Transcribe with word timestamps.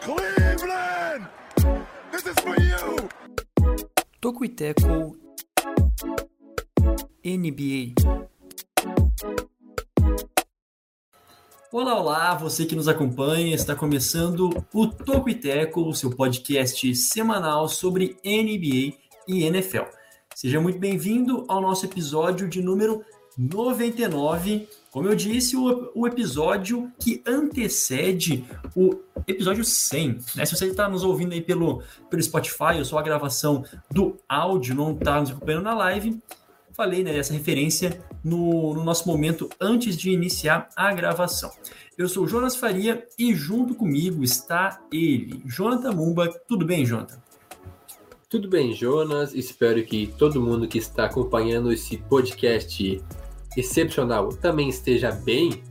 Cleveland! 0.00 1.26
This 2.10 2.26
is 2.26 2.34
for 2.40 2.56
you! 2.60 3.08
Toco 4.20 4.44
e 4.44 4.50
NBA. 7.22 8.27
Olá, 11.80 11.94
olá, 11.94 12.34
você 12.34 12.66
que 12.66 12.74
nos 12.74 12.88
acompanha, 12.88 13.54
está 13.54 13.72
começando 13.72 14.50
o 14.74 14.88
Toco 14.88 15.30
e 15.30 15.34
Teco, 15.36 15.80
o 15.82 15.94
seu 15.94 16.10
podcast 16.10 16.92
semanal 16.96 17.68
sobre 17.68 18.16
NBA 18.24 18.96
e 19.28 19.44
NFL. 19.44 19.84
Seja 20.34 20.60
muito 20.60 20.76
bem-vindo 20.76 21.44
ao 21.46 21.62
nosso 21.62 21.86
episódio 21.86 22.48
de 22.48 22.60
número 22.60 23.04
99. 23.38 24.68
Como 24.90 25.08
eu 25.08 25.14
disse, 25.14 25.56
o, 25.56 25.92
o 25.94 26.04
episódio 26.04 26.90
que 26.98 27.22
antecede 27.24 28.44
o 28.74 28.98
episódio 29.24 29.64
100. 29.64 30.18
Né? 30.34 30.44
Se 30.44 30.56
você 30.56 30.66
está 30.66 30.88
nos 30.88 31.04
ouvindo 31.04 31.32
aí 31.32 31.40
pelo, 31.40 31.80
pelo 32.10 32.20
Spotify, 32.20 32.78
ou 32.78 32.84
só 32.84 32.98
a 32.98 33.02
gravação 33.02 33.64
do 33.88 34.18
áudio, 34.28 34.74
não 34.74 34.94
está 34.94 35.20
nos 35.20 35.30
acompanhando 35.30 35.62
na 35.62 35.74
live, 35.74 36.20
falei 36.78 37.02
né, 37.02 37.20
referência 37.32 38.00
no, 38.22 38.72
no 38.72 38.84
nosso 38.84 39.08
momento 39.08 39.50
antes 39.60 39.96
de 39.96 40.12
iniciar 40.12 40.68
a 40.76 40.94
gravação. 40.94 41.50
Eu 41.98 42.08
sou 42.08 42.22
o 42.22 42.28
Jonas 42.28 42.54
Faria 42.54 43.04
e 43.18 43.34
junto 43.34 43.74
comigo 43.74 44.22
está 44.22 44.80
ele, 44.92 45.42
Jonathan 45.44 45.90
Mumba. 45.90 46.28
Tudo 46.46 46.64
bem, 46.64 46.86
Jonathan? 46.86 47.20
Tudo 48.30 48.48
bem, 48.48 48.72
Jonas. 48.72 49.34
Espero 49.34 49.84
que 49.84 50.06
todo 50.16 50.40
mundo 50.40 50.68
que 50.68 50.78
está 50.78 51.06
acompanhando 51.06 51.72
esse 51.72 51.96
podcast 51.96 53.02
excepcional 53.56 54.28
também 54.28 54.68
esteja 54.68 55.10
bem, 55.10 55.64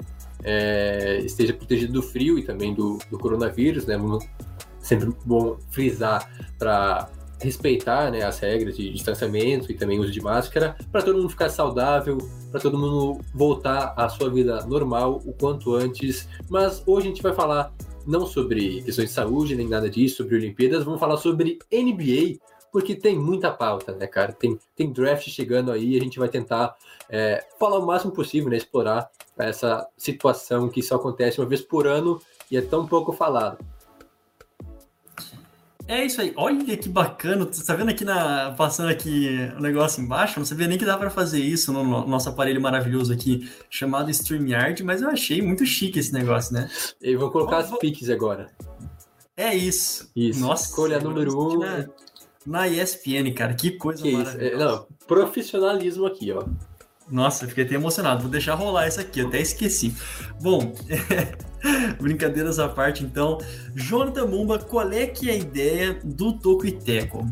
é, 0.43 1.19
esteja 1.23 1.53
protegido 1.53 1.93
do 1.93 2.03
frio 2.03 2.37
e 2.37 2.43
também 2.43 2.73
do, 2.73 2.99
do 3.09 3.17
coronavírus, 3.17 3.85
né? 3.85 3.97
Sempre 4.81 5.13
bom 5.25 5.57
frisar 5.71 6.29
para 6.59 7.09
respeitar 7.39 8.11
né, 8.11 8.23
as 8.23 8.39
regras 8.39 8.75
de 8.75 8.91
distanciamento 8.91 9.71
e 9.71 9.75
também 9.75 9.99
uso 9.99 10.11
de 10.11 10.21
máscara, 10.21 10.75
para 10.91 11.01
todo 11.01 11.17
mundo 11.17 11.29
ficar 11.29 11.49
saudável, 11.49 12.17
para 12.51 12.59
todo 12.59 12.77
mundo 12.77 13.21
voltar 13.33 13.93
à 13.95 14.09
sua 14.09 14.29
vida 14.29 14.65
normal 14.65 15.21
o 15.25 15.33
quanto 15.33 15.75
antes. 15.75 16.27
Mas 16.49 16.83
hoje 16.85 17.07
a 17.07 17.09
gente 17.09 17.21
vai 17.21 17.33
falar 17.33 17.73
não 18.05 18.25
sobre 18.25 18.81
questões 18.81 19.09
de 19.09 19.13
saúde 19.13 19.55
nem 19.55 19.67
nada 19.67 19.89
disso, 19.89 20.17
sobre 20.17 20.35
Olimpíadas, 20.35 20.83
vamos 20.83 20.99
falar 20.99 21.17
sobre 21.17 21.59
NBA, 21.71 22.39
porque 22.71 22.95
tem 22.95 23.17
muita 23.17 23.51
pauta, 23.51 23.93
né, 23.93 24.07
cara? 24.07 24.31
Tem, 24.31 24.57
tem 24.75 24.91
draft 24.91 25.27
chegando 25.29 25.71
aí, 25.71 25.97
a 25.97 25.99
gente 25.99 26.17
vai 26.17 26.29
tentar 26.29 26.75
é, 27.09 27.45
falar 27.59 27.79
o 27.79 27.85
máximo 27.85 28.11
possível, 28.11 28.49
né? 28.49 28.57
Explorar 28.57 29.09
essa 29.37 29.85
situação 29.97 30.69
que 30.69 30.81
só 30.81 30.95
acontece 30.95 31.39
uma 31.39 31.47
vez 31.47 31.61
por 31.61 31.85
ano 31.85 32.19
e 32.49 32.57
é 32.57 32.61
tão 32.61 32.87
pouco 32.87 33.11
falado. 33.11 33.57
É 35.87 36.03
isso 36.05 36.19
aí. 36.19 36.33
Olha 36.35 36.77
que 36.77 36.89
bacana. 36.89 37.45
Você 37.45 37.65
tá 37.65 37.73
vendo 37.73 37.89
aqui 37.89 38.03
na 38.03 38.51
passando 38.57 38.89
aqui 38.89 39.49
o 39.57 39.61
negócio 39.61 40.03
embaixo? 40.03 40.37
não 40.37 40.45
sabia 40.45 40.67
nem 40.67 40.77
que 40.77 40.85
dá 40.85 40.97
para 40.97 41.09
fazer 41.09 41.39
isso 41.39 41.71
no, 41.71 41.83
no, 41.83 42.05
nosso 42.05 42.27
aparelho 42.27 42.61
maravilhoso 42.61 43.13
aqui 43.13 43.49
chamado 43.69 44.11
StreamYard, 44.11 44.83
mas 44.83 45.01
eu 45.01 45.09
achei 45.09 45.41
muito 45.41 45.65
chique 45.65 45.99
esse 45.99 46.11
negócio, 46.11 46.53
né? 46.53 46.69
Eu 47.01 47.19
vou 47.19 47.31
colocar 47.31 47.59
as 47.59 47.71
piques 47.77 48.09
agora. 48.09 48.51
É 49.35 49.55
isso. 49.55 50.11
Isso. 50.15 50.39
Nossa, 50.41 50.65
escolha 50.65 50.99
número 50.99 51.39
um. 51.39 51.59
Na, 51.59 51.87
na 52.45 52.67
ESPN, 52.67 53.33
cara, 53.33 53.53
que 53.53 53.71
coisa 53.71 54.03
que 54.03 54.11
maravilhosa. 54.11 54.45
Isso? 54.45 54.55
É, 54.55 54.57
não, 54.57 54.87
profissionalismo 55.07 56.05
aqui, 56.05 56.31
ó. 56.31 56.43
Nossa, 57.09 57.47
fiquei 57.47 57.63
até 57.63 57.75
emocionado. 57.75 58.23
Vou 58.23 58.31
deixar 58.31 58.55
rolar 58.55 58.87
isso 58.87 58.99
aqui, 58.99 59.21
até 59.21 59.39
esqueci. 59.39 59.95
Bom, 60.41 60.75
brincadeiras 61.99 62.59
à 62.59 62.67
parte, 62.67 63.03
então. 63.03 63.37
Jonathan 63.75 64.25
Mumba, 64.25 64.59
qual 64.59 64.91
é 64.91 65.05
que 65.05 65.29
é 65.29 65.33
a 65.33 65.37
ideia 65.37 65.99
do 66.03 66.33
Toco 66.33 66.65
e 66.65 66.71
Teco? 66.71 67.25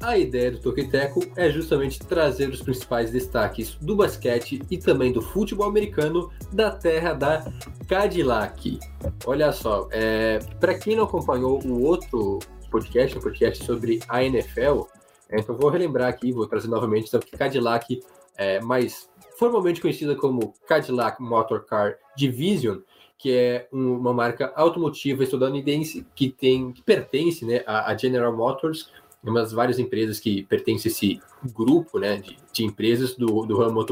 A 0.00 0.16
ideia 0.16 0.52
do 0.52 0.58
Toco 0.58 0.78
e 0.78 0.88
Teco 0.88 1.24
é 1.36 1.50
justamente 1.50 1.98
trazer 2.00 2.48
os 2.48 2.62
principais 2.62 3.10
destaques 3.10 3.74
do 3.80 3.96
basquete 3.96 4.62
e 4.70 4.78
também 4.78 5.12
do 5.12 5.20
futebol 5.20 5.68
americano 5.68 6.30
da 6.52 6.70
terra 6.70 7.14
da 7.14 7.52
Cadillac. 7.88 8.78
Olha 9.26 9.52
só, 9.52 9.88
é, 9.90 10.38
para 10.60 10.74
quem 10.78 10.96
não 10.96 11.04
acompanhou 11.04 11.60
o 11.64 11.82
outro 11.82 12.38
podcast, 12.70 13.18
o 13.18 13.20
podcast 13.20 13.64
sobre 13.64 14.00
a 14.08 14.22
NFL, 14.22 14.82
então 15.30 15.56
vou 15.56 15.68
relembrar 15.68 16.08
aqui, 16.08 16.32
vou 16.32 16.46
trazer 16.46 16.68
novamente, 16.68 17.08
então, 17.08 17.20
que 17.20 17.36
Cadillac 17.36 18.00
é 18.36 18.60
mais 18.60 19.10
formalmente 19.36 19.80
conhecida 19.80 20.14
como 20.14 20.54
Cadillac 20.66 21.20
Motor 21.20 21.64
Car 21.64 21.96
Division, 22.18 22.78
que 23.16 23.32
é 23.32 23.68
uma 23.72 24.12
marca 24.12 24.52
automotiva 24.54 25.22
estadunidense 25.22 26.06
que 26.14 26.28
tem 26.28 26.72
que 26.72 26.82
pertence 26.82 27.44
né, 27.44 27.62
à 27.66 27.96
General 27.96 28.34
Motors, 28.36 28.90
uma 29.22 29.40
das 29.40 29.52
várias 29.52 29.78
empresas 29.78 30.20
que 30.20 30.44
pertence 30.44 30.88
a 30.88 30.90
esse 30.90 31.20
grupo 31.54 31.98
né, 31.98 32.16
de, 32.16 32.36
de 32.52 32.64
empresas 32.64 33.14
do, 33.16 33.44
do 33.46 33.58
ramo 33.58 33.84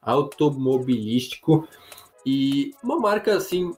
automobilístico. 0.00 1.66
E 2.24 2.72
uma 2.82 2.98
marca 2.98 3.36
assim 3.36 3.72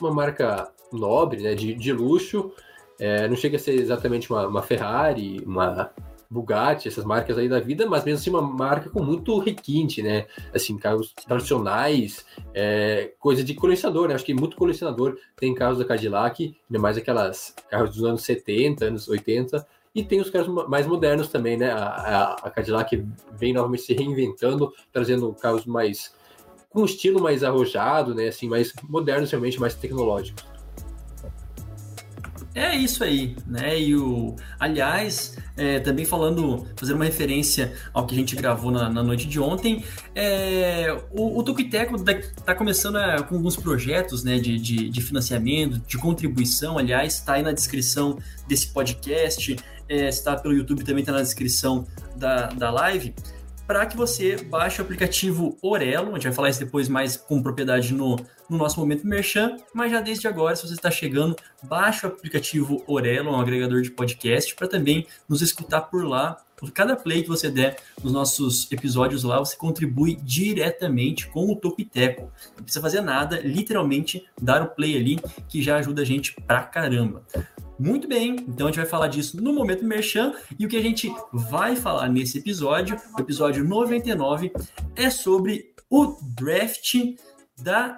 uma 0.00 0.12
marca 0.12 0.70
nobre 0.92 1.42
né, 1.42 1.54
de, 1.54 1.74
de 1.74 1.92
luxo 1.92 2.52
é, 2.98 3.28
não 3.28 3.36
chega 3.36 3.56
a 3.56 3.60
ser 3.60 3.74
exatamente 3.74 4.30
uma, 4.30 4.46
uma, 4.46 4.62
Ferrari, 4.62 5.40
uma 5.46 5.90
Bugatti, 6.30 6.88
essas 6.88 7.04
marcas 7.04 7.38
aí 7.38 7.48
da 7.48 7.58
vida, 7.58 7.86
mas 7.86 8.04
mesmo 8.04 8.20
assim 8.20 8.30
uma 8.30 8.42
marca 8.42 8.90
com 8.90 9.02
muito 9.02 9.38
requinte, 9.38 10.02
né? 10.02 10.26
Assim, 10.54 10.76
carros 10.76 11.14
tradicionais, 11.26 12.24
é, 12.54 13.12
coisa 13.18 13.42
de 13.42 13.54
colecionador, 13.54 14.08
né? 14.08 14.14
Acho 14.14 14.24
que 14.24 14.34
muito 14.34 14.56
colecionador 14.56 15.16
tem 15.36 15.54
carros 15.54 15.78
da 15.78 15.84
Cadillac, 15.84 16.54
ainda 16.68 16.82
mais 16.82 16.98
aquelas 16.98 17.54
carros 17.70 17.94
dos 17.94 18.04
anos 18.04 18.22
70, 18.22 18.84
anos 18.84 19.08
80, 19.08 19.66
e 19.94 20.04
tem 20.04 20.20
os 20.20 20.28
carros 20.28 20.68
mais 20.68 20.86
modernos 20.86 21.28
também, 21.28 21.56
né? 21.56 21.70
A, 21.70 21.86
a, 21.86 22.32
a 22.34 22.50
Cadillac 22.50 23.04
vem 23.32 23.54
novamente 23.54 23.82
se 23.82 23.94
reinventando, 23.94 24.72
trazendo 24.92 25.32
carros 25.32 25.64
mais 25.64 26.14
com 26.68 26.82
um 26.82 26.84
estilo 26.84 27.22
mais 27.22 27.42
arrojado, 27.42 28.14
né? 28.14 28.28
Assim, 28.28 28.48
mais 28.48 28.74
modernos, 28.86 29.30
realmente 29.30 29.58
mais 29.58 29.74
tecnológicos. 29.74 30.57
É 32.58 32.74
isso 32.74 33.04
aí, 33.04 33.36
né? 33.46 33.80
E 33.80 33.94
o, 33.94 34.34
aliás, 34.58 35.36
é, 35.56 35.78
também 35.78 36.04
falando, 36.04 36.66
fazendo 36.74 36.96
uma 36.96 37.04
referência 37.04 37.72
ao 37.94 38.04
que 38.04 38.16
a 38.16 38.18
gente 38.18 38.34
gravou 38.34 38.72
na, 38.72 38.90
na 38.90 39.00
noite 39.00 39.28
de 39.28 39.38
ontem, 39.38 39.84
é, 40.12 40.92
o, 41.12 41.38
o 41.38 41.42
Tuquiteco 41.44 41.94
está 41.94 42.56
começando 42.56 42.96
a, 42.96 43.22
com 43.22 43.36
alguns 43.36 43.54
projetos, 43.54 44.24
né, 44.24 44.38
de, 44.38 44.58
de, 44.58 44.88
de, 44.88 45.00
financiamento, 45.00 45.78
de 45.86 45.96
contribuição. 45.98 46.78
Aliás, 46.78 47.14
está 47.14 47.34
aí 47.34 47.44
na 47.44 47.52
descrição 47.52 48.18
desse 48.48 48.72
podcast. 48.72 49.54
É, 49.88 50.08
está 50.08 50.34
pelo 50.34 50.52
YouTube 50.52 50.82
também 50.82 51.02
está 51.02 51.12
na 51.12 51.22
descrição 51.22 51.86
da, 52.16 52.48
da 52.48 52.72
live 52.72 53.14
para 53.68 53.84
que 53.84 53.96
você 53.96 54.36
baixe 54.36 54.80
o 54.80 54.84
aplicativo 54.84 55.56
Orelo, 55.62 56.12
a 56.12 56.14
gente 56.14 56.24
vai 56.24 56.32
falar 56.32 56.48
isso 56.48 56.60
depois 56.60 56.88
mais 56.88 57.18
com 57.18 57.42
propriedade 57.42 57.92
no, 57.92 58.16
no 58.48 58.56
nosso 58.56 58.80
momento 58.80 59.06
merchan, 59.06 59.56
mas 59.74 59.90
já 59.90 60.00
desde 60.00 60.26
agora, 60.26 60.56
se 60.56 60.66
você 60.66 60.74
está 60.74 60.90
chegando, 60.90 61.36
baixe 61.62 62.06
o 62.06 62.08
aplicativo 62.08 62.82
Orelo, 62.86 63.30
um 63.30 63.40
agregador 63.40 63.82
de 63.82 63.90
podcast, 63.90 64.54
para 64.54 64.68
também 64.68 65.06
nos 65.28 65.42
escutar 65.42 65.82
por 65.82 66.04
lá. 66.04 66.36
Por 66.56 66.72
cada 66.72 66.96
play 66.96 67.22
que 67.22 67.28
você 67.28 67.48
der 67.48 67.76
nos 68.02 68.12
nossos 68.12 68.70
episódios 68.72 69.22
lá, 69.22 69.38
você 69.38 69.56
contribui 69.56 70.16
diretamente 70.16 71.28
com 71.28 71.52
o 71.52 71.54
Topiteco. 71.54 72.32
Não 72.56 72.64
precisa 72.64 72.82
fazer 72.82 73.00
nada, 73.00 73.38
literalmente 73.40 74.26
dar 74.40 74.62
o 74.62 74.68
play 74.68 74.96
ali, 74.96 75.20
que 75.48 75.62
já 75.62 75.76
ajuda 75.76 76.02
a 76.02 76.04
gente 76.04 76.34
pra 76.34 76.64
caramba. 76.64 77.22
Muito 77.78 78.08
bem, 78.08 78.44
então 78.48 78.66
a 78.66 78.70
gente 78.70 78.80
vai 78.80 78.86
falar 78.86 79.06
disso 79.06 79.40
no 79.40 79.52
momento 79.52 79.84
merchan 79.84 80.34
e 80.58 80.66
o 80.66 80.68
que 80.68 80.76
a 80.76 80.82
gente 80.82 81.14
vai 81.32 81.76
falar 81.76 82.08
nesse 82.08 82.38
episódio, 82.38 83.00
o 83.16 83.20
episódio 83.20 83.62
99, 83.62 84.52
é 84.96 85.08
sobre 85.10 85.72
o 85.88 86.16
draft 86.34 86.96
da 87.62 87.94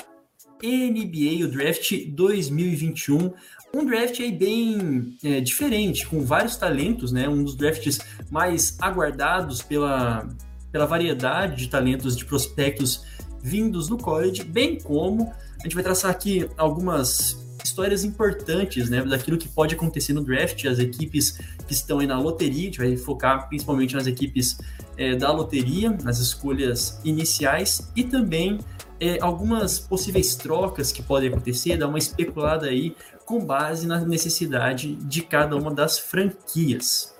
NBA, 0.62 1.44
o 1.44 1.48
draft 1.48 1.92
2021. 2.08 3.32
Um 3.74 3.86
draft 3.86 4.18
aí 4.20 4.32
bem 4.32 5.16
é, 5.22 5.40
diferente, 5.40 6.06
com 6.06 6.24
vários 6.24 6.56
talentos, 6.56 7.12
né? 7.12 7.28
Um 7.28 7.44
dos 7.44 7.54
drafts 7.54 8.00
mais 8.30 8.76
aguardados 8.80 9.62
pela, 9.62 10.28
pela 10.72 10.86
variedade 10.86 11.56
de 11.56 11.68
talentos, 11.68 12.16
de 12.16 12.24
prospectos 12.24 13.04
vindos 13.42 13.88
do 13.88 13.96
college, 13.96 14.44
bem 14.44 14.78
como 14.78 15.32
a 15.58 15.62
gente 15.62 15.74
vai 15.74 15.82
traçar 15.82 16.10
aqui 16.10 16.48
algumas 16.56 17.46
histórias 17.62 18.04
importantes, 18.04 18.88
né, 18.88 19.02
daquilo 19.02 19.36
que 19.36 19.48
pode 19.48 19.74
acontecer 19.74 20.12
no 20.12 20.24
draft, 20.24 20.64
as 20.64 20.78
equipes 20.78 21.38
que 21.66 21.74
estão 21.74 21.98
aí 21.98 22.06
na 22.06 22.18
loteria, 22.18 22.62
a 22.62 22.64
gente 22.64 22.78
vai 22.78 22.96
focar 22.96 23.48
principalmente 23.48 23.94
nas 23.94 24.06
equipes 24.06 24.58
é, 24.96 25.14
da 25.14 25.30
loteria, 25.30 25.90
nas 26.02 26.18
escolhas 26.18 27.00
iniciais 27.04 27.90
e 27.94 28.02
também 28.02 28.58
é, 29.00 29.18
algumas 29.20 29.78
possíveis 29.78 30.36
trocas 30.36 30.92
que 30.92 31.02
podem 31.02 31.30
acontecer, 31.30 31.76
dar 31.76 31.88
uma 31.88 31.98
especulada 31.98 32.66
aí 32.66 32.94
com 33.24 33.44
base 33.44 33.86
na 33.86 34.00
necessidade 34.00 34.94
de 34.94 35.22
cada 35.22 35.56
uma 35.56 35.72
das 35.72 35.98
franquias. 35.98 37.14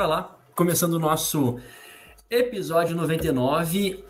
Bora 0.00 0.06
lá. 0.06 0.38
Começando 0.54 0.94
o 0.94 0.98
nosso 0.98 1.60
episódio 2.30 2.96
99 2.96 4.02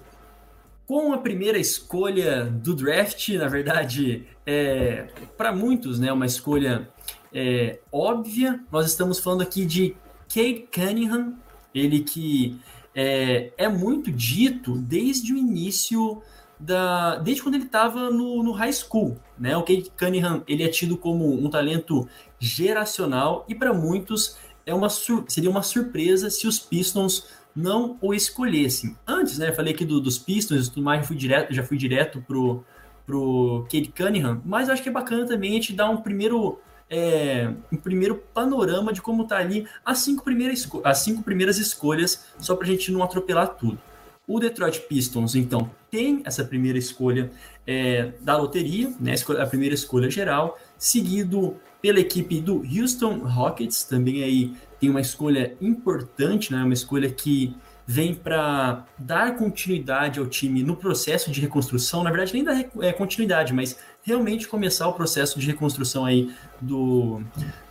com 0.86 1.12
a 1.12 1.18
primeira 1.18 1.58
escolha 1.58 2.44
do 2.44 2.76
draft, 2.76 3.30
na 3.30 3.48
verdade, 3.48 4.24
é, 4.46 5.08
para 5.36 5.52
muitos, 5.52 5.98
né, 5.98 6.12
uma 6.12 6.26
escolha 6.26 6.88
é, 7.34 7.80
óbvia. 7.90 8.60
Nós 8.70 8.86
estamos 8.86 9.18
falando 9.18 9.42
aqui 9.42 9.66
de 9.66 9.96
Cade 10.32 10.68
Cunningham, 10.72 11.34
ele 11.74 12.04
que 12.04 12.56
é, 12.94 13.50
é 13.56 13.68
muito 13.68 14.12
dito 14.12 14.76
desde 14.78 15.32
o 15.32 15.36
início 15.36 16.22
da, 16.56 17.16
desde 17.16 17.42
quando 17.42 17.56
ele 17.56 17.64
estava 17.64 18.10
no, 18.10 18.44
no, 18.44 18.52
high 18.52 18.72
school, 18.72 19.16
né? 19.36 19.56
O 19.56 19.62
Cade 19.64 19.90
Cunningham 19.98 20.44
ele 20.46 20.62
é 20.62 20.68
tido 20.68 20.96
como 20.96 21.32
um 21.34 21.50
talento 21.50 22.06
geracional 22.38 23.44
e 23.48 23.56
para 23.56 23.72
muitos 23.72 24.38
é 24.70 24.74
uma 24.74 24.88
seria 24.88 25.50
uma 25.50 25.62
surpresa 25.62 26.30
se 26.30 26.46
os 26.46 26.58
Pistons 26.58 27.26
não 27.54 27.98
o 28.00 28.14
escolhessem. 28.14 28.96
Antes, 29.06 29.38
né, 29.38 29.52
falei 29.52 29.74
aqui 29.74 29.84
do, 29.84 30.00
dos 30.00 30.18
Pistons 30.18 30.66
e 30.66 30.70
tudo 30.70 30.82
mais, 30.82 31.06
fui 31.06 31.16
direto, 31.16 31.52
já 31.52 31.62
fui 31.62 31.76
direto 31.76 32.22
pro, 32.26 32.64
pro 33.04 33.66
Cade 33.70 33.92
Cunningham, 33.96 34.40
mas 34.44 34.68
acho 34.68 34.82
que 34.82 34.88
é 34.88 34.92
bacana 34.92 35.26
também 35.26 35.50
a 35.50 35.54
gente 35.54 35.72
dar 35.72 35.90
um 35.90 35.98
primeiro 35.98 36.58
é, 36.88 37.52
um 37.72 37.76
primeiro 37.76 38.16
panorama 38.34 38.92
de 38.92 39.00
como 39.00 39.24
tá 39.24 39.38
ali 39.38 39.66
as 39.84 39.98
cinco 39.98 40.24
primeiras, 40.24 40.68
as 40.84 40.98
cinco 40.98 41.22
primeiras 41.22 41.58
escolhas, 41.58 42.24
só 42.38 42.56
para 42.56 42.66
a 42.66 42.70
gente 42.70 42.90
não 42.90 43.02
atropelar 43.02 43.54
tudo. 43.54 43.78
O 44.26 44.38
Detroit 44.38 44.80
Pistons, 44.82 45.34
então, 45.34 45.70
tem 45.90 46.22
essa 46.24 46.44
primeira 46.44 46.78
escolha 46.78 47.30
é, 47.66 48.12
da 48.20 48.36
loteria, 48.36 48.92
né, 49.00 49.14
a 49.40 49.46
primeira 49.46 49.74
escolha 49.74 50.10
geral, 50.10 50.58
seguido 50.78 51.56
pela 51.80 52.00
equipe 52.00 52.40
do 52.40 52.62
Houston 52.62 53.18
Rockets, 53.18 53.84
também 53.84 54.22
aí 54.22 54.54
tem 54.78 54.90
uma 54.90 55.00
escolha 55.00 55.56
importante, 55.60 56.52
né? 56.52 56.62
Uma 56.62 56.74
escolha 56.74 57.10
que 57.10 57.54
vem 57.86 58.14
para 58.14 58.84
dar 58.96 59.36
continuidade 59.36 60.20
ao 60.20 60.26
time 60.26 60.62
no 60.62 60.76
processo 60.76 61.30
de 61.30 61.40
reconstrução. 61.40 62.04
Na 62.04 62.10
verdade, 62.10 62.32
nem 62.32 62.44
dar 62.44 62.64
é, 62.80 62.92
continuidade, 62.92 63.52
mas 63.52 63.76
realmente 64.02 64.46
começar 64.46 64.86
o 64.86 64.92
processo 64.92 65.40
de 65.40 65.46
reconstrução 65.46 66.04
aí 66.04 66.32
do, 66.60 67.20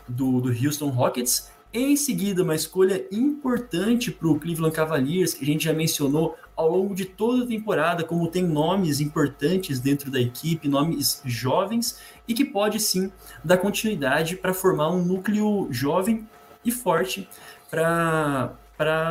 do, 0.07 0.41
do 0.41 0.49
Houston 0.49 0.89
Rockets. 0.89 1.49
Em 1.71 1.95
seguida, 1.95 2.41
uma 2.41 2.55
escolha 2.55 3.05
importante 3.11 4.09
para 4.09 4.27
o 4.27 4.39
Cleveland 4.39 4.75
Cavaliers, 4.75 5.35
que 5.35 5.43
a 5.43 5.45
gente 5.45 5.65
já 5.65 5.73
mencionou 5.73 6.35
ao 6.55 6.67
longo 6.67 6.95
de 6.95 7.05
toda 7.05 7.43
a 7.43 7.47
temporada, 7.47 8.03
como 8.03 8.27
tem 8.27 8.41
nomes 8.41 8.99
importantes 8.99 9.79
dentro 9.79 10.09
da 10.09 10.19
equipe, 10.19 10.67
nomes 10.67 11.21
jovens, 11.23 11.99
e 12.27 12.33
que 12.33 12.43
pode 12.43 12.79
sim 12.79 13.11
dar 13.43 13.57
continuidade 13.57 14.35
para 14.35 14.51
formar 14.51 14.89
um 14.89 15.05
núcleo 15.05 15.67
jovem 15.69 16.27
e 16.65 16.71
forte 16.71 17.29
para 17.69 18.55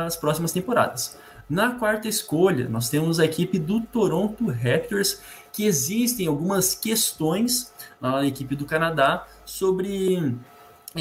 as 0.05 0.17
próximas 0.17 0.51
temporadas. 0.51 1.17
Na 1.49 1.71
quarta 1.71 2.09
escolha, 2.09 2.67
nós 2.67 2.89
temos 2.89 3.21
a 3.21 3.25
equipe 3.25 3.57
do 3.57 3.79
Toronto 3.79 4.47
Raptors, 4.47 5.21
que 5.53 5.63
existem 5.63 6.27
algumas 6.27 6.75
questões 6.75 7.73
na 8.01 8.25
equipe 8.25 8.53
do 8.53 8.65
Canadá 8.65 9.25
sobre 9.45 10.35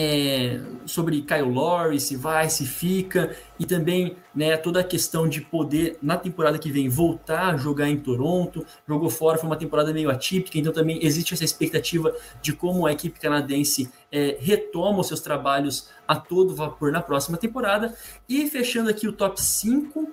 é, 0.01 0.61
sobre 0.87 1.23
Kyle 1.23 1.43
Lowry, 1.43 1.99
se 1.99 2.15
vai, 2.15 2.49
se 2.49 2.65
fica, 2.65 3.35
e 3.59 3.67
também 3.67 4.15
né, 4.33 4.57
toda 4.57 4.79
a 4.79 4.85
questão 4.85 5.29
de 5.29 5.41
poder, 5.41 5.99
na 6.01 6.17
temporada 6.17 6.57
que 6.57 6.71
vem, 6.71 6.89
voltar 6.89 7.55
a 7.55 7.57
jogar 7.57 7.89
em 7.89 7.97
Toronto. 7.97 8.65
Jogou 8.87 9.11
fora, 9.11 9.39
foi 9.39 9.49
uma 9.49 9.57
temporada 9.57 9.93
meio 9.93 10.09
atípica, 10.09 10.57
então 10.57 10.73
também 10.73 11.05
existe 11.05 11.35
essa 11.35 11.45
expectativa 11.45 12.15
de 12.41 12.53
como 12.53 12.87
a 12.87 12.93
equipe 12.93 13.19
canadense 13.19 13.91
é, 14.13 14.37
retoma 14.39 15.01
os 15.01 15.09
seus 15.09 15.19
trabalhos 15.19 15.89
a 16.07 16.15
todo 16.15 16.55
vapor 16.55 16.93
na 16.93 17.03
próxima 17.03 17.37
temporada. 17.37 17.93
E 18.29 18.49
fechando 18.49 18.91
aqui 18.91 19.09
o 19.09 19.13
top 19.13 19.43
5, 19.43 20.13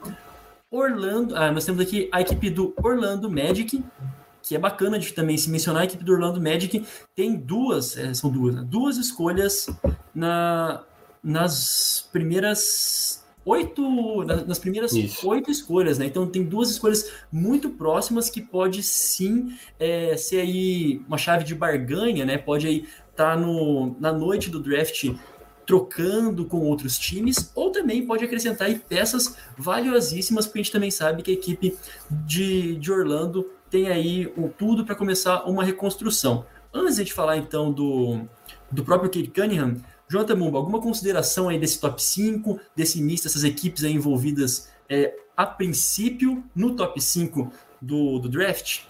Orlando. 0.71 1.35
Ah, 1.35 1.51
nós 1.51 1.63
temos 1.63 1.79
aqui 1.79 2.09
a 2.11 2.21
equipe 2.21 2.49
do 2.49 2.73
Orlando 2.81 3.29
Magic, 3.29 3.83
que 4.47 4.55
é 4.55 4.59
bacana 4.59 4.99
de 4.99 5.11
também 5.11 5.37
se 5.37 5.49
mencionar, 5.49 5.81
a 5.81 5.85
equipe 5.85 6.03
do 6.03 6.13
Orlando 6.13 6.39
Magic 6.39 6.85
tem 7.15 7.35
duas, 7.35 7.97
é, 7.97 8.13
são 8.13 8.29
duas, 8.29 8.55
né? 8.55 8.63
duas 8.63 8.97
escolhas 8.97 9.67
na, 10.13 10.83
nas 11.23 12.07
primeiras 12.11 13.25
oito, 13.43 14.23
nas 14.23 14.59
primeiras 14.59 14.93
Isso. 14.93 15.27
oito 15.27 15.51
escolhas, 15.51 15.97
né? 15.99 16.05
Então 16.05 16.27
tem 16.27 16.43
duas 16.43 16.69
escolhas 16.69 17.11
muito 17.31 17.69
próximas 17.69 18.29
que 18.29 18.41
pode 18.41 18.81
sim 18.81 19.55
é, 19.79 20.17
ser 20.17 20.41
aí 20.41 21.01
uma 21.07 21.17
chave 21.17 21.43
de 21.43 21.53
barganha, 21.53 22.25
né? 22.25 22.37
Pode 22.37 22.67
aí 22.67 22.87
estar 23.11 23.35
tá 23.35 23.37
no, 23.37 23.95
na 23.99 24.11
noite 24.11 24.49
do 24.49 24.59
draft 24.59 25.11
trocando 25.65 26.45
com 26.45 26.59
outros 26.59 26.97
times, 26.99 27.51
ou 27.55 27.71
também 27.71 28.05
pode 28.05 28.23
acrescentar 28.23 28.67
aí 28.67 28.75
peças 28.75 29.35
valiosíssimas, 29.57 30.45
porque 30.45 30.59
a 30.59 30.61
gente 30.61 30.71
também 30.71 30.91
sabe 30.91 31.23
que 31.23 31.31
a 31.31 31.33
equipe 31.33 31.75
de, 32.11 32.75
de 32.75 32.91
Orlando 32.91 33.49
tem 33.69 33.87
aí 33.87 34.31
um, 34.37 34.47
tudo 34.47 34.85
para 34.85 34.95
começar 34.95 35.43
uma 35.45 35.63
reconstrução. 35.63 36.45
Antes 36.73 36.97
de 36.97 37.13
falar 37.13 37.37
então 37.37 37.71
do, 37.71 38.21
do 38.71 38.83
próprio 38.83 39.09
Kate 39.09 39.31
Cunningham, 39.31 39.77
Jonathan 40.09 40.35
Mumba, 40.35 40.57
alguma 40.57 40.81
consideração 40.81 41.49
aí 41.49 41.57
desse 41.57 41.79
top 41.79 42.01
5, 42.01 42.59
desse 42.75 43.01
misto, 43.01 43.23
dessas 43.23 43.43
equipes 43.43 43.83
aí 43.83 43.93
envolvidas 43.93 44.69
é, 44.89 45.15
a 45.35 45.45
princípio 45.45 46.43
no 46.55 46.75
top 46.75 47.01
5 47.01 47.51
do, 47.81 48.19
do 48.19 48.29
draft? 48.29 48.81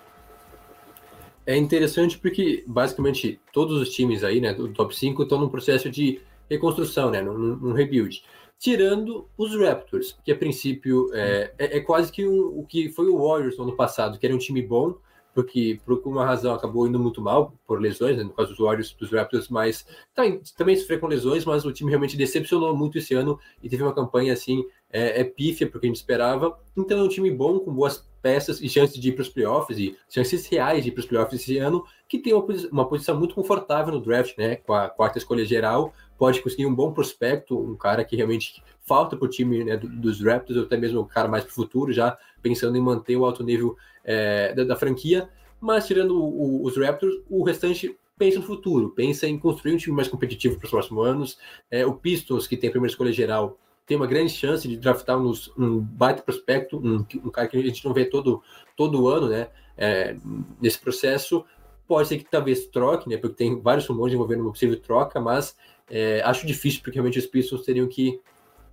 É 1.46 1.56
interessante 1.56 2.18
porque 2.18 2.64
basicamente 2.68 3.40
todos 3.54 3.80
os 3.80 3.90
times 3.90 4.24
aí, 4.24 4.42
né, 4.42 4.54
do 4.54 4.68
top 4.74 4.96
5 4.96 5.24
estão 5.24 5.40
num 5.40 5.50
processo 5.50 5.90
de 5.90 6.20
reconstrução, 6.50 7.12
né, 7.12 7.22
num, 7.22 7.38
num 7.38 7.74
rebuild 7.74 8.24
tirando 8.60 9.28
os 9.38 9.56
Raptors, 9.60 10.18
que 10.24 10.32
a 10.32 10.36
princípio 10.36 11.10
é, 11.14 11.54
é, 11.58 11.78
é 11.78 11.80
quase 11.82 12.12
que 12.12 12.28
um, 12.28 12.60
o 12.60 12.66
que 12.66 12.90
foi 12.90 13.08
o 13.08 13.18
Warriors 13.18 13.58
no 13.58 13.64
ano 13.64 13.76
passado, 13.76 14.18
que 14.18 14.26
era 14.26 14.36
um 14.36 14.40
time 14.40 14.62
bom, 14.62 14.96
porque 15.36 15.78
por 15.86 16.02
uma 16.06 16.26
razão 16.26 16.54
acabou 16.54 16.88
indo 16.88 16.98
muito 16.98 17.22
mal 17.22 17.54
por 17.68 17.82
lesões, 17.82 18.16
né, 18.16 18.24
no 18.24 18.30
caso 18.30 18.52
dos 18.52 18.58
Warriors, 18.58 18.94
dos 18.94 19.12
Raptors, 19.12 19.50
mas 19.50 19.86
tá, 20.16 20.24
também 20.58 20.78
sofreu 20.78 20.98
com 20.98 21.08
lesões, 21.08 21.44
mas 21.44 21.66
o 21.66 21.74
time 21.74 21.90
realmente 21.90 22.16
decepcionou 22.16 22.76
muito 22.76 22.98
esse 22.98 23.14
ano 23.14 23.38
e 23.62 23.68
teve 23.68 23.84
uma 23.84 23.94
campanha 23.94 24.32
assim 24.32 24.66
é, 24.90 25.20
é 25.20 25.24
pífia 25.26 25.70
porque 25.70 25.88
a 25.88 25.90
gente 25.90 25.98
esperava. 25.98 26.58
Então 26.78 26.98
é 26.98 27.04
um 27.04 27.10
time 27.10 27.30
bom 27.30 27.60
com 27.60 27.74
boas 27.74 28.08
peças 28.22 28.62
e 28.62 28.70
chances 28.70 28.98
de 28.98 29.10
ir 29.10 29.12
para 29.12 29.24
os 29.24 29.30
playoffs 29.30 29.78
e 29.78 29.98
chances 30.10 30.48
reais 30.48 30.84
de 30.84 30.90
ir 30.90 30.94
para 30.94 31.02
os 31.02 31.06
playoffs 31.06 31.42
esse 31.42 31.58
ano, 31.58 31.84
que 32.08 32.18
tem 32.18 32.34
uma, 32.34 32.46
uma 32.72 32.88
posição 32.88 33.20
muito 33.20 33.36
confortável 33.36 33.94
no 33.94 34.00
draft, 34.00 34.38
né, 34.38 34.56
com 34.56 34.74
a 34.74 34.90
quarta 34.90 35.18
escolha 35.18 35.46
geral 35.46 35.94
pode 36.18 36.42
conseguir 36.42 36.66
um 36.66 36.74
bom 36.74 36.94
prospecto, 36.94 37.60
um 37.60 37.76
cara 37.76 38.04
que 38.04 38.16
realmente 38.16 38.64
falta 38.82 39.18
para 39.18 39.26
o 39.26 39.30
time 39.30 39.64
né, 39.64 39.78
dos 39.78 40.22
Raptors, 40.22 40.58
ou 40.58 40.66
até 40.66 40.78
mesmo 40.78 41.02
um 41.02 41.06
cara 41.06 41.28
mais 41.28 41.44
para 41.44 41.52
o 41.52 41.56
futuro, 41.56 41.92
já 41.92 42.18
pensando 42.42 42.78
em 42.78 42.82
manter 42.82 43.18
o 43.18 43.26
alto 43.26 43.44
nível 43.44 43.76
é, 44.04 44.54
da, 44.54 44.64
da, 44.64 44.76
franquia. 44.76 45.30
Mas 45.60 45.88
tirando 45.88 46.24
o, 46.24 46.64
os 46.64 46.78
Raptors, 46.78 47.16
o 47.30 47.44
restante 47.44 47.98
pensa 48.18 48.40
no 48.40 48.46
futuro, 48.46 48.92
pensa 48.92 49.28
em 49.28 49.38
construir 49.38 49.74
um 49.74 49.78
time 49.78 49.96
mais 49.96 50.08
competitivo 50.08 50.58
para 50.58 50.66
os 50.66 50.72
próximos 50.72 51.06
anos. 51.06 51.38
É, 51.70 51.86
o 51.86 51.94
Pistons, 51.94 52.48
que 52.48 52.56
tem 52.56 52.70
a 52.70 52.72
primeira 52.72 52.92
escolha 52.92 53.12
geral, 53.12 53.58
tem 53.86 53.98
uma 53.98 54.08
grande 54.08 54.32
chance 54.32 54.68
de 54.68 54.78
draftar 54.78 55.20
um, 55.20 55.32
um 55.58 55.80
baita 55.80 56.22
prospecto, 56.22 56.78
um, 56.78 57.06
um, 57.24 57.30
cara 57.30 57.48
que 57.48 57.58
a 57.58 57.62
gente 57.62 57.86
não 57.86 57.94
vê 57.94 58.06
todo, 58.06 58.42
todo 58.76 59.08
ano, 59.08 59.30
né? 59.30 59.50
É, 59.78 60.16
nesse 60.62 60.80
processo. 60.80 61.46
Pode 61.88 62.08
ser 62.08 62.18
que 62.18 62.26
talvez 62.26 62.66
troque, 62.68 63.08
né? 63.08 63.18
Porque 63.18 63.36
tem 63.36 63.62
vários 63.62 63.86
rumores 63.86 64.14
envolvendo 64.14 64.42
uma 64.42 64.52
possível 64.52 64.80
troca, 64.80 65.20
mas 65.20 65.56
é, 65.90 66.22
acho 66.24 66.48
difícil, 66.48 66.82
porque 66.82 66.96
realmente 66.96 67.20
os 67.20 67.26
Pistons 67.26 67.64
teriam 67.64 67.88
que 67.88 68.20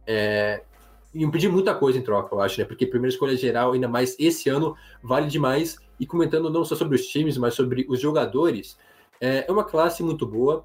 é, 0.07 0.63
impedir 1.15 1.49
muita 1.49 1.75
coisa 1.75 1.99
em 1.99 2.03
troca, 2.03 2.35
eu 2.35 2.41
acho, 2.41 2.61
né? 2.61 2.67
Porque 2.67 2.87
primeira 2.87 3.13
escolha 3.13 3.37
geral, 3.37 3.73
ainda 3.73 3.89
mais 3.89 4.17
esse 4.19 4.49
ano, 4.49 4.77
vale 5.03 5.29
demais. 5.29 5.77
E 6.01 6.07
comentando 6.07 6.51
não 6.51 6.65
só 6.65 6.75
sobre 6.75 6.97
os 6.97 7.07
times, 7.07 7.37
mas 7.37 7.55
sobre 7.55 7.87
os 7.89 8.01
jogadores, 8.01 8.77
é, 9.21 9.45
é 9.47 9.53
uma 9.53 9.65
classe 9.65 10.03
muito 10.03 10.27
boa. 10.27 10.65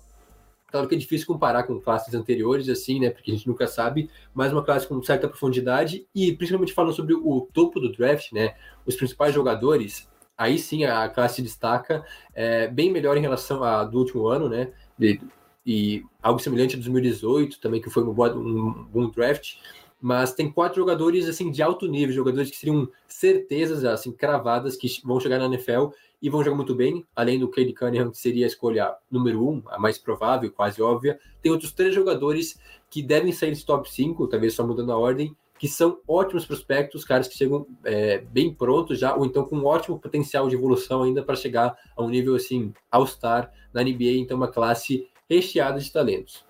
Claro 0.68 0.88
que 0.88 0.96
é 0.96 0.98
difícil 0.98 1.28
comparar 1.28 1.64
com 1.64 1.80
classes 1.80 2.14
anteriores, 2.14 2.68
assim, 2.70 3.00
né? 3.00 3.10
Porque 3.10 3.32
a 3.32 3.34
gente 3.34 3.48
nunca 3.48 3.68
sabe, 3.68 4.10
mas 4.34 4.52
uma 4.52 4.64
classe 4.64 4.88
com 4.88 5.02
certa 5.04 5.28
profundidade 5.28 6.08
e 6.14 6.34
principalmente 6.34 6.74
falando 6.74 6.94
sobre 6.94 7.14
o 7.14 7.48
topo 7.54 7.80
do 7.80 7.92
draft, 7.92 8.32
né? 8.32 8.56
Os 8.86 8.96
principais 8.96 9.34
jogadores, 9.34 10.10
aí 10.38 10.58
sim 10.58 10.86
a 10.86 11.08
classe 11.08 11.42
destaca, 11.42 12.04
é, 12.34 12.68
bem 12.68 12.92
melhor 12.92 13.16
em 13.16 13.22
relação 13.22 13.64
a 13.64 13.84
do 13.84 14.00
último 14.00 14.28
ano, 14.28 14.50
né? 14.50 14.72
De, 14.98 15.22
e 15.68 16.06
algo 16.24 16.40
semelhante 16.40 16.76
a 16.76 16.78
2018 16.78 17.60
também, 17.60 17.82
que 17.82 17.90
foi 17.90 18.02
um, 18.02 18.88
um 18.96 19.10
draft, 19.10 19.56
mas 20.00 20.34
tem 20.34 20.50
quatro 20.50 20.80
jogadores 20.80 21.28
assim 21.28 21.52
de 21.52 21.62
alto 21.62 21.86
nível, 21.88 22.16
jogadores 22.16 22.50
que 22.50 22.56
seriam 22.56 22.88
certezas 23.06 23.84
assim 23.84 24.14
cravadas 24.14 24.78
que 24.78 24.88
vão 25.04 25.20
chegar 25.20 25.40
na 25.40 25.46
NFL 25.46 25.88
e 26.22 26.30
vão 26.30 26.42
jogar 26.42 26.56
muito 26.56 26.74
bem, 26.74 27.06
além 27.14 27.38
do 27.38 27.50
Cade 27.50 27.74
Cunningham, 27.74 28.10
que 28.12 28.18
seria 28.18 28.46
a 28.46 28.48
escolha 28.48 28.96
número 29.12 29.46
um, 29.46 29.62
a 29.68 29.78
mais 29.78 29.98
provável, 29.98 30.50
quase 30.52 30.82
óbvia. 30.82 31.20
Tem 31.42 31.52
outros 31.52 31.74
três 31.74 31.94
jogadores 31.94 32.58
que 32.90 33.04
devem 33.04 33.34
sair 33.34 33.50
desse 33.50 33.66
top 33.66 33.92
5, 33.92 34.26
talvez 34.28 34.54
só 34.54 34.66
mudando 34.66 34.94
a 34.94 34.98
ordem, 34.98 35.36
que 35.60 35.68
são 35.68 36.00
ótimos 36.08 36.46
prospectos, 36.46 37.04
caras 37.04 37.28
que 37.28 37.36
chegam 37.36 37.68
é, 37.84 38.20
bem 38.20 38.54
prontos 38.54 39.00
já, 39.00 39.16
ou 39.16 39.26
então 39.26 39.44
com 39.44 39.58
um 39.58 39.66
ótimo 39.66 40.00
potencial 40.00 40.48
de 40.48 40.56
evolução 40.56 41.04
ainda 41.04 41.22
para 41.22 41.36
chegar 41.36 41.76
a 41.96 42.02
um 42.02 42.10
nível 42.10 42.36
assim, 42.36 42.74
all-star 42.90 43.52
na 43.74 43.84
NBA, 43.84 44.18
então 44.18 44.38
uma 44.38 44.48
classe 44.48 45.08
recheada 45.30 45.80
de 45.80 45.92
talentos. 45.92 46.46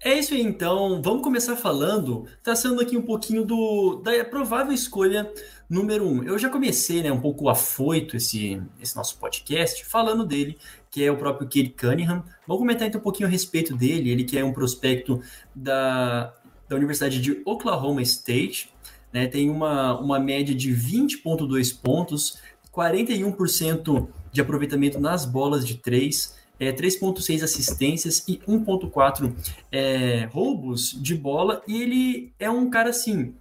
É 0.00 0.18
isso 0.18 0.34
aí, 0.34 0.42
então. 0.42 1.02
Vamos 1.02 1.22
começar 1.22 1.56
falando, 1.56 2.26
traçando 2.42 2.80
aqui 2.80 2.96
um 2.96 3.02
pouquinho 3.02 3.44
do, 3.44 4.00
da 4.04 4.24
provável 4.24 4.72
escolha 4.72 5.32
número 5.68 6.06
um. 6.06 6.22
Eu 6.22 6.38
já 6.38 6.48
comecei, 6.48 7.02
né, 7.02 7.10
um 7.10 7.20
pouco 7.20 7.48
afoito 7.48 8.16
esse, 8.16 8.62
esse 8.80 8.94
nosso 8.94 9.18
podcast, 9.18 9.84
falando 9.84 10.24
dele, 10.24 10.56
que 10.90 11.02
é 11.02 11.10
o 11.10 11.16
próprio 11.16 11.48
Cade 11.48 11.74
Cunningham. 11.76 12.22
Vamos 12.46 12.60
comentar 12.60 12.86
então 12.86 13.00
um 13.00 13.02
pouquinho 13.02 13.28
a 13.28 13.30
respeito 13.30 13.74
dele, 13.74 14.10
ele 14.10 14.24
que 14.24 14.38
é 14.38 14.44
um 14.44 14.52
prospecto 14.52 15.20
da, 15.54 16.32
da 16.68 16.76
Universidade 16.76 17.20
de 17.20 17.42
Oklahoma 17.44 18.00
State, 18.02 18.72
né, 19.12 19.26
tem 19.26 19.50
uma, 19.50 19.98
uma 19.98 20.20
média 20.20 20.54
de 20.54 20.70
20,2 20.72 21.80
pontos, 21.80 22.38
41% 22.72 24.08
de 24.30 24.40
aproveitamento 24.40 25.00
nas 25.00 25.24
bolas 25.24 25.66
de 25.66 25.78
três, 25.78 26.36
é, 26.58 26.72
3,6 26.72 27.42
assistências 27.42 28.24
e 28.26 28.38
1,4 28.38 29.34
é, 29.70 30.28
roubos 30.32 30.90
de 30.90 31.14
bola. 31.14 31.62
E 31.66 31.82
ele 31.82 32.32
é 32.38 32.50
um 32.50 32.70
cara 32.70 32.90
assim 32.90 33.34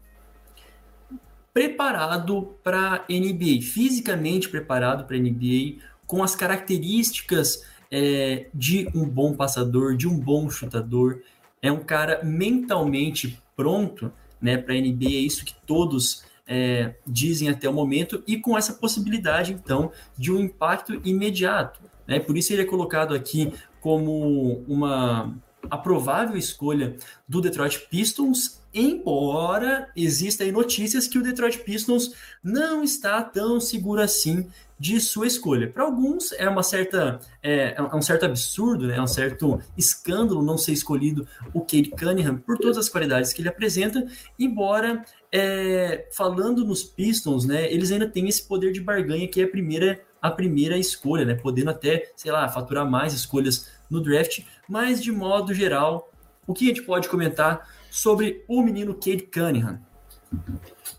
preparado 1.54 2.56
para 2.62 3.06
NBA, 3.10 3.62
fisicamente 3.62 4.50
preparado 4.50 5.06
para 5.06 5.18
NBA, 5.18 5.78
com 6.06 6.22
as 6.22 6.36
características 6.36 7.64
é, 7.90 8.48
de 8.54 8.90
um 8.94 9.08
bom 9.08 9.34
passador, 9.34 9.96
de 9.96 10.08
um 10.08 10.20
bom 10.20 10.50
chutador. 10.50 11.22
É 11.62 11.72
um 11.72 11.80
cara 11.80 12.22
mentalmente 12.24 13.42
pronto 13.56 14.12
né, 14.42 14.58
para 14.58 14.76
NBA, 14.76 15.06
é 15.06 15.10
isso 15.10 15.46
que 15.46 15.56
todos 15.66 16.26
é, 16.46 16.96
dizem 17.08 17.50
até 17.50 17.70
o 17.70 17.74
momento, 17.74 18.22
e 18.28 18.38
com 18.38 18.58
essa 18.58 18.74
possibilidade, 18.74 19.54
então, 19.54 19.92
de 20.18 20.32
um 20.32 20.40
impacto 20.40 21.02
imediato. 21.04 21.80
Né? 22.08 22.20
Por 22.20 22.38
isso 22.38 22.54
ele 22.54 22.62
é 22.62 22.66
colocado 22.66 23.14
aqui 23.14 23.54
como 23.82 24.64
uma 24.68 25.36
a 25.70 25.78
provável 25.78 26.38
escolha 26.38 26.96
do 27.28 27.42
Detroit 27.42 27.88
Pistons, 27.90 28.62
embora 28.74 29.90
existam 29.96 30.52
notícias 30.52 31.08
que 31.08 31.18
o 31.18 31.24
Detroit 31.24 31.60
Pistons 31.60 32.14
não 32.44 32.84
está 32.84 33.24
tão 33.24 33.60
seguro 33.60 34.02
assim 34.02 34.48
de 34.78 35.00
sua 35.00 35.26
escolha. 35.26 35.70
Para 35.70 35.84
alguns 35.84 36.34
é 36.34 36.50
uma 36.50 36.62
certa 36.62 37.20
é, 37.42 37.76
é, 37.78 37.96
um 37.96 38.02
certo 38.02 38.26
absurdo, 38.26 38.88
né? 38.88 38.98
é 38.98 39.02
um 39.02 39.08
certo 39.08 39.60
escândalo 39.78 40.44
não 40.44 40.58
ser 40.58 40.74
escolhido 40.74 41.26
o 41.54 41.62
Cade 41.62 41.92
Cunningham 41.92 42.38
por 42.38 42.58
todas 42.58 42.78
as 42.78 42.90
qualidades 42.90 43.32
que 43.32 43.42
ele 43.42 43.50
apresenta, 43.50 44.06
embora 44.38 45.06
é, 45.32 46.10
falando 46.12 46.66
nos 46.66 46.84
Pistons, 46.84 47.46
né, 47.46 47.72
eles 47.72 47.92
ainda 47.92 48.08
têm 48.08 48.28
esse 48.28 48.44
poder 48.44 48.72
de 48.72 48.82
barganha 48.82 49.28
que 49.28 49.42
é 49.42 49.46
a 49.46 49.50
primeira 49.50 50.02
a 50.28 50.32
primeira 50.32 50.78
escolha, 50.78 51.26
né? 51.26 51.36
Podendo 51.36 51.70
até, 51.70 52.12
sei 52.16 52.32
lá, 52.32 52.48
faturar 52.50 52.90
mais 52.90 53.14
escolhas 53.14 53.72
no 53.90 54.02
draft, 54.02 54.44
mas 54.68 55.02
de 55.02 55.12
modo 55.12 55.54
geral, 55.54 56.12
o 56.48 56.54
que 56.54 56.66
a 56.66 56.68
gente 56.70 56.84
pode 56.84 57.08
comentar 57.10 57.68
sobre 57.90 58.44
o 58.48 58.62
menino 58.62 58.94
Cade 58.94 59.30
Cunningham? 59.32 59.80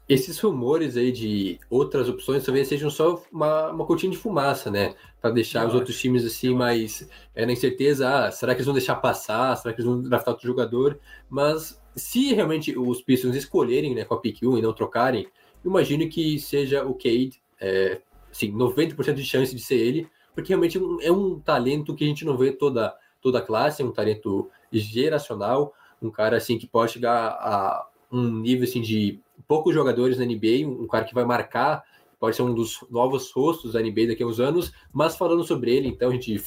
Esses 0.08 0.38
rumores 0.38 0.96
aí 0.96 1.10
de 1.10 1.58
outras 1.68 2.08
opções 2.08 2.44
talvez 2.44 2.68
sejam 2.68 2.88
só 2.88 3.22
uma, 3.30 3.70
uma 3.70 3.84
cortina 3.84 4.12
de 4.12 4.18
fumaça, 4.18 4.70
né? 4.70 4.94
Para 5.20 5.30
deixar 5.30 5.66
os 5.66 5.74
outros 5.74 5.98
times 5.98 6.24
assim 6.24 6.54
mais 6.54 7.08
é, 7.34 7.44
na 7.44 7.52
incerteza, 7.52 8.08
ah, 8.08 8.30
será 8.30 8.54
que 8.54 8.58
eles 8.58 8.66
vão 8.66 8.74
deixar 8.74 8.96
passar? 8.96 9.56
Será 9.56 9.74
que 9.74 9.80
eles 9.80 9.90
vão 9.90 10.00
draftar 10.00 10.34
outro 10.34 10.46
jogador? 10.46 10.98
Mas 11.28 11.80
se 11.96 12.32
realmente 12.34 12.78
os 12.78 13.02
Pistons 13.02 13.34
escolherem 13.34 13.94
né, 13.94 14.04
com 14.04 14.14
a 14.14 14.20
pick 14.20 14.42
1 14.42 14.58
e 14.58 14.62
não 14.62 14.72
trocarem, 14.72 15.26
imagino 15.64 16.08
que 16.08 16.38
seja 16.38 16.84
o 16.84 16.94
Cade 16.94 17.42
é, 17.60 18.00
assim, 18.36 18.52
90% 18.52 19.14
de 19.14 19.24
chance 19.24 19.54
de 19.54 19.60
ser 19.60 19.76
ele, 19.76 20.08
porque 20.34 20.48
realmente 20.48 20.78
é 21.02 21.10
um 21.10 21.40
talento 21.40 21.94
que 21.94 22.04
a 22.04 22.06
gente 22.06 22.24
não 22.24 22.36
vê 22.36 22.52
toda 22.52 22.94
toda 23.20 23.38
a 23.38 23.42
classe, 23.42 23.82
é 23.82 23.84
um 23.84 23.90
talento 23.90 24.48
geracional, 24.70 25.74
um 26.00 26.10
cara 26.10 26.36
assim 26.36 26.58
que 26.58 26.66
pode 26.66 26.92
chegar 26.92 27.28
a 27.30 27.88
um 28.12 28.22
nível 28.40 28.64
assim 28.64 28.80
de 28.80 29.18
poucos 29.48 29.74
jogadores 29.74 30.18
na 30.18 30.24
NBA, 30.24 30.64
um 30.64 30.86
cara 30.86 31.04
que 31.04 31.14
vai 31.14 31.24
marcar, 31.24 31.82
pode 32.20 32.36
ser 32.36 32.42
um 32.42 32.54
dos 32.54 32.84
novos 32.88 33.32
rostos 33.32 33.72
da 33.72 33.80
NBA 33.80 34.08
daqui 34.08 34.22
a 34.22 34.26
uns 34.26 34.38
anos, 34.38 34.72
mas 34.92 35.16
falando 35.16 35.42
sobre 35.42 35.74
ele, 35.74 35.88
então 35.88 36.10
a 36.10 36.12
gente 36.12 36.40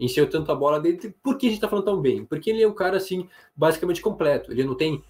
encheu 0.00 0.28
tanto 0.28 0.50
a 0.50 0.56
bola 0.56 0.80
dele, 0.80 1.14
por 1.22 1.38
que 1.38 1.46
a 1.46 1.50
gente 1.50 1.60
tá 1.60 1.68
falando 1.68 1.84
tão 1.84 2.00
bem? 2.00 2.24
Porque 2.24 2.50
ele 2.50 2.62
é 2.62 2.66
um 2.66 2.74
cara 2.74 2.96
assim, 2.96 3.28
basicamente 3.54 4.02
completo, 4.02 4.50
ele 4.50 4.64
não 4.64 4.74
tem 4.74 5.04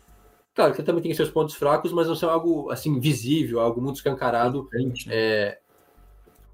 Claro 0.55 0.73
que 0.73 0.81
ele 0.81 0.87
também 0.87 1.03
tem 1.03 1.12
seus 1.12 1.31
pontos 1.31 1.57
fracos, 1.57 1.93
mas 1.93 2.07
não 2.07 2.14
são 2.14 2.31
algo 2.31 2.71
assim 2.71 3.00
visível, 3.00 3.59
algo 3.59 3.81
muito 3.81 3.97
escancarado. 3.97 4.69
É, 5.09 5.59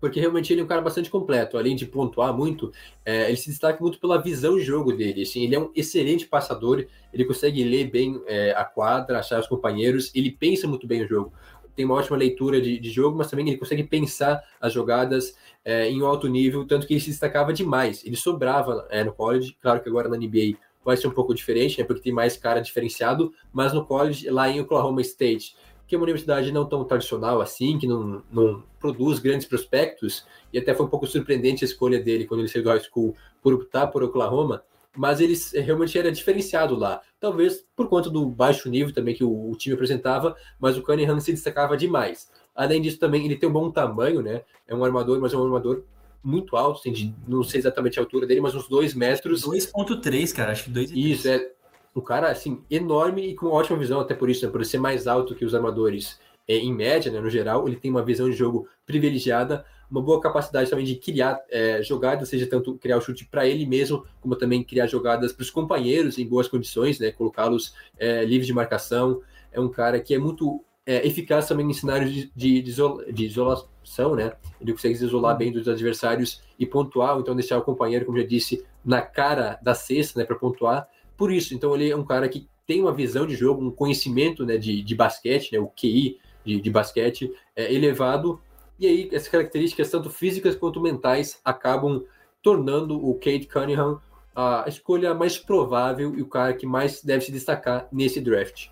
porque 0.00 0.18
realmente 0.18 0.52
ele 0.52 0.62
é 0.62 0.64
um 0.64 0.66
cara 0.66 0.80
bastante 0.80 1.10
completo. 1.10 1.58
Além 1.58 1.76
de 1.76 1.84
pontuar 1.86 2.34
muito, 2.34 2.72
é, 3.04 3.28
ele 3.28 3.36
se 3.36 3.50
destaca 3.50 3.80
muito 3.80 4.00
pela 4.00 4.20
visão 4.20 4.56
de 4.56 4.62
jogo 4.62 4.92
dele. 4.92 5.22
Assim, 5.22 5.44
ele 5.44 5.54
é 5.54 5.60
um 5.60 5.70
excelente 5.76 6.26
passador, 6.26 6.86
ele 7.12 7.24
consegue 7.24 7.62
ler 7.62 7.90
bem 7.90 8.20
é, 8.26 8.52
a 8.52 8.64
quadra, 8.64 9.18
achar 9.18 9.38
os 9.38 9.46
companheiros, 9.46 10.10
ele 10.14 10.30
pensa 10.30 10.66
muito 10.66 10.86
bem 10.86 11.02
o 11.04 11.08
jogo. 11.08 11.32
Tem 11.76 11.84
uma 11.84 11.94
ótima 11.94 12.16
leitura 12.16 12.60
de, 12.60 12.78
de 12.78 12.90
jogo, 12.90 13.16
mas 13.16 13.30
também 13.30 13.46
ele 13.46 13.56
consegue 13.56 13.84
pensar 13.84 14.42
as 14.60 14.72
jogadas 14.72 15.36
é, 15.64 15.88
em 15.88 16.02
um 16.02 16.06
alto 16.06 16.26
nível, 16.28 16.66
tanto 16.66 16.86
que 16.86 16.94
ele 16.94 17.00
se 17.00 17.10
destacava 17.10 17.52
demais. 17.52 18.04
Ele 18.04 18.16
sobrava 18.16 18.86
é, 18.90 19.04
no 19.04 19.12
college, 19.12 19.56
claro 19.60 19.80
que 19.80 19.88
agora 19.88 20.08
na 20.08 20.16
NBA 20.16 20.56
vai 20.84 20.96
ser 20.96 21.06
um 21.06 21.12
pouco 21.12 21.34
diferente, 21.34 21.78
né, 21.78 21.84
porque 21.84 22.02
tem 22.02 22.12
mais 22.12 22.36
cara 22.36 22.60
diferenciado, 22.60 23.32
mas 23.52 23.72
no 23.72 23.84
college, 23.84 24.28
lá 24.30 24.48
em 24.48 24.60
Oklahoma 24.60 25.00
State, 25.02 25.54
que 25.90 25.96
é 25.96 25.98
uma 25.98 26.04
universidade 26.04 26.52
não 26.52 26.64
tão 26.64 26.84
tradicional 26.84 27.40
assim, 27.40 27.76
que 27.76 27.84
não, 27.84 28.22
não 28.30 28.62
produz 28.78 29.18
grandes 29.18 29.44
prospectos, 29.44 30.24
e 30.52 30.58
até 30.58 30.72
foi 30.72 30.86
um 30.86 30.88
pouco 30.88 31.04
surpreendente 31.04 31.64
a 31.64 31.66
escolha 31.66 32.00
dele 32.00 32.26
quando 32.26 32.42
ele 32.42 32.48
saiu 32.48 32.62
do 32.62 32.68
high 32.68 32.78
school 32.78 33.12
por 33.42 33.52
optar 33.54 33.88
por 33.88 34.00
Oklahoma, 34.00 34.62
mas 34.96 35.20
ele 35.20 35.34
realmente 35.52 35.98
era 35.98 36.12
diferenciado 36.12 36.76
lá. 36.76 37.00
Talvez 37.18 37.66
por 37.74 37.88
conta 37.88 38.08
do 38.08 38.24
baixo 38.24 38.70
nível 38.70 38.94
também 38.94 39.16
que 39.16 39.24
o, 39.24 39.50
o 39.50 39.56
time 39.56 39.74
apresentava, 39.74 40.36
mas 40.60 40.78
o 40.78 40.82
Cunningham 40.82 41.18
se 41.18 41.32
destacava 41.32 41.76
demais. 41.76 42.30
Além 42.54 42.80
disso, 42.80 43.00
também 43.00 43.24
ele 43.24 43.34
tem 43.34 43.48
um 43.48 43.52
bom 43.52 43.68
tamanho, 43.68 44.22
né? 44.22 44.42
É 44.68 44.74
um 44.74 44.84
armador, 44.84 45.20
mas 45.20 45.32
é 45.32 45.36
um 45.36 45.42
armador 45.42 45.82
muito 46.22 46.54
alto, 46.54 46.78
assim, 46.78 46.92
de, 46.92 47.12
não 47.26 47.42
sei 47.42 47.58
exatamente 47.58 47.98
a 47.98 48.02
altura 48.02 48.28
dele, 48.28 48.40
mas 48.40 48.54
uns 48.54 48.68
2 48.68 48.94
metros. 48.94 49.42
2,3, 49.42 50.32
cara, 50.32 50.52
acho 50.52 50.64
que 50.64 50.70
2 50.70 50.92
Isso, 50.92 51.28
é 51.28 51.50
um 51.94 52.00
cara 52.00 52.30
assim 52.30 52.62
enorme 52.70 53.28
e 53.28 53.34
com 53.34 53.48
ótima 53.48 53.78
visão, 53.78 54.00
até 54.00 54.14
por 54.14 54.30
isso, 54.30 54.44
né, 54.44 54.52
por 54.52 54.64
ser 54.64 54.78
mais 54.78 55.06
alto 55.06 55.34
que 55.34 55.44
os 55.44 55.54
armadores 55.54 56.18
é, 56.46 56.56
em 56.56 56.72
média, 56.72 57.10
né, 57.10 57.20
no 57.20 57.30
geral, 57.30 57.66
ele 57.66 57.76
tem 57.76 57.90
uma 57.90 58.04
visão 58.04 58.28
de 58.28 58.36
jogo 58.36 58.68
privilegiada, 58.86 59.64
uma 59.90 60.00
boa 60.00 60.20
capacidade 60.20 60.70
também 60.70 60.84
de 60.84 60.94
criar 60.94 61.40
é, 61.50 61.82
jogadas, 61.82 62.28
seja 62.28 62.46
tanto 62.46 62.76
criar 62.78 62.96
o 62.96 63.00
chute 63.00 63.24
para 63.26 63.46
ele 63.46 63.66
mesmo, 63.66 64.04
como 64.20 64.36
também 64.36 64.62
criar 64.62 64.86
jogadas 64.86 65.32
para 65.32 65.42
os 65.42 65.50
companheiros 65.50 66.16
em 66.18 66.26
boas 66.26 66.46
condições, 66.46 66.98
né, 67.00 67.10
colocá-los 67.10 67.74
é, 67.98 68.24
livres 68.24 68.46
de 68.46 68.52
marcação. 68.52 69.20
É 69.52 69.60
um 69.60 69.68
cara 69.68 69.98
que 69.98 70.14
é 70.14 70.18
muito 70.18 70.64
é, 70.86 71.06
eficaz 71.06 71.46
também 71.46 71.68
em 71.68 71.72
cenários 71.72 72.12
de, 72.12 72.32
de, 72.34 72.62
de, 72.62 72.70
isola, 72.70 73.12
de, 73.12 73.26
isolação, 73.26 74.14
né? 74.14 74.32
Ele 74.60 74.72
consegue 74.72 74.96
se 74.96 75.04
isolar 75.04 75.36
bem 75.36 75.52
dos 75.52 75.68
adversários 75.68 76.40
e 76.58 76.64
pontuar, 76.64 77.18
então 77.18 77.34
deixar 77.34 77.58
o 77.58 77.62
companheiro, 77.62 78.04
como 78.04 78.18
já 78.18 78.26
disse, 78.26 78.64
na 78.84 79.02
cara 79.02 79.58
da 79.62 79.74
cesta, 79.74 80.18
né, 80.18 80.24
para 80.24 80.36
pontuar 80.36 80.88
por 81.20 81.30
isso. 81.30 81.52
Então 81.52 81.74
ele 81.74 81.90
é 81.90 81.94
um 81.94 82.02
cara 82.02 82.26
que 82.30 82.48
tem 82.66 82.80
uma 82.80 82.94
visão 82.94 83.26
de 83.26 83.36
jogo, 83.36 83.62
um 83.62 83.70
conhecimento 83.70 84.46
né, 84.46 84.56
de, 84.56 84.80
de 84.80 84.94
basquete, 84.94 85.52
né, 85.52 85.58
o 85.58 85.68
QI 85.68 86.18
de, 86.42 86.58
de 86.58 86.70
basquete 86.70 87.30
é 87.54 87.70
elevado. 87.70 88.40
E 88.78 88.86
aí 88.86 89.10
essas 89.12 89.28
características, 89.28 89.90
tanto 89.90 90.08
físicas 90.08 90.56
quanto 90.56 90.80
mentais, 90.80 91.38
acabam 91.44 92.02
tornando 92.42 92.96
o 92.96 93.12
Kate 93.16 93.46
Cunningham 93.46 94.00
a 94.34 94.64
escolha 94.66 95.12
mais 95.12 95.36
provável 95.36 96.16
e 96.16 96.22
o 96.22 96.26
cara 96.26 96.54
que 96.54 96.64
mais 96.64 97.02
deve 97.02 97.22
se 97.22 97.32
destacar 97.32 97.86
nesse 97.92 98.18
draft. 98.18 98.68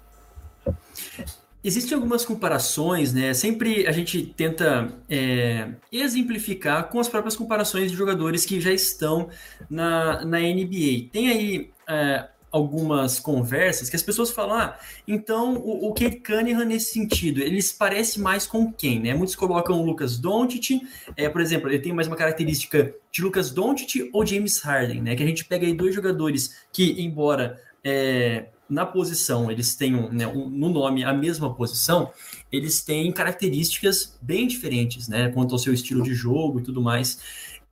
Existem 1.63 1.95
algumas 1.97 2.25
comparações, 2.25 3.13
né? 3.13 3.35
Sempre 3.35 3.87
a 3.87 3.93
gente 3.93 4.23
tenta 4.25 4.91
é, 5.11 5.69
exemplificar 5.93 6.89
com 6.89 6.99
as 6.99 7.11
próprias 7.11 7.37
comparações 7.37 7.91
de 7.91 7.97
jogadores 7.97 8.47
que 8.47 8.59
já 8.59 8.73
estão 8.73 9.29
na, 9.69 10.25
na 10.25 10.39
NBA. 10.39 11.11
Tem 11.13 11.29
aí 11.29 11.71
é, 11.87 12.29
algumas 12.51 13.19
conversas 13.19 13.91
que 13.91 13.97
as 13.97 14.03
pessoas 14.03 14.31
falam, 14.31 14.57
ah, 14.57 14.79
então 15.07 15.57
o, 15.57 15.89
o 15.89 15.95
Kate 15.95 16.21
Cunningham 16.21 16.65
nesse 16.65 16.93
sentido, 16.93 17.41
ele 17.41 17.61
se 17.61 17.75
parece 17.75 18.21
mais 18.21 18.47
com 18.47 18.73
quem, 18.73 19.01
né? 19.01 19.15
Muitos 19.15 19.37
colocam 19.37 19.81
o 19.81 19.85
Lucas 19.85 20.19
Doncic, 20.19 20.81
é, 21.17 21.29
por 21.29 21.41
exemplo, 21.41 21.69
ele 21.69 21.79
tem 21.79 21.93
mais 21.93 22.07
uma 22.07 22.17
característica 22.17 22.95
de 23.13 23.23
Lucas 23.23 23.51
Doncic 23.51 24.09
ou 24.13 24.25
James 24.25 24.61
Harden, 24.61 25.03
né? 25.03 25.15
Que 25.15 25.23
a 25.23 25.27
gente 25.27 25.45
pega 25.45 25.67
aí 25.67 25.75
dois 25.75 25.95
jogadores 25.95 26.57
que, 26.73 27.03
embora 27.03 27.61
é, 27.85 28.47
na 28.69 28.85
posição 28.85 29.51
eles 29.51 29.75
tenham 29.75 30.11
né, 30.13 30.27
um, 30.27 30.49
no 30.49 30.69
nome 30.69 31.05
a 31.05 31.13
mesma 31.13 31.55
posição, 31.55 32.11
eles 32.53 32.83
têm 32.83 33.11
características 33.13 34.19
bem 34.21 34.47
diferentes, 34.47 35.09
né? 35.09 35.31
Quanto 35.31 35.55
ao 35.55 35.59
seu 35.59 35.73
estilo 35.73 36.03
de 36.03 36.15
jogo 36.15 36.61
e 36.61 36.63
tudo 36.63 36.83
mais. 36.83 37.19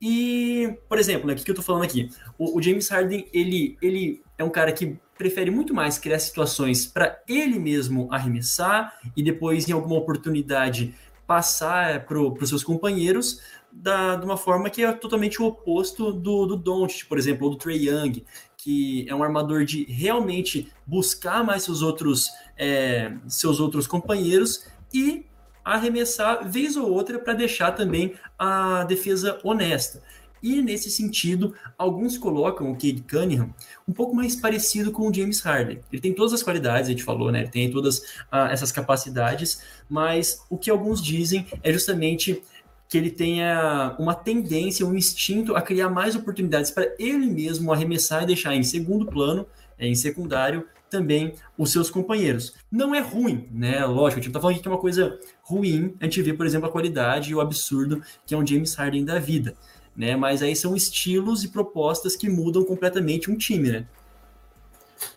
E, 0.01 0.75
por 0.89 0.99
exemplo, 0.99 1.27
né, 1.27 1.33
o 1.33 1.37
que 1.37 1.51
eu 1.51 1.55
tô 1.55 1.63
falando 1.63 1.85
aqui? 1.85 2.11
O, 2.39 2.59
o, 2.59 2.63
James 2.63 2.89
Harden, 2.89 3.27
ele, 3.33 3.79
ele 3.81 4.23
é 4.39 4.45
um 4.45 4.51
cara 4.51 4.73
que 4.73 4.99
prefere 5.17 5.51
muito 5.51 5.73
mais 5.75 5.99
criar 5.99 6.19
situações 6.19 6.87
para 6.87 7.21
ele 7.27 7.59
mesmo 7.59 8.09
arremessar 8.13 8.99
e 9.17 9.23
depois, 9.23 9.69
em 9.69 9.73
alguma 9.73 9.97
oportunidade, 9.97 10.95
passar 11.27 12.05
para 12.05 12.21
os 12.21 12.49
seus 12.49 12.63
companheiros 12.63 13.41
da, 13.73 14.17
de 14.17 14.25
uma 14.25 14.37
forma 14.37 14.71
que 14.71 14.85
é 14.85 14.93
totalmente 14.93 15.41
o 15.43 15.47
oposto 15.47 16.13
do, 16.13 16.47
do 16.47 16.57
Doncic, 16.57 17.09
por 17.09 17.19
exemplo, 17.19 17.47
ou 17.47 17.53
do 17.53 17.59
Trey 17.59 17.89
Young, 17.89 18.25
que 18.57 19.07
é 19.09 19.15
um 19.15 19.23
armador 19.23 19.65
de 19.65 19.85
realmente 19.85 20.73
buscar 20.87 21.45
mais 21.45 21.63
seus 21.63 21.83
outros, 21.83 22.31
é, 22.57 23.13
seus 23.29 23.61
outros 23.61 23.87
companheiros 23.87 24.67
e 24.93 25.27
arremessar 25.65 26.49
vez 26.49 26.77
ou 26.77 26.91
outra 26.91 27.19
para 27.19 27.35
deixar 27.35 27.73
também 27.73 28.15
a 28.39 28.85
defesa 28.85 29.39
honesta. 29.43 30.03
E 30.43 30.61
nesse 30.63 30.91
sentido, 30.91 31.55
alguns 31.77 32.19
colocam 32.19 32.71
o 32.71 32.75
Cade 32.75 33.05
Cunningham 33.09 33.55
um 33.87 33.93
pouco 33.93 34.15
mais 34.15 34.37
parecido 34.37 34.93
com 34.93 35.09
o 35.09 35.15
James 35.15 35.41
Harden. 35.41 35.81
Ele 35.93 36.03
tem 36.03 36.13
todas 36.13 36.33
as 36.33 36.43
qualidades, 36.43 36.89
a 36.89 36.93
gente 36.93 37.03
falou, 37.03 37.31
né? 37.31 37.41
Ele 37.41 37.51
tem 37.51 37.71
todas 37.71 38.03
ah, 38.31 38.51
essas 38.51 38.71
capacidades, 38.71 39.63
mas 39.89 40.45
o 40.51 40.57
que 40.57 40.71
alguns 40.71 41.03
dizem 41.03 41.47
é 41.63 41.73
justamente 41.73 42.43
que 42.89 42.97
ele 42.97 43.11
tenha 43.11 43.97
uma 43.99 44.15
tendência, 44.15 44.87
um 44.87 44.97
instinto 44.97 45.57
a 45.57 45.63
criar 45.63 45.89
mais 45.89 46.15
oportunidades 46.15 46.71
para 46.71 46.95
ele 46.99 47.27
mesmo 47.27 47.73
arremessar 47.73 48.23
e 48.23 48.27
deixar 48.27 48.55
em 48.55 48.63
segundo 48.63 49.07
plano, 49.07 49.47
em 49.79 49.95
secundário, 49.95 50.67
também 50.89 51.35
os 51.59 51.73
seus 51.73 51.91
companheiros. 51.91 52.55
Não 52.71 52.95
é 52.95 53.01
ruim, 53.01 53.49
né? 53.51 53.85
Lógico, 53.85 54.21
a 54.21 54.23
gente 54.23 54.27
não 54.27 54.33
tá 54.35 54.41
falando 54.41 54.61
que 54.61 54.69
é 54.69 54.71
uma 54.71 54.79
coisa 54.79 55.19
ruim 55.43 55.95
a 56.01 56.05
gente 56.05 56.23
vê, 56.23 56.33
por 56.33 56.47
exemplo, 56.47 56.69
a 56.69 56.73
qualidade 56.73 57.31
e 57.31 57.35
o 57.35 57.41
absurdo 57.41 58.03
que 58.25 58.35
é 58.35 58.39
um 58.39 58.47
James 58.47 58.75
Harden 58.75 59.05
da 59.05 59.19
vida, 59.19 59.57
né? 59.97 60.15
Mas 60.17 60.43
aí 60.43 60.55
são 60.55 60.77
estilos 60.77 61.43
e 61.45 61.49
propostas 61.49 62.15
que 62.15 62.29
mudam 62.29 62.65
completamente 62.65 63.31
um 63.31 63.37
time, 63.37 63.71
né? 63.71 63.87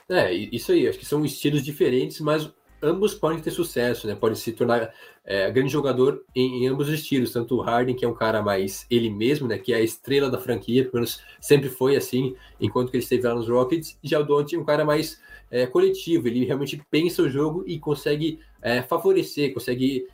É, 0.07 0.33
isso 0.33 0.71
aí, 0.71 0.87
acho 0.87 0.97
que 0.97 1.05
são 1.05 1.23
estilos 1.23 1.63
diferentes, 1.63 2.19
mas 2.19 2.51
ambos 2.81 3.13
podem 3.13 3.39
ter 3.39 3.51
sucesso, 3.51 4.07
né? 4.07 4.15
Pode 4.15 4.39
se 4.39 4.51
tornar 4.53 4.93
é, 5.25 5.51
grande 5.51 5.71
jogador 5.71 6.23
em, 6.35 6.63
em, 6.63 6.67
ambos 6.67 6.87
os 6.87 6.93
estilos, 6.93 7.31
tanto 7.31 7.55
o 7.55 7.61
Harden, 7.61 7.95
que 7.95 8.05
é 8.05 8.07
um 8.07 8.13
cara 8.13 8.41
mais 8.41 8.85
ele 8.89 9.09
mesmo, 9.09 9.47
né? 9.47 9.57
Que 9.57 9.73
é 9.73 9.77
a 9.77 9.81
estrela 9.81 10.29
da 10.29 10.39
franquia, 10.39 10.83
pelo 10.83 10.95
menos 10.95 11.21
sempre 11.39 11.69
foi 11.69 11.95
assim, 11.95 12.35
enquanto 12.59 12.89
que 12.89 12.97
ele 12.97 13.03
esteve 13.03 13.27
lá 13.27 13.35
nos 13.35 13.47
Rockets, 13.47 13.97
e 14.03 14.07
já 14.07 14.19
o 14.19 14.23
Don't 14.23 14.55
é 14.55 14.59
um 14.59 14.65
cara 14.65 14.85
mais 14.85 15.21
é, 15.51 15.65
coletivo, 15.65 16.27
ele 16.27 16.45
realmente 16.45 16.81
pensa 16.89 17.21
o 17.21 17.29
jogo 17.29 17.63
e 17.67 17.79
consegue 17.79 18.39
é, 18.61 18.81
favorecer, 18.81 19.53
consegue 19.53 20.07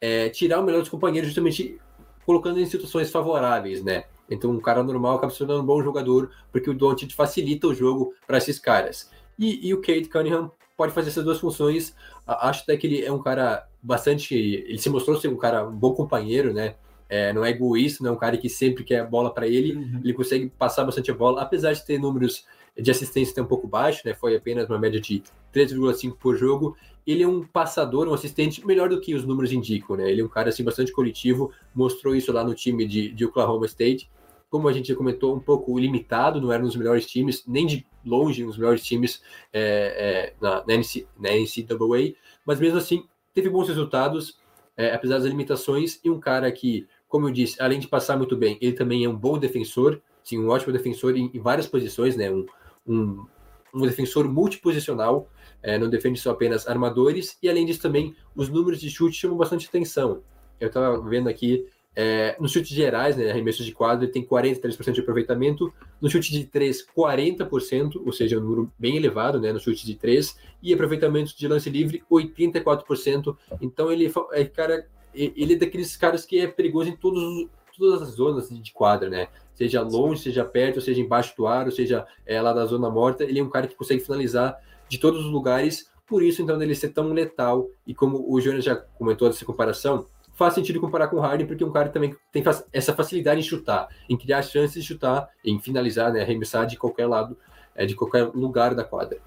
é, 0.00 0.28
tirar 0.28 0.60
o 0.60 0.64
melhor 0.64 0.80
dos 0.80 0.88
companheiros, 0.88 1.28
justamente 1.28 1.78
colocando 2.24 2.60
em 2.60 2.66
situações 2.66 3.10
favoráveis, 3.10 3.82
né? 3.82 4.04
Então, 4.32 4.50
um 4.50 4.60
cara 4.60 4.82
normal 4.82 5.16
acaba 5.16 5.32
se 5.32 5.38
tornando 5.38 5.62
um 5.62 5.66
bom 5.66 5.82
jogador, 5.82 6.30
porque 6.50 6.70
o 6.70 6.74
Doncic 6.74 7.12
facilita 7.12 7.66
o 7.66 7.74
jogo 7.74 8.14
para 8.26 8.38
esses 8.38 8.58
caras. 8.58 9.10
E, 9.38 9.68
e, 9.68 9.74
o 9.74 9.80
Kate 9.80 10.08
Cunningham 10.08 10.50
pode 10.76 10.92
fazer 10.92 11.08
essas 11.10 11.24
duas 11.24 11.40
funções. 11.40 11.94
Acho 12.26 12.62
até 12.62 12.76
que 12.76 12.86
ele 12.86 13.04
é 13.04 13.12
um 13.12 13.22
cara 13.22 13.66
bastante. 13.82 14.34
Ele 14.34 14.78
se 14.78 14.90
mostrou 14.90 15.18
ser 15.18 15.28
um 15.28 15.36
cara, 15.36 15.66
um 15.66 15.76
bom 15.76 15.92
companheiro, 15.94 16.52
né? 16.52 16.74
É, 17.08 17.32
não 17.32 17.44
é 17.44 17.50
egoísta, 17.50 18.02
não 18.02 18.12
é 18.12 18.14
um 18.14 18.18
cara 18.18 18.38
que 18.38 18.48
sempre 18.48 18.84
quer 18.84 19.00
a 19.00 19.04
bola 19.04 19.32
para 19.32 19.46
ele. 19.46 19.74
Uhum. 19.74 20.00
Ele 20.02 20.14
consegue 20.14 20.48
passar 20.48 20.84
bastante 20.84 21.10
a 21.10 21.14
bola, 21.14 21.42
apesar 21.42 21.72
de 21.72 21.84
ter 21.84 21.98
números 21.98 22.46
de 22.78 22.90
assistência 22.90 23.32
até 23.32 23.42
um 23.42 23.46
pouco 23.46 23.66
baixo, 23.68 24.02
né? 24.04 24.14
Foi 24.14 24.34
apenas 24.34 24.68
uma 24.68 24.78
média 24.78 25.00
de 25.00 25.22
3,5 25.52 26.16
por 26.18 26.36
jogo. 26.36 26.76
Ele 27.06 27.22
é 27.22 27.28
um 27.28 27.42
passador, 27.42 28.08
um 28.08 28.14
assistente 28.14 28.64
melhor 28.66 28.88
do 28.88 29.00
que 29.00 29.14
os 29.14 29.24
números 29.24 29.52
indicam, 29.52 29.96
né? 29.96 30.10
Ele 30.10 30.22
é 30.22 30.24
um 30.24 30.28
cara 30.28 30.48
assim 30.48 30.64
bastante 30.64 30.92
coletivo, 30.92 31.52
mostrou 31.74 32.14
isso 32.14 32.32
lá 32.32 32.44
no 32.44 32.54
time 32.54 32.86
de, 32.86 33.12
de 33.12 33.24
Oklahoma 33.24 33.66
State. 33.66 34.08
Como 34.52 34.68
a 34.68 34.72
gente 34.74 34.94
comentou, 34.94 35.34
um 35.34 35.40
pouco 35.40 35.78
limitado, 35.78 36.38
não 36.38 36.52
era 36.52 36.62
um 36.62 36.66
dos 36.66 36.76
melhores 36.76 37.06
times, 37.06 37.42
nem 37.46 37.66
de 37.66 37.86
longe 38.04 38.44
um 38.44 38.48
dos 38.48 38.58
melhores 38.58 38.84
times 38.84 39.22
é, 39.50 39.62
é, 39.62 40.34
na, 40.38 40.62
na, 40.66 40.74
NC, 40.74 41.06
na 41.18 41.30
NCAA, 41.30 42.14
mas 42.44 42.60
mesmo 42.60 42.76
assim 42.76 43.06
teve 43.32 43.48
bons 43.48 43.66
resultados, 43.66 44.38
é, 44.76 44.92
apesar 44.92 45.20
das 45.20 45.24
limitações, 45.24 45.98
e 46.04 46.10
um 46.10 46.20
cara 46.20 46.52
que, 46.52 46.86
como 47.08 47.28
eu 47.28 47.32
disse, 47.32 47.62
além 47.62 47.80
de 47.80 47.88
passar 47.88 48.18
muito 48.18 48.36
bem, 48.36 48.58
ele 48.60 48.74
também 48.74 49.02
é 49.06 49.08
um 49.08 49.16
bom 49.16 49.38
defensor, 49.38 50.02
sim, 50.22 50.38
um 50.38 50.50
ótimo 50.50 50.70
defensor 50.70 51.16
em, 51.16 51.30
em 51.32 51.40
várias 51.40 51.66
posições, 51.66 52.14
né? 52.14 52.30
Um, 52.30 52.44
um, 52.86 53.26
um 53.74 53.86
defensor 53.86 54.28
multiposicional, 54.28 55.30
é, 55.62 55.78
não 55.78 55.88
defende 55.88 56.20
só 56.20 56.32
apenas 56.32 56.68
armadores, 56.68 57.38
e 57.42 57.48
além 57.48 57.64
disso 57.64 57.80
também 57.80 58.14
os 58.36 58.50
números 58.50 58.82
de 58.82 58.90
chute 58.90 59.16
chamam 59.16 59.38
bastante 59.38 59.66
atenção. 59.66 60.22
Eu 60.60 60.68
estava 60.68 61.00
vendo 61.00 61.30
aqui, 61.30 61.66
é, 61.94 62.36
nos 62.40 62.52
chutes 62.52 62.70
gerais, 62.70 63.16
né, 63.16 63.30
arremessos 63.30 63.64
de 63.64 63.72
quadro, 63.72 64.04
ele 64.04 64.12
tem 64.12 64.24
43% 64.24 64.92
de 64.92 65.00
aproveitamento, 65.00 65.72
no 66.00 66.08
chute 66.08 66.32
de 66.32 66.44
3, 66.44 66.86
40%, 66.96 68.02
ou 68.04 68.12
seja, 68.12 68.38
um 68.38 68.42
número 68.42 68.72
bem 68.78 68.96
elevado 68.96 69.40
né, 69.40 69.52
no 69.52 69.60
chute 69.60 69.84
de 69.84 69.94
3, 69.94 70.36
e 70.62 70.72
aproveitamento 70.72 71.36
de 71.36 71.48
lance 71.48 71.68
livre, 71.68 72.02
84%. 72.10 73.36
Então 73.60 73.92
ele 73.92 74.10
é, 74.32 74.44
cara, 74.44 74.86
ele 75.14 75.54
é 75.54 75.56
daqueles 75.56 75.96
caras 75.96 76.24
que 76.24 76.40
é 76.40 76.46
perigoso 76.46 76.88
em 76.88 76.96
todos, 76.96 77.48
todas 77.76 78.02
as 78.02 78.14
zonas 78.14 78.48
de 78.48 78.72
quadra, 78.72 79.10
né? 79.10 79.28
seja 79.54 79.82
longe, 79.82 80.22
seja 80.22 80.44
perto, 80.44 80.80
seja 80.80 81.00
embaixo 81.00 81.36
do 81.36 81.46
ar, 81.46 81.66
ou 81.66 81.72
seja 81.72 82.06
é, 82.26 82.40
lá 82.40 82.52
da 82.52 82.64
zona 82.66 82.90
morta, 82.90 83.24
ele 83.24 83.38
é 83.38 83.42
um 83.42 83.50
cara 83.50 83.66
que 83.66 83.74
consegue 83.74 84.02
finalizar 84.02 84.58
de 84.88 84.98
todos 84.98 85.24
os 85.24 85.30
lugares, 85.30 85.90
por 86.06 86.22
isso 86.22 86.42
então 86.42 86.60
ele 86.60 86.74
ser 86.74 86.88
tão 86.88 87.12
letal, 87.12 87.68
e 87.86 87.94
como 87.94 88.24
o 88.28 88.40
Jonas 88.40 88.64
já 88.64 88.76
comentou 88.76 89.28
dessa 89.28 89.44
comparação, 89.44 90.06
faz 90.34 90.54
sentido 90.54 90.80
comparar 90.80 91.08
com 91.08 91.16
o 91.16 91.20
Harden, 91.20 91.46
porque 91.46 91.64
um 91.64 91.72
cara 91.72 91.88
também 91.88 92.14
tem 92.30 92.42
essa 92.72 92.94
facilidade 92.94 93.40
em 93.40 93.44
chutar, 93.44 93.88
em 94.08 94.16
criar 94.16 94.42
chances 94.42 94.82
de 94.82 94.88
chutar, 94.88 95.28
em 95.44 95.58
finalizar, 95.58 96.12
né, 96.12 96.22
arremessar 96.22 96.66
de 96.66 96.76
qualquer 96.76 97.06
lado, 97.06 97.36
é, 97.74 97.86
de 97.86 97.94
qualquer 97.94 98.24
lugar 98.34 98.74
da 98.74 98.84
quadra. 98.84 99.18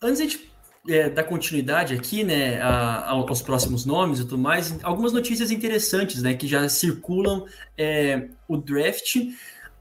Antes 0.00 0.30
de 0.30 0.48
é, 0.88 1.08
dar 1.10 1.24
continuidade 1.24 1.94
aqui, 1.94 2.24
né, 2.24 2.60
a, 2.60 3.10
aos 3.10 3.42
próximos 3.42 3.84
nomes 3.84 4.20
e 4.20 4.24
tudo 4.24 4.38
mais, 4.38 4.82
algumas 4.82 5.12
notícias 5.12 5.50
interessantes, 5.50 6.22
né, 6.22 6.34
que 6.34 6.46
já 6.46 6.68
circulam 6.68 7.44
é, 7.76 8.28
o 8.46 8.56
draft. 8.56 9.16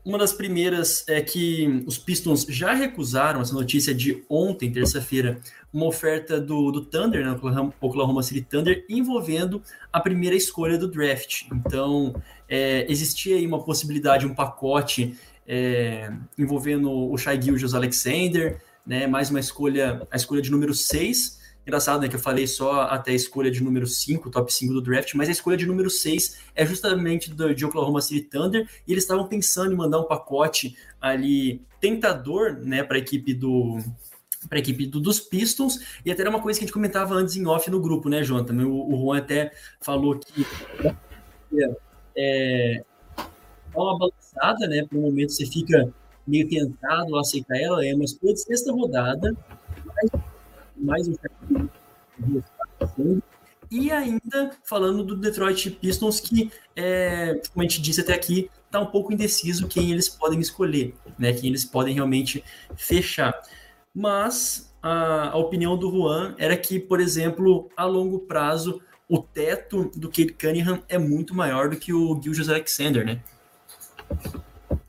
Uma 0.08 0.18
das 0.18 0.32
primeiras 0.32 1.04
é 1.06 1.22
que 1.22 1.84
os 1.86 1.98
Pistons 1.98 2.46
já 2.48 2.74
recusaram 2.74 3.42
essa 3.42 3.54
notícia 3.54 3.94
de 3.94 4.24
ontem, 4.30 4.72
terça-feira, 4.72 5.38
uma 5.74 5.86
oferta 5.86 6.40
do, 6.40 6.72
do 6.72 6.86
Thunder, 6.86 7.26
né, 7.26 7.38
Oklahoma 7.82 8.24
City 8.24 8.42
Thunder, 8.42 8.86
envolvendo 8.88 9.62
a 9.92 10.00
primeira 10.00 10.34
escolha 10.34 10.78
do 10.78 10.88
draft. 10.88 11.42
Então, 11.52 12.16
é, 12.48 12.90
existia 12.90 13.36
aí 13.36 13.46
uma 13.46 13.62
possibilidade, 13.62 14.26
um 14.26 14.34
pacote 14.34 15.14
é, 15.46 16.10
envolvendo 16.38 16.90
o 16.90 17.18
Shai 17.18 17.42
Gilgeous 17.42 17.76
Alexander, 17.76 18.62
né? 18.86 19.08
Mais 19.08 19.30
uma 19.30 19.42
escolha, 19.42 20.08
a 20.10 20.16
escolha 20.16 20.42
de 20.42 20.50
número 20.50 20.74
6. 20.74 21.38
Engraçado, 21.68 22.00
né? 22.00 22.08
Que 22.08 22.16
eu 22.16 22.20
falei 22.20 22.48
só 22.48 22.84
até 22.84 23.12
a 23.12 23.14
escolha 23.14 23.52
de 23.52 23.62
número 23.62 23.86
5, 23.86 24.30
top 24.30 24.54
5 24.54 24.74
do 24.74 24.82
draft, 24.82 25.14
mas 25.16 25.28
a 25.28 25.34
escolha 25.34 25.58
de 25.58 25.66
número 25.66 25.90
6 25.90 26.38
é 26.56 26.66
justamente 26.66 27.30
do, 27.30 27.54
de 27.54 27.66
Oklahoma 27.66 28.00
City 28.00 28.22
Thunder, 28.22 28.66
e 28.88 28.94
eles 28.94 29.04
estavam 29.04 29.28
pensando 29.28 29.74
em 29.74 29.76
mandar 29.76 30.00
um 30.00 30.06
pacote 30.06 30.78
ali 31.02 31.62
tentador, 31.82 32.54
né, 32.54 32.84
para 32.84 32.96
a 32.96 33.00
equipe 33.00 33.34
do 33.34 33.80
para 34.48 34.60
a 34.60 34.62
equipe 34.62 34.86
do, 34.86 35.02
dos 35.02 35.20
Pistons, 35.20 36.00
e 36.06 36.12
até 36.12 36.22
era 36.22 36.30
uma 36.30 36.40
coisa 36.40 36.58
que 36.58 36.64
a 36.64 36.68
gente 36.68 36.74
comentava 36.74 37.14
antes 37.14 37.36
em 37.36 37.46
off 37.46 37.70
no 37.70 37.82
grupo, 37.82 38.08
né, 38.08 38.24
Jonathan? 38.24 38.66
O, 38.66 38.94
o 38.94 39.02
Juan 39.02 39.18
até 39.18 39.52
falou 39.82 40.18
que 40.18 40.48
é, 41.54 41.76
é 42.16 42.84
uma 43.76 43.98
balançada, 43.98 44.68
né? 44.68 44.86
Por 44.90 45.00
um 45.00 45.02
momento 45.02 45.34
você 45.34 45.46
fica 45.46 45.94
meio 46.26 46.48
tentado 46.48 47.18
a 47.18 47.20
aceitar 47.20 47.58
ela, 47.58 47.86
é 47.86 47.94
uma 47.94 48.06
escolha 48.06 48.34
de 48.34 48.40
sexta 48.40 48.72
rodada, 48.72 49.36
mais, 49.86 50.37
mais 50.80 51.08
um 51.08 51.16
e 53.70 53.92
ainda 53.92 54.52
falando 54.64 55.04
do 55.04 55.16
Detroit 55.16 55.72
Pistons, 55.72 56.20
que, 56.22 56.52
é, 56.76 57.42
como 57.54 57.62
a 57.62 57.68
gente 57.68 57.82
disse 57.82 58.00
até 58.00 58.14
aqui, 58.14 58.50
está 58.66 58.80
um 58.80 58.86
pouco 58.86 59.12
indeciso 59.12 59.68
quem 59.68 59.92
eles 59.92 60.08
podem 60.08 60.40
escolher, 60.40 60.96
né? 61.20 61.34
Quem 61.34 61.50
eles 61.50 61.66
podem 61.66 61.94
realmente 61.94 62.44
fechar. 62.76 63.38
Mas 63.94 64.74
a, 64.82 65.32
a 65.32 65.38
opinião 65.38 65.78
do 65.78 65.92
Juan 65.92 66.34
era 66.38 66.56
que, 66.56 66.80
por 66.80 67.02
exemplo, 67.02 67.70
a 67.76 67.84
longo 67.84 68.20
prazo, 68.20 68.82
o 69.10 69.18
teto 69.18 69.92
do 69.96 70.08
Kate 70.08 70.34
Cunningham 70.34 70.82
é 70.88 70.98
muito 70.98 71.36
maior 71.36 71.70
do 71.70 71.76
que 71.76 71.94
o 71.94 72.20
Gilgis 72.22 72.48
Alexander, 72.48 73.06
né? 73.06 73.22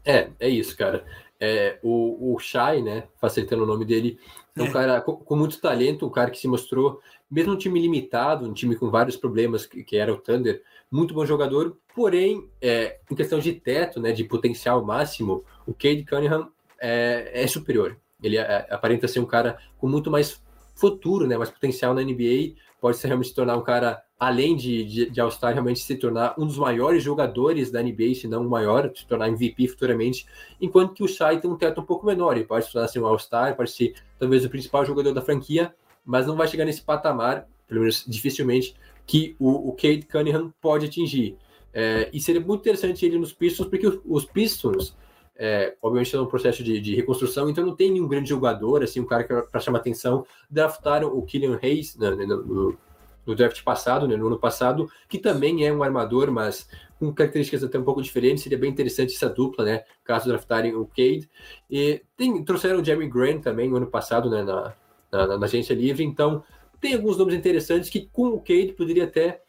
É, 0.05 0.31
é 0.39 0.49
isso, 0.49 0.77
cara. 0.77 1.05
É, 1.41 1.79
o, 1.83 2.35
o 2.35 2.39
Shai, 2.39 2.83
né, 2.83 3.05
facilitando 3.21 3.65
o 3.65 3.67
nome 3.67 3.85
dele, 3.85 4.19
é 4.57 4.63
um 4.63 4.67
é. 4.67 4.73
cara 4.73 5.01
com, 5.01 5.17
com, 5.17 5.37
muito 5.37 5.61
talento, 5.61 6.07
um 6.07 6.11
cara 6.11 6.31
que 6.31 6.39
se 6.39 6.49
mostrou, 6.49 7.01
mesmo 7.31 7.53
um 7.53 7.57
time 7.57 7.81
limitado, 7.81 8.49
um 8.49 8.53
time 8.53 8.75
com 8.75 8.91
vários 8.91 9.17
problemas, 9.17 9.67
que, 9.67 9.85
que 9.85 9.97
era 9.97 10.13
o 10.13 10.19
Thunder, 10.19 10.63
muito 10.91 11.15
bom 11.15 11.25
jogador, 11.25 11.77
porém, 11.95 12.49
é, 12.61 12.99
em 13.11 13.15
questão 13.15 13.39
de 13.39 13.53
teto, 13.53 14.01
né, 14.01 14.13
de 14.13 14.25
potencial 14.25 14.85
máximo, 14.85 15.45
o 15.67 15.73
Cade 15.73 16.05
Cunningham 16.05 16.49
é, 16.81 17.31
é 17.35 17.47
superior. 17.47 17.97
Ele 18.23 18.37
é, 18.37 18.67
aparenta 18.71 19.07
ser 19.07 19.21
um 19.21 19.27
cara 19.27 19.59
com 19.79 19.87
muito 19.87 20.11
mais 20.11 20.43
futuro, 20.75 21.27
né, 21.27 21.37
mais 21.37 21.51
potencial 21.51 21.95
na 21.95 22.03
NBA, 22.03 22.55
pode 22.81 22.99
realmente 23.05 23.29
se 23.29 23.35
tornar 23.35 23.57
um 23.57 23.63
cara, 23.63 24.03
além 24.19 24.57
de, 24.57 24.85
de, 24.85 25.11
de 25.11 25.21
All-Star, 25.21 25.53
realmente 25.53 25.81
se 25.81 25.97
tornar 25.97 26.35
um 26.39 26.47
dos 26.47 26.59
maiores 26.59 27.03
jogadores 27.03 27.71
da 27.71 27.83
NBA, 27.83 28.15
se 28.15 28.29
não 28.29 28.47
o 28.47 28.49
maior, 28.51 28.91
se 28.95 29.07
tornar 29.07 29.29
MVP 29.29 29.69
futuramente, 29.69 30.27
enquanto 30.61 30.95
que 30.95 31.03
o 31.03 31.09
Shai 31.09 31.41
tem 31.41 31.51
um 31.51 31.57
teto 31.57 31.81
um 31.81 31.85
pouco 31.85 32.07
menor, 32.07 32.37
ele 32.37 32.47
pode 32.47 32.67
se 32.67 32.73
tornar 32.73 32.87
assim, 32.87 32.99
um 32.99 33.07
All-Star, 33.07 33.57
pode 33.57 33.71
ser 33.71 33.95
talvez 34.19 34.45
o 34.45 34.51
principal 34.51 34.85
jogador 34.85 35.13
da 35.13 35.23
franquia, 35.23 35.75
mas 36.05 36.27
não 36.27 36.37
vai 36.37 36.49
chegar 36.49 36.65
nesse 36.65 36.83
patamar, 36.83 37.47
pelo 37.67 37.81
menos 37.81 38.05
dificilmente, 38.07 38.75
que 39.07 39.35
o, 39.39 39.71
o 39.71 39.73
Kate 39.73 40.07
Cunningham 40.11 40.53
pode 40.61 40.87
atingir. 40.87 41.37
É, 41.73 42.09
e 42.13 42.21
seria 42.21 42.41
muito 42.41 42.61
interessante 42.61 43.05
ele 43.05 43.19
nos 43.19 43.33
Pistons, 43.33 43.69
porque 43.69 44.01
os 44.05 44.25
Pistons, 44.25 44.97
é, 45.39 45.77
obviamente, 45.81 46.07
estão 46.07 46.23
no 46.23 46.29
processo 46.29 46.65
de, 46.65 46.81
de, 46.81 46.97
reconstrução, 46.97 47.49
então 47.49 47.65
não 47.65 47.77
tem 47.77 47.93
nenhum 47.93 48.09
grande 48.09 48.29
jogador, 48.29 48.83
assim, 48.83 48.99
um 48.99 49.07
cara 49.07 49.23
que 49.23 49.33
para 49.49 49.61
chamar 49.61 49.79
atenção. 49.79 50.27
Draftaram 50.51 51.17
o 51.17 51.23
Killian 51.23 51.61
Hayes 51.63 51.97
né, 51.97 52.11
no, 52.11 52.45
no, 52.45 52.79
no, 53.25 53.35
draft 53.37 53.63
passado, 53.63 54.09
né, 54.09 54.17
no 54.17 54.27
ano 54.27 54.39
passado, 54.39 54.91
que 55.09 55.17
também 55.17 55.65
é 55.65 55.73
um 55.73 55.85
armador, 55.85 56.33
mas 56.33 56.69
com 56.99 57.15
características 57.15 57.63
até 57.63 57.79
um 57.79 57.85
pouco 57.85 58.03
diferentes. 58.03 58.43
Seria 58.43 58.59
bem 58.59 58.69
interessante 58.69 59.15
essa 59.15 59.29
dupla, 59.29 59.65
né, 59.65 59.85
caso 60.03 60.27
draftarem 60.27 60.75
o 60.75 60.85
Cade. 60.85 61.31
E 61.71 62.03
tem, 62.17 62.43
trouxeram 62.45 62.81
o 62.81 62.85
Jeremy 62.85 63.09
Grant 63.09 63.43
também 63.43 63.71
no 63.71 63.77
ano 63.77 63.87
passado, 63.87 64.29
né, 64.29 64.43
na, 64.43 64.75
na, 65.13 65.39
na 65.39 65.47
agência 65.47 65.73
livre, 65.73 66.03
então 66.03 66.43
tem 66.81 66.95
alguns 66.95 67.17
nomes 67.17 67.35
interessantes 67.35 67.89
que 67.91 68.09
com 68.13 68.29
o 68.31 68.41
Cade 68.41 68.75
poderia 68.77 69.05
até 69.05 69.41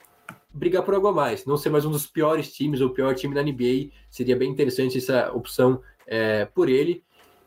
brigar 0.59 0.83
por 0.83 0.93
algo 0.93 1.07
a 1.07 1.13
mais, 1.13 1.45
não 1.45 1.55
ser 1.55 1.69
mais 1.69 1.85
um 1.85 1.91
dos 1.91 2.05
piores 2.05 2.51
times 2.51 2.81
ou 2.81 2.89
pior 2.89 3.15
time 3.15 3.33
da 3.33 3.41
NBA. 3.41 3.91
Seria 4.11 4.35
bem 4.35 4.51
interessante 4.51 4.97
essa 4.97 5.31
opção 5.31 5.81
é, 6.05 6.43
por 6.43 6.67
ele, 6.67 7.01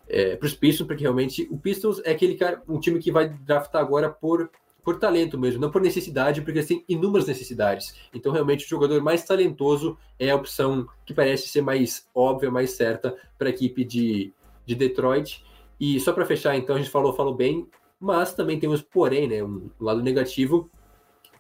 é, 0.09 0.35
para 0.35 0.47
os 0.47 0.55
Pistons, 0.55 0.87
porque 0.87 1.03
realmente 1.03 1.47
o 1.51 1.59
Pistons 1.59 2.01
é 2.05 2.13
aquele 2.13 2.37
cara, 2.37 2.63
um 2.67 2.81
time 2.81 2.99
que 2.99 3.13
vai 3.13 3.29
draftar 3.29 3.83
agora 3.83 4.09
por, 4.09 4.51
por 4.83 4.99
talento 4.99 5.39
mesmo, 5.39 5.61
não 5.61 5.71
por 5.71 5.83
necessidade, 5.83 6.41
porque 6.41 6.63
tem 6.63 6.83
inúmeras 6.89 7.29
necessidades. 7.29 7.95
Então, 8.15 8.33
realmente, 8.33 8.65
o 8.65 8.69
jogador 8.69 9.03
mais 9.03 9.23
talentoso 9.25 9.99
é 10.19 10.31
a 10.31 10.37
opção 10.37 10.89
que 11.05 11.13
parece 11.13 11.49
ser 11.49 11.61
mais 11.61 12.09
óbvia, 12.15 12.51
mais 12.51 12.71
certa 12.71 13.15
para 13.37 13.49
a 13.49 13.51
equipe 13.51 13.85
de, 13.85 14.33
de 14.65 14.75
Detroit. 14.75 15.45
E 15.79 16.01
só 16.01 16.15
para 16.15 16.25
fechar, 16.25 16.57
então, 16.57 16.77
a 16.77 16.79
gente 16.79 16.91
falou, 16.91 17.13
falou 17.13 17.35
bem, 17.35 17.69
mas 18.01 18.33
também 18.33 18.59
temos, 18.59 18.81
porém, 18.81 19.29
né, 19.29 19.45
um 19.45 19.69
lado 19.79 20.03
negativo, 20.03 20.71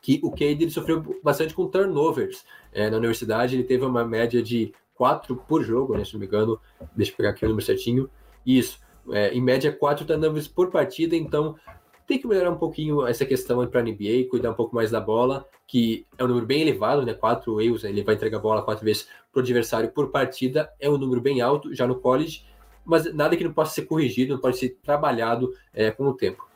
que 0.02 0.20
o 0.22 0.30
Cade 0.30 0.64
ele 0.64 0.70
sofreu 0.70 1.20
bastante 1.22 1.54
com 1.54 1.68
turnovers. 1.68 2.44
É, 2.72 2.90
na 2.90 2.96
universidade, 2.96 3.54
ele 3.54 3.62
teve 3.62 3.84
uma 3.84 4.04
média 4.04 4.42
de 4.42 4.74
quatro 4.94 5.36
por 5.36 5.62
jogo, 5.62 5.96
né, 5.96 6.04
se 6.04 6.12
não 6.12 6.20
me 6.20 6.26
engano, 6.26 6.60
deixa 6.94 7.12
eu 7.12 7.16
pegar 7.16 7.30
aqui 7.30 7.44
o 7.44 7.48
número 7.48 7.64
certinho, 7.64 8.10
isso, 8.44 8.78
é, 9.10 9.32
em 9.32 9.40
média 9.40 9.72
quatro 9.72 10.04
turnovers 10.04 10.48
por 10.48 10.70
partida, 10.70 11.16
então 11.16 11.56
tem 12.06 12.18
que 12.18 12.26
melhorar 12.26 12.50
um 12.50 12.58
pouquinho 12.58 13.06
essa 13.06 13.24
questão 13.24 13.64
para 13.66 13.80
a 13.80 13.82
NBA, 13.82 14.28
cuidar 14.28 14.50
um 14.50 14.54
pouco 14.54 14.74
mais 14.74 14.90
da 14.90 15.00
bola, 15.00 15.46
que 15.66 16.04
é 16.18 16.24
um 16.24 16.28
número 16.28 16.46
bem 16.46 16.60
elevado, 16.60 17.06
né? 17.06 17.14
Quatro 17.14 17.60
erros, 17.60 17.84
ele 17.84 18.02
vai 18.02 18.16
entregar 18.16 18.38
a 18.38 18.40
bola 18.40 18.62
quatro 18.62 18.84
vezes 18.84 19.08
para 19.32 19.40
o 19.40 19.42
adversário 19.42 19.90
por 19.90 20.10
partida, 20.10 20.70
é 20.78 20.90
um 20.90 20.98
número 20.98 21.20
bem 21.20 21.40
alto 21.40 21.74
já 21.74 21.86
no 21.86 21.94
college, 21.94 22.44
mas 22.84 23.12
nada 23.14 23.36
que 23.36 23.44
não 23.44 23.52
possa 23.52 23.72
ser 23.74 23.82
corrigido, 23.82 24.34
não 24.34 24.40
pode 24.40 24.58
ser 24.58 24.76
trabalhado 24.82 25.54
é, 25.72 25.90
com 25.90 26.04
o 26.04 26.12
tempo. 26.12 26.46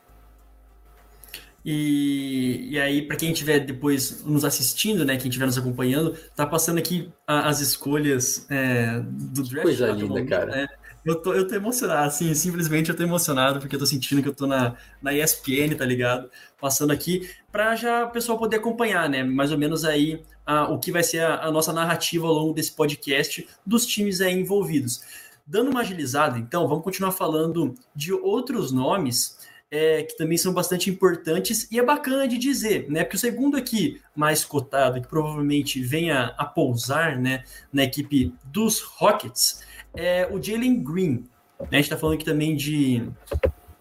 E, 1.69 2.69
e 2.69 2.79
aí, 2.79 3.01
para 3.01 3.17
quem 3.17 3.33
estiver 3.33 3.59
depois 3.59 4.23
nos 4.23 4.45
assistindo, 4.45 5.03
né, 5.03 5.17
quem 5.17 5.27
estiver 5.27 5.45
nos 5.45 5.57
acompanhando, 5.57 6.15
tá 6.33 6.47
passando 6.47 6.77
aqui 6.77 7.11
a, 7.27 7.49
as 7.49 7.59
escolhas 7.59 8.47
é, 8.49 9.01
do 9.01 9.43
draft. 9.43 9.63
Coisa 9.63 9.91
linda, 9.91 10.05
momento, 10.05 10.29
cara. 10.29 10.45
Né? 10.45 10.67
Eu 11.03 11.21
tô, 11.21 11.33
eu 11.33 11.45
tô 11.45 11.53
emocionado, 11.55 12.07
assim, 12.07 12.33
simplesmente 12.33 12.89
eu 12.89 12.95
tô 12.95 13.03
emocionado, 13.03 13.59
porque 13.59 13.75
eu 13.75 13.79
tô 13.79 13.85
sentindo 13.85 14.23
que 14.23 14.29
eu 14.29 14.33
tô 14.33 14.47
na, 14.47 14.77
na 15.01 15.13
ESPN, 15.13 15.75
tá 15.77 15.83
ligado? 15.83 16.31
Passando 16.57 16.91
aqui, 16.91 17.29
para 17.51 17.75
já 17.75 18.05
o 18.05 18.11
pessoal 18.11 18.37
poder 18.37 18.57
acompanhar, 18.57 19.09
né, 19.09 19.21
mais 19.21 19.51
ou 19.51 19.57
menos 19.57 19.83
aí 19.83 20.23
a, 20.45 20.71
o 20.71 20.79
que 20.79 20.89
vai 20.89 21.03
ser 21.03 21.19
a, 21.19 21.47
a 21.47 21.51
nossa 21.51 21.73
narrativa 21.73 22.27
ao 22.27 22.33
longo 22.33 22.53
desse 22.53 22.71
podcast 22.71 23.45
dos 23.65 23.85
times 23.85 24.21
aí 24.21 24.33
envolvidos. 24.33 25.01
Dando 25.45 25.69
uma 25.69 25.81
agilizada, 25.81 26.39
então, 26.39 26.65
vamos 26.65 26.85
continuar 26.85 27.11
falando 27.11 27.75
de 27.93 28.13
outros 28.13 28.71
nomes 28.71 29.36
é, 29.69 30.03
que 30.03 30.15
também 30.17 30.37
são 30.37 30.53
bastante 30.53 30.89
importantes 30.89 31.69
e 31.71 31.79
é 31.79 31.83
bacana 31.83 32.27
de 32.27 32.37
dizer, 32.37 32.89
né? 32.89 33.03
Porque 33.03 33.17
o 33.17 33.19
segundo 33.19 33.57
aqui 33.57 34.01
mais 34.15 34.45
cotado, 34.45 35.01
que 35.01 35.07
provavelmente 35.07 35.81
venha 35.81 36.33
a 36.37 36.45
pousar, 36.45 37.17
né, 37.17 37.43
na 37.71 37.83
equipe 37.83 38.33
dos 38.45 38.79
Rockets, 38.79 39.63
é 39.93 40.27
o 40.31 40.41
Jalen 40.41 40.83
Green. 40.83 41.27
Né? 41.59 41.67
A 41.71 41.75
gente 41.75 41.85
está 41.85 41.97
falando 41.97 42.15
aqui 42.15 42.25
também 42.25 42.55
de, 42.55 43.03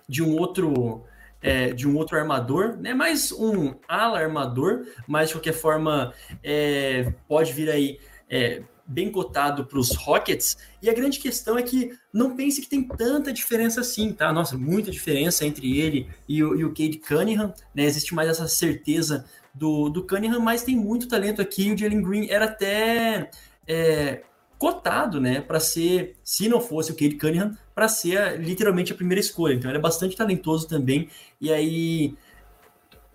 de 0.08 0.22
um 0.22 0.36
outro 0.36 1.04
é, 1.40 1.72
de 1.72 1.86
um 1.86 1.96
outro 1.96 2.18
armador, 2.18 2.76
né? 2.76 2.92
Mais 2.92 3.30
um 3.30 3.74
ala 3.86 4.18
armador, 4.18 4.86
mas 5.06 5.28
de 5.28 5.34
qualquer 5.34 5.52
forma 5.52 6.12
é, 6.42 7.12
pode 7.28 7.52
vir 7.52 7.70
aí 7.70 8.00
é, 8.28 8.62
bem 8.86 9.10
cotado 9.10 9.64
para 9.64 9.78
os 9.78 9.94
Rockets. 9.94 10.56
E 10.80 10.88
a 10.88 10.94
grande 10.94 11.18
questão 11.18 11.58
é 11.58 11.62
que 11.62 11.92
não 12.12 12.36
pense 12.36 12.60
que 12.60 12.68
tem 12.68 12.82
tanta 12.82 13.32
diferença 13.32 13.80
assim, 13.80 14.12
tá? 14.12 14.32
Nossa, 14.32 14.56
muita 14.56 14.90
diferença 14.90 15.44
entre 15.44 15.78
ele 15.78 16.08
e 16.28 16.42
o, 16.42 16.54
e 16.54 16.64
o 16.64 16.68
Cade 16.68 16.98
Cunningham, 16.98 17.52
né? 17.74 17.84
Existe 17.84 18.14
mais 18.14 18.28
essa 18.28 18.46
certeza 18.46 19.24
do, 19.52 19.88
do 19.88 20.06
Cunningham, 20.06 20.40
mas 20.40 20.62
tem 20.62 20.76
muito 20.76 21.08
talento 21.08 21.42
aqui. 21.42 21.72
O 21.72 21.76
Jalen 21.76 22.02
Green 22.02 22.28
era 22.30 22.44
até 22.44 23.30
é, 23.66 24.22
cotado, 24.58 25.20
né? 25.20 25.40
Para 25.40 25.58
ser, 25.58 26.16
se 26.22 26.48
não 26.48 26.60
fosse 26.60 26.92
o 26.92 26.94
Cade 26.94 27.16
Cunningham, 27.16 27.56
para 27.74 27.88
ser 27.88 28.40
literalmente 28.40 28.92
a 28.92 28.96
primeira 28.96 29.20
escolha. 29.20 29.54
Então, 29.54 29.70
ele 29.70 29.78
é 29.78 29.82
bastante 29.82 30.16
talentoso 30.16 30.68
também. 30.68 31.08
E 31.40 31.52
aí. 31.52 32.14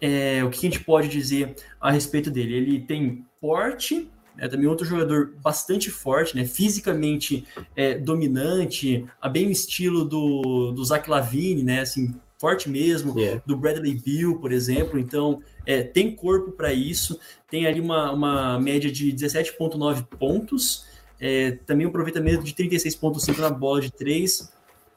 É, 0.04 0.44
o 0.44 0.50
que 0.50 0.58
a 0.58 0.70
gente 0.72 0.84
pode 0.84 1.08
dizer 1.08 1.56
a 1.80 1.92
respeito 1.92 2.32
dele? 2.32 2.56
Ele 2.56 2.80
tem 2.80 3.24
porte, 3.40 4.10
é 4.38 4.48
também 4.48 4.68
outro 4.68 4.86
jogador 4.86 5.34
bastante 5.42 5.90
forte, 5.90 6.36
né? 6.36 6.46
Fisicamente 6.46 7.46
é, 7.76 7.98
dominante, 7.98 9.06
a 9.22 9.30
bem 9.30 9.48
o 9.48 9.52
estilo 9.52 10.06
do, 10.06 10.72
do 10.72 10.84
Zach 10.84 11.10
Lavine, 11.10 11.64
né? 11.64 11.82
Assim, 11.82 12.16
forte 12.42 12.68
mesmo, 12.68 13.18
yeah. 13.20 13.42
do 13.46 13.56
Bradley 13.56 13.94
Bill, 13.94 14.40
por 14.40 14.52
exemplo. 14.52 14.98
Então, 14.98 15.44
é, 15.64 15.84
tem 15.84 16.16
corpo 16.16 16.52
para 16.52 16.74
isso. 16.74 17.20
Tem 17.48 17.68
ali 17.68 17.80
uma, 17.80 18.12
uma 18.12 18.60
média 18.60 18.92
de 18.92 19.14
17,9 19.14 20.06
pontos. 20.18 20.86
É, 21.20 21.52
também 21.68 21.86
um 21.86 21.90
aproveitamento 21.90 22.44
de 22.44 22.54
36,5 22.54 23.38
na 23.38 23.52
bola 23.52 23.80
de 23.80 23.92
3. 23.92 24.52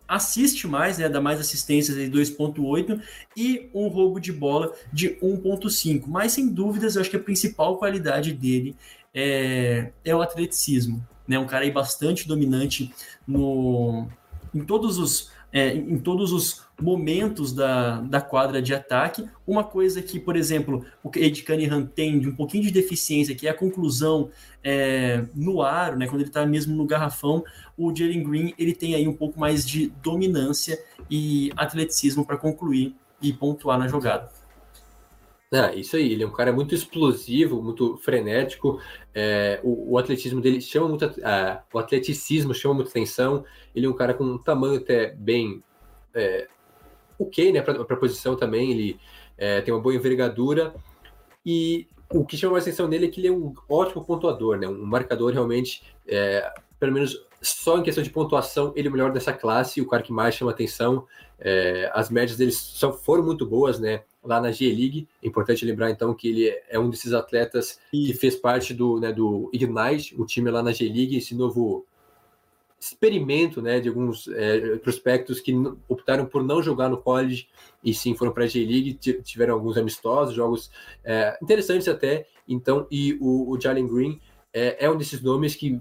Assiste 0.08 0.66
mais, 0.66 0.96
né? 0.96 1.06
Dá 1.06 1.20
mais 1.20 1.38
assistências 1.38 1.96
de 1.96 2.10
2,8 2.10 3.00
e 3.36 3.68
um 3.74 3.88
roubo 3.88 4.18
de 4.18 4.32
bola 4.32 4.72
de 4.90 5.10
1,5. 5.16 6.04
Mas 6.06 6.32
sem 6.32 6.48
dúvidas, 6.48 6.96
eu 6.96 7.02
acho 7.02 7.10
que 7.10 7.16
a 7.16 7.20
principal 7.20 7.76
qualidade 7.76 8.32
dele 8.32 8.74
é, 9.14 9.92
é 10.04 10.14
o 10.14 10.20
atleticismo. 10.20 11.06
Né? 11.26 11.38
Um 11.38 11.46
cara 11.46 11.64
aí 11.64 11.70
bastante 11.70 12.26
dominante 12.26 12.92
no, 13.26 14.08
em 14.54 14.64
todos 14.64 14.98
os 14.98 15.32
é, 15.54 15.72
em 15.72 15.98
todos 16.00 16.32
os 16.32 16.64
momentos 16.80 17.52
da, 17.52 18.00
da 18.00 18.20
quadra 18.20 18.60
de 18.60 18.74
ataque. 18.74 19.24
Uma 19.46 19.62
coisa 19.62 20.02
que, 20.02 20.18
por 20.18 20.34
exemplo, 20.34 20.84
o 21.00 21.08
Ed 21.14 21.44
Cunningham 21.44 21.86
tem 21.86 22.18
de 22.18 22.28
um 22.28 22.34
pouquinho 22.34 22.64
de 22.64 22.72
deficiência, 22.72 23.36
que 23.36 23.46
é 23.46 23.50
a 23.50 23.54
conclusão 23.54 24.30
é, 24.64 25.24
no 25.32 25.62
aro, 25.62 25.96
né, 25.96 26.06
quando 26.08 26.22
ele 26.22 26.28
está 26.28 26.44
mesmo 26.44 26.74
no 26.74 26.84
garrafão, 26.84 27.44
o 27.78 27.94
Jalen 27.94 28.24
Green 28.24 28.54
ele 28.58 28.74
tem 28.74 28.96
aí 28.96 29.06
um 29.06 29.14
pouco 29.14 29.38
mais 29.38 29.64
de 29.64 29.92
dominância 30.02 30.76
e 31.08 31.52
atleticismo 31.56 32.26
para 32.26 32.36
concluir 32.36 32.96
e 33.22 33.32
pontuar 33.32 33.78
na 33.78 33.86
jogada. 33.86 34.28
Ah, 35.56 35.72
isso 35.72 35.94
aí, 35.94 36.10
ele 36.12 36.24
é 36.24 36.26
um 36.26 36.32
cara 36.32 36.52
muito 36.52 36.74
explosivo, 36.74 37.62
muito 37.62 37.96
frenético. 37.98 38.80
É, 39.14 39.60
o, 39.62 39.92
o, 39.92 39.98
atletismo 39.98 40.40
dele 40.40 40.60
chama 40.60 40.88
muito. 40.88 41.06
Uh, 41.06 41.62
o 41.72 41.78
atleticismo 41.78 42.52
chama 42.52 42.74
muita 42.74 42.90
atenção. 42.90 43.44
Ele 43.72 43.86
é 43.86 43.88
um 43.88 43.92
cara 43.92 44.14
com 44.14 44.24
um 44.24 44.36
tamanho 44.36 44.80
até 44.80 45.14
bem. 45.14 45.62
É, 46.12 46.48
ok, 47.16 47.52
né? 47.52 47.62
Para 47.62 47.80
a 47.82 47.96
posição 47.96 48.34
também. 48.34 48.72
Ele 48.72 49.00
é, 49.38 49.60
tem 49.60 49.72
uma 49.72 49.80
boa 49.80 49.94
envergadura. 49.94 50.74
E 51.46 51.86
o 52.12 52.24
que 52.24 52.36
chama 52.36 52.54
mais 52.54 52.64
atenção 52.64 52.88
nele 52.88 53.06
é 53.06 53.08
que 53.08 53.20
ele 53.20 53.28
é 53.28 53.32
um 53.32 53.54
ótimo 53.68 54.04
pontuador, 54.04 54.58
né? 54.58 54.66
Um 54.66 54.84
marcador 54.84 55.32
realmente. 55.32 55.84
É, 56.04 56.52
pelo 56.80 56.92
menos 56.92 57.24
só 57.44 57.78
em 57.78 57.82
questão 57.82 58.02
de 58.02 58.10
pontuação, 58.10 58.72
ele 58.74 58.88
é 58.88 58.90
o 58.90 58.92
melhor 58.92 59.12
dessa 59.12 59.32
classe, 59.32 59.80
o 59.80 59.86
cara 59.86 60.02
que 60.02 60.12
mais 60.12 60.34
chama 60.34 60.50
atenção. 60.50 61.06
É, 61.38 61.90
as 61.94 62.10
médias 62.10 62.38
dele 62.38 62.52
só 62.52 62.92
foram 62.92 63.24
muito 63.24 63.44
boas, 63.44 63.78
né? 63.78 64.02
Lá 64.22 64.40
na 64.40 64.50
G-League. 64.50 65.06
É 65.22 65.26
importante 65.26 65.64
lembrar, 65.64 65.90
então, 65.90 66.14
que 66.14 66.28
ele 66.28 66.48
é 66.68 66.78
um 66.78 66.88
desses 66.88 67.12
atletas 67.12 67.78
que 67.90 68.14
fez 68.14 68.36
parte 68.36 68.72
do, 68.72 68.98
né, 68.98 69.12
do 69.12 69.50
Ignite, 69.52 70.14
o 70.18 70.24
time 70.24 70.50
lá 70.50 70.62
na 70.62 70.72
G-League, 70.72 71.16
esse 71.16 71.34
novo 71.34 71.84
experimento 72.80 73.62
né, 73.62 73.80
de 73.80 73.88
alguns 73.88 74.28
é, 74.28 74.76
prospectos 74.76 75.40
que 75.40 75.54
optaram 75.88 76.26
por 76.26 76.42
não 76.42 76.62
jogar 76.62 76.88
no 76.88 76.98
college 76.98 77.48
e 77.82 77.94
sim 77.94 78.14
foram 78.14 78.32
para 78.32 78.44
a 78.44 78.46
J-League, 78.46 78.94
tiveram 79.22 79.54
alguns 79.54 79.76
amistosos, 79.78 80.34
jogos 80.34 80.70
é, 81.02 81.36
interessantes 81.42 81.88
até. 81.88 82.26
Então, 82.46 82.86
e 82.90 83.16
o, 83.20 83.50
o 83.50 83.60
Jalen 83.60 83.86
Green 83.86 84.20
é, 84.52 84.84
é, 84.84 84.90
um 84.90 84.96
desses 84.96 85.20
nomes 85.22 85.54
que 85.54 85.80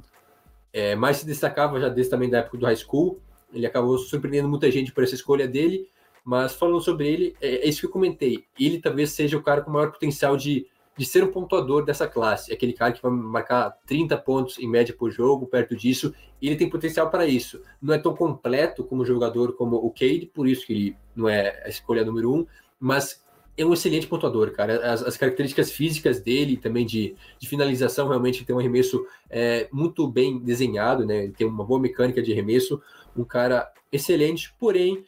é, 0.74 0.96
mais 0.96 1.18
se 1.18 1.26
destacava 1.26 1.80
já 1.80 1.88
desde 1.88 2.10
também 2.10 2.30
da 2.30 2.40
época 2.40 2.58
do 2.58 2.66
high 2.66 2.76
school. 2.76 3.22
Ele 3.54 3.66
acabou 3.66 3.98
surpreendendo 3.98 4.50
muita 4.50 4.70
gente 4.72 4.92
por 4.92 5.04
essa 5.04 5.16
escolha 5.16 5.48
dele. 5.48 5.88
Mas 6.26 6.56
falando 6.56 6.82
sobre 6.82 7.08
ele, 7.08 7.36
é, 7.40 7.66
é 7.66 7.70
isso 7.70 7.82
que 7.82 7.86
eu 7.86 7.92
comentei. 7.92 8.46
Ele 8.60 8.80
talvez 8.80 9.12
seja 9.12 9.38
o 9.38 9.44
cara 9.44 9.62
com 9.62 9.72
maior 9.72 9.92
potencial 9.92 10.36
de 10.36 10.66
de 10.96 11.06
ser 11.06 11.24
um 11.24 11.32
pontuador 11.32 11.84
dessa 11.84 12.08
classe, 12.08 12.54
aquele 12.54 12.74
cara 12.74 12.92
que 12.92 13.02
vai 13.02 13.12
marcar 13.12 13.72
30 13.86 14.16
pontos 14.18 14.60
em 14.60 14.68
média 14.68 14.96
por 14.96 15.12
jogo, 15.12 15.48
perto 15.48 15.76
disso, 15.76 16.14
ele 16.42 16.56
tem 16.56 16.70
potencial 16.70 17.10
para 17.10 17.26
isso. 17.26 17.62
Não 17.82 17.94
é 17.94 17.98
tão 17.98 18.16
completo 18.16 18.84
como 18.84 19.06
jogador 19.06 19.54
como 19.54 19.78
o 19.78 19.90
Cade, 19.90 20.30
por 20.34 20.48
isso 20.48 20.66
que 20.66 20.74
ele 20.74 20.98
não 21.16 21.28
é 21.28 21.64
a 21.66 21.70
escolha 21.70 22.06
número 22.06 22.32
um, 22.32 22.46
mas 22.80 23.23
é 23.58 23.66
um 23.66 23.74
excelente 23.74 24.08
pontuador, 24.08 24.52
cara. 24.52 24.94
As, 24.94 25.04
as 25.04 25.18
características 25.18 25.72
físicas 25.72 26.20
dele, 26.20 26.58
também 26.58 26.86
de, 26.86 27.16
de 27.40 27.48
finalização, 27.48 28.08
realmente 28.08 28.44
tem 28.44 28.56
um 28.56 28.60
arremesso 28.60 29.06
é, 29.30 29.68
muito 29.72 30.08
bem 30.08 30.40
desenhado, 30.40 31.06
né? 31.06 31.26
Ele 31.26 31.34
tem 31.34 31.48
uma 31.48 31.64
boa 31.64 31.80
mecânica 31.80 32.22
de 32.22 32.32
arremesso, 32.32 32.82
um 33.16 33.24
cara 33.24 33.72
excelente, 33.92 34.54
porém 34.60 35.06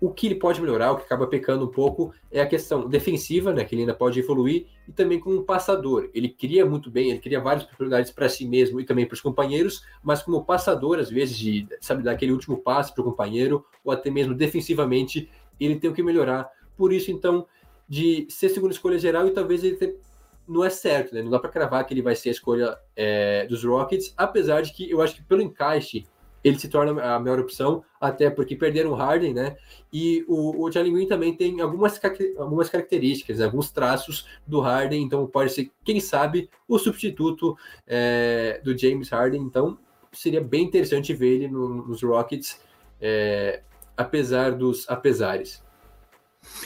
o 0.00 0.10
que 0.10 0.26
ele 0.26 0.36
pode 0.36 0.60
melhorar, 0.62 0.92
o 0.92 0.96
que 0.96 1.02
acaba 1.02 1.26
pecando 1.26 1.66
um 1.66 1.68
pouco, 1.68 2.14
é 2.32 2.40
a 2.40 2.46
questão 2.46 2.88
defensiva, 2.88 3.52
né, 3.52 3.64
que 3.64 3.74
ele 3.74 3.82
ainda 3.82 3.92
pode 3.92 4.18
evoluir, 4.18 4.66
e 4.88 4.92
também 4.92 5.20
como 5.20 5.42
passador. 5.42 6.08
Ele 6.14 6.30
cria 6.30 6.64
muito 6.64 6.90
bem, 6.90 7.10
ele 7.10 7.18
cria 7.18 7.38
várias 7.38 7.64
oportunidades 7.64 8.10
para 8.10 8.26
si 8.26 8.48
mesmo 8.48 8.80
e 8.80 8.84
também 8.84 9.04
para 9.04 9.14
os 9.14 9.20
companheiros, 9.20 9.84
mas 10.02 10.22
como 10.22 10.42
passador, 10.42 10.98
às 10.98 11.10
vezes, 11.10 11.36
de, 11.36 11.68
sabe, 11.82 12.02
dar 12.02 12.12
aquele 12.12 12.32
último 12.32 12.56
passe 12.56 12.94
para 12.94 13.02
o 13.02 13.04
companheiro, 13.04 13.62
ou 13.84 13.92
até 13.92 14.10
mesmo 14.10 14.32
defensivamente, 14.32 15.28
ele 15.60 15.76
tem 15.76 15.90
o 15.90 15.92
que 15.92 16.02
melhorar. 16.02 16.48
Por 16.78 16.94
isso, 16.94 17.10
então, 17.10 17.46
de 17.90 18.28
ser 18.30 18.50
segunda 18.50 18.72
escolha 18.72 19.00
geral 19.00 19.26
e 19.26 19.32
talvez 19.32 19.64
ele 19.64 19.74
ter, 19.74 19.98
não 20.46 20.64
é 20.64 20.70
certo, 20.70 21.12
né? 21.12 21.22
Não 21.22 21.30
dá 21.30 21.40
para 21.40 21.50
cravar 21.50 21.84
que 21.84 21.92
ele 21.92 22.00
vai 22.00 22.14
ser 22.14 22.28
a 22.28 22.32
escolha 22.32 22.78
é, 22.94 23.44
dos 23.48 23.64
Rockets, 23.64 24.14
apesar 24.16 24.62
de 24.62 24.72
que 24.72 24.88
eu 24.88 25.02
acho 25.02 25.16
que 25.16 25.22
pelo 25.24 25.42
encaixe 25.42 26.06
ele 26.42 26.58
se 26.58 26.68
torna 26.68 27.02
a 27.02 27.18
melhor 27.18 27.40
opção, 27.40 27.84
até 28.00 28.30
porque 28.30 28.56
perderam 28.56 28.92
o 28.92 28.94
Harden, 28.94 29.34
né? 29.34 29.56
E 29.92 30.24
o, 30.28 30.64
o 30.64 30.70
Jalen 30.70 30.94
Green 30.94 31.08
também 31.08 31.34
tem 31.36 31.60
algumas, 31.60 32.00
algumas 32.38 32.70
características, 32.70 33.40
alguns 33.40 33.72
traços 33.72 34.26
do 34.46 34.60
Harden, 34.60 35.02
então 35.02 35.26
pode 35.26 35.52
ser, 35.52 35.70
quem 35.84 36.00
sabe, 36.00 36.48
o 36.66 36.78
substituto 36.78 37.58
é, 37.86 38.60
do 38.64 38.78
James 38.78 39.10
Harden. 39.10 39.42
Então 39.42 39.76
seria 40.12 40.40
bem 40.40 40.64
interessante 40.64 41.12
ver 41.12 41.34
ele 41.34 41.48
no, 41.48 41.86
nos 41.88 42.02
Rockets, 42.02 42.60
é, 43.00 43.62
apesar 43.96 44.52
dos 44.52 44.88
apesares. 44.88 45.62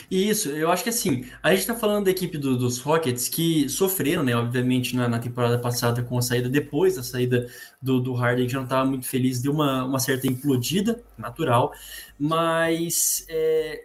Isso, 0.09 0.49
eu 0.49 0.71
acho 0.71 0.83
que 0.83 0.89
assim, 0.89 1.25
a 1.41 1.49
gente 1.51 1.61
está 1.61 1.75
falando 1.75 2.05
da 2.05 2.11
equipe 2.11 2.37
do, 2.37 2.57
dos 2.57 2.79
Rockets 2.79 3.27
que 3.27 3.67
sofreram, 3.69 4.23
né, 4.23 4.35
obviamente, 4.35 4.95
na, 4.95 5.07
na, 5.07 5.19
temporada 5.19 5.57
passada 5.59 6.03
com 6.03 6.17
a 6.17 6.21
saída, 6.21 6.49
depois 6.49 6.95
da 6.95 7.03
saída 7.03 7.49
do, 7.81 7.99
do 7.99 8.13
Harden, 8.13 8.47
já 8.47 8.57
não 8.57 8.65
estava 8.65 8.85
muito 8.85 9.05
feliz, 9.05 9.41
deu 9.41 9.51
uma, 9.51 9.83
uma 9.83 9.99
certa 9.99 10.27
implodida, 10.27 11.03
natural, 11.17 11.73
mas 12.19 13.25
é, 13.29 13.83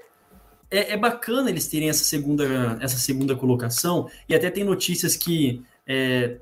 é, 0.70 0.92
é, 0.92 0.96
bacana 0.96 1.50
eles 1.50 1.66
terem 1.68 1.88
essa 1.88 2.04
segunda, 2.04 2.78
essa 2.80 2.98
segunda 2.98 3.34
colocação, 3.34 4.10
e 4.28 4.34
até 4.34 4.50
tem 4.50 4.64
notícias 4.64 5.16
que 5.16 5.62
é, 5.86 6.36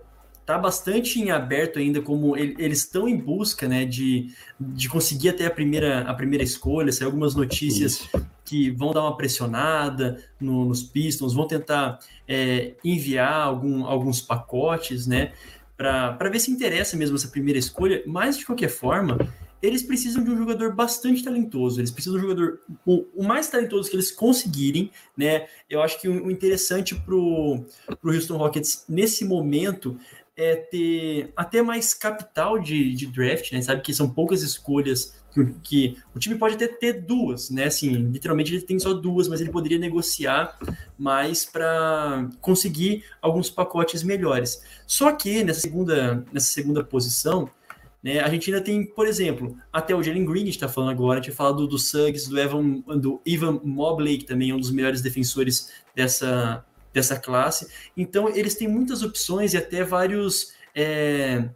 tá 0.48 0.56
bastante 0.56 1.20
em 1.20 1.30
aberto 1.30 1.78
ainda, 1.78 2.00
como 2.00 2.34
ele, 2.34 2.56
eles 2.58 2.78
estão 2.78 3.06
em 3.06 3.18
busca 3.18 3.68
né, 3.68 3.84
de, 3.84 4.32
de 4.58 4.88
conseguir 4.88 5.28
até 5.28 5.44
a 5.44 5.50
primeira, 5.50 6.00
a 6.08 6.14
primeira 6.14 6.42
escolha. 6.42 6.90
Saiu 6.90 7.08
algumas 7.08 7.34
notícias 7.34 8.08
que 8.46 8.70
vão 8.70 8.94
dar 8.94 9.02
uma 9.02 9.14
pressionada 9.14 10.24
no, 10.40 10.64
nos 10.64 10.82
Pistons, 10.82 11.34
vão 11.34 11.46
tentar 11.46 11.98
é, 12.26 12.72
enviar 12.82 13.42
algum, 13.42 13.84
alguns 13.84 14.22
pacotes, 14.22 15.06
né? 15.06 15.32
Para 15.76 16.30
ver 16.30 16.40
se 16.40 16.50
interessa 16.50 16.96
mesmo 16.96 17.16
essa 17.16 17.28
primeira 17.28 17.58
escolha, 17.58 18.02
mas 18.06 18.38
de 18.38 18.46
qualquer 18.46 18.70
forma, 18.70 19.18
eles 19.61 19.82
precisam 19.82 20.22
de 20.22 20.30
um 20.30 20.37
jogador 20.37 20.74
bastante 20.74 21.22
talentoso. 21.22 21.80
Eles 21.80 21.90
precisam 21.90 22.18
de 22.18 22.24
um 22.24 22.28
jogador 22.28 22.61
o, 22.87 23.04
o 23.16 23.24
mais 23.24 23.48
talentoso 23.48 23.90
que 23.90 23.96
eles 23.96 24.11
conseguirem, 24.11 24.90
né? 25.16 25.46
Eu 25.68 25.82
acho 25.82 26.00
que 26.00 26.08
o, 26.08 26.26
o 26.26 26.30
interessante 26.30 26.94
para 26.94 27.14
o 27.14 27.64
Houston 28.04 28.37
Rockets 28.37 28.84
nesse 28.88 29.24
momento 29.24 29.98
é 30.38 30.55
ter 30.55 31.33
até 31.37 31.61
mais 31.61 31.92
capital 31.92 32.61
de, 32.61 32.94
de 32.94 33.09
draft, 33.09 33.51
né? 33.51 33.61
Sabe 33.61 33.83
que 33.83 33.92
são 33.92 34.09
poucas 34.09 34.40
escolhas 34.40 35.20
que, 35.35 35.44
que, 35.64 35.96
o 36.14 36.18
time 36.20 36.37
pode 36.37 36.55
até 36.55 36.68
ter 36.68 36.92
duas, 37.03 37.51
né? 37.51 37.64
Assim, 37.64 37.90
literalmente 37.90 38.55
ele 38.55 38.62
tem 38.62 38.79
só 38.79 38.94
duas, 38.94 39.27
mas 39.27 39.40
ele 39.40 39.51
poderia 39.51 39.81
negociar 39.81 40.57
mais 40.96 41.44
para 41.44 42.31
conseguir 42.40 43.05
alguns 43.20 43.51
pacotes 43.51 44.05
melhores. 44.05 44.62
Só 44.87 45.11
que 45.11 45.42
nessa 45.42 45.61
segunda, 45.61 46.24
nessa 46.33 46.46
segunda 46.46 46.85
posição, 46.85 47.51
né, 48.01 48.20
a 48.20 48.29
gente 48.29 48.48
ainda 48.48 48.62
tem, 48.62 48.87
por 48.87 49.09
exemplo, 49.09 49.57
até 49.72 49.92
o 49.92 50.01
Jalen 50.01 50.24
Green, 50.24 50.46
está 50.46 50.68
falando 50.68 50.90
agora, 50.90 51.18
a 51.18 51.22
gente 51.22 51.35
fala 51.35 51.53
do, 51.53 51.79
Suggs, 51.79 52.31
do 52.31 52.38
Evan, 52.38 52.85
do 52.96 53.20
Ivan 53.27 53.61
Mobley, 53.64 54.18
que 54.18 54.24
também 54.24 54.51
é 54.51 54.55
um 54.55 54.61
dos 54.61 54.70
melhores 54.70 55.01
defensores 55.01 55.72
dessa, 55.96 56.64
dessa 56.92 57.18
classe. 57.18 57.68
Então, 57.96 58.29
eles 58.29 58.55
têm 58.55 58.68
muitas 58.68 59.03
opções 59.03 59.55
e 59.55 59.57
até 59.57 59.85
vários 59.85 60.53
é, 60.74 61.48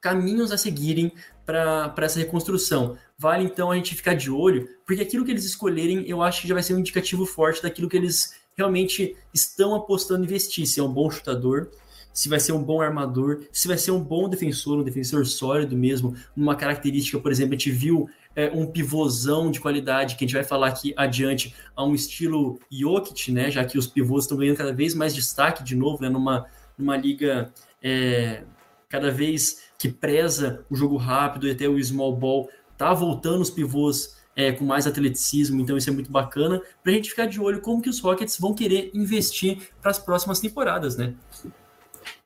caminhos 0.00 0.52
a 0.52 0.58
seguirem 0.58 1.12
para 1.44 1.94
essa 1.98 2.18
reconstrução. 2.18 2.96
Vale 3.18 3.44
então 3.44 3.70
a 3.70 3.76
gente 3.76 3.94
ficar 3.94 4.14
de 4.14 4.30
olho, 4.30 4.68
porque 4.86 5.02
aquilo 5.02 5.24
que 5.24 5.30
eles 5.30 5.44
escolherem, 5.44 6.04
eu 6.08 6.22
acho 6.22 6.42
que 6.42 6.48
já 6.48 6.54
vai 6.54 6.62
ser 6.62 6.74
um 6.74 6.78
indicativo 6.78 7.26
forte 7.26 7.62
daquilo 7.62 7.88
que 7.88 7.96
eles 7.96 8.34
realmente 8.56 9.16
estão 9.32 9.74
apostando 9.74 10.22
em 10.22 10.26
investir. 10.26 10.66
Se 10.66 10.80
é 10.80 10.82
um 10.82 10.92
bom 10.92 11.10
chutador, 11.10 11.70
se 12.12 12.28
vai 12.28 12.38
ser 12.38 12.52
um 12.52 12.62
bom 12.62 12.80
armador, 12.80 13.44
se 13.50 13.66
vai 13.66 13.78
ser 13.78 13.90
um 13.90 14.00
bom 14.00 14.28
defensor, 14.28 14.78
um 14.78 14.82
defensor 14.82 15.24
sólido 15.24 15.76
mesmo, 15.76 16.14
uma 16.36 16.54
característica, 16.54 17.18
por 17.18 17.32
exemplo, 17.32 17.54
a 17.54 17.58
gente 17.58 17.70
viu 17.70 18.08
é, 18.34 18.50
um 18.50 18.66
pivôzão 18.66 19.50
de 19.50 19.60
qualidade, 19.60 20.16
que 20.16 20.24
a 20.24 20.26
gente 20.26 20.34
vai 20.34 20.44
falar 20.44 20.68
aqui 20.68 20.92
adiante, 20.96 21.54
a 21.76 21.84
um 21.84 21.94
estilo 21.94 22.58
Jokic, 22.70 23.30
né, 23.32 23.50
já 23.50 23.64
que 23.64 23.78
os 23.78 23.86
pivôs 23.86 24.24
estão 24.24 24.38
ganhando 24.38 24.56
cada 24.56 24.72
vez 24.72 24.94
mais 24.94 25.14
destaque 25.14 25.62
de 25.62 25.76
novo, 25.76 26.02
né, 26.02 26.08
numa, 26.08 26.46
numa 26.76 26.96
liga 26.96 27.52
é, 27.82 28.44
cada 28.88 29.10
vez 29.10 29.62
que 29.78 29.88
preza 29.88 30.64
o 30.70 30.76
jogo 30.76 30.96
rápido 30.96 31.48
e 31.48 31.50
até 31.50 31.68
o 31.68 31.82
small 31.82 32.14
ball, 32.16 32.48
tá 32.76 32.92
voltando 32.92 33.40
os 33.40 33.50
pivôs 33.50 34.20
é, 34.34 34.52
com 34.52 34.64
mais 34.64 34.86
atleticismo, 34.86 35.60
então 35.60 35.76
isso 35.76 35.90
é 35.90 35.92
muito 35.92 36.10
bacana, 36.10 36.60
para 36.82 36.92
a 36.92 36.94
gente 36.94 37.10
ficar 37.10 37.26
de 37.26 37.40
olho 37.40 37.60
como 37.60 37.82
que 37.82 37.88
os 37.88 38.00
Rockets 38.00 38.38
vão 38.38 38.54
querer 38.54 38.90
investir 38.94 39.70
para 39.80 39.90
as 39.90 39.98
próximas 39.98 40.40
temporadas, 40.40 40.96
né? 40.96 41.14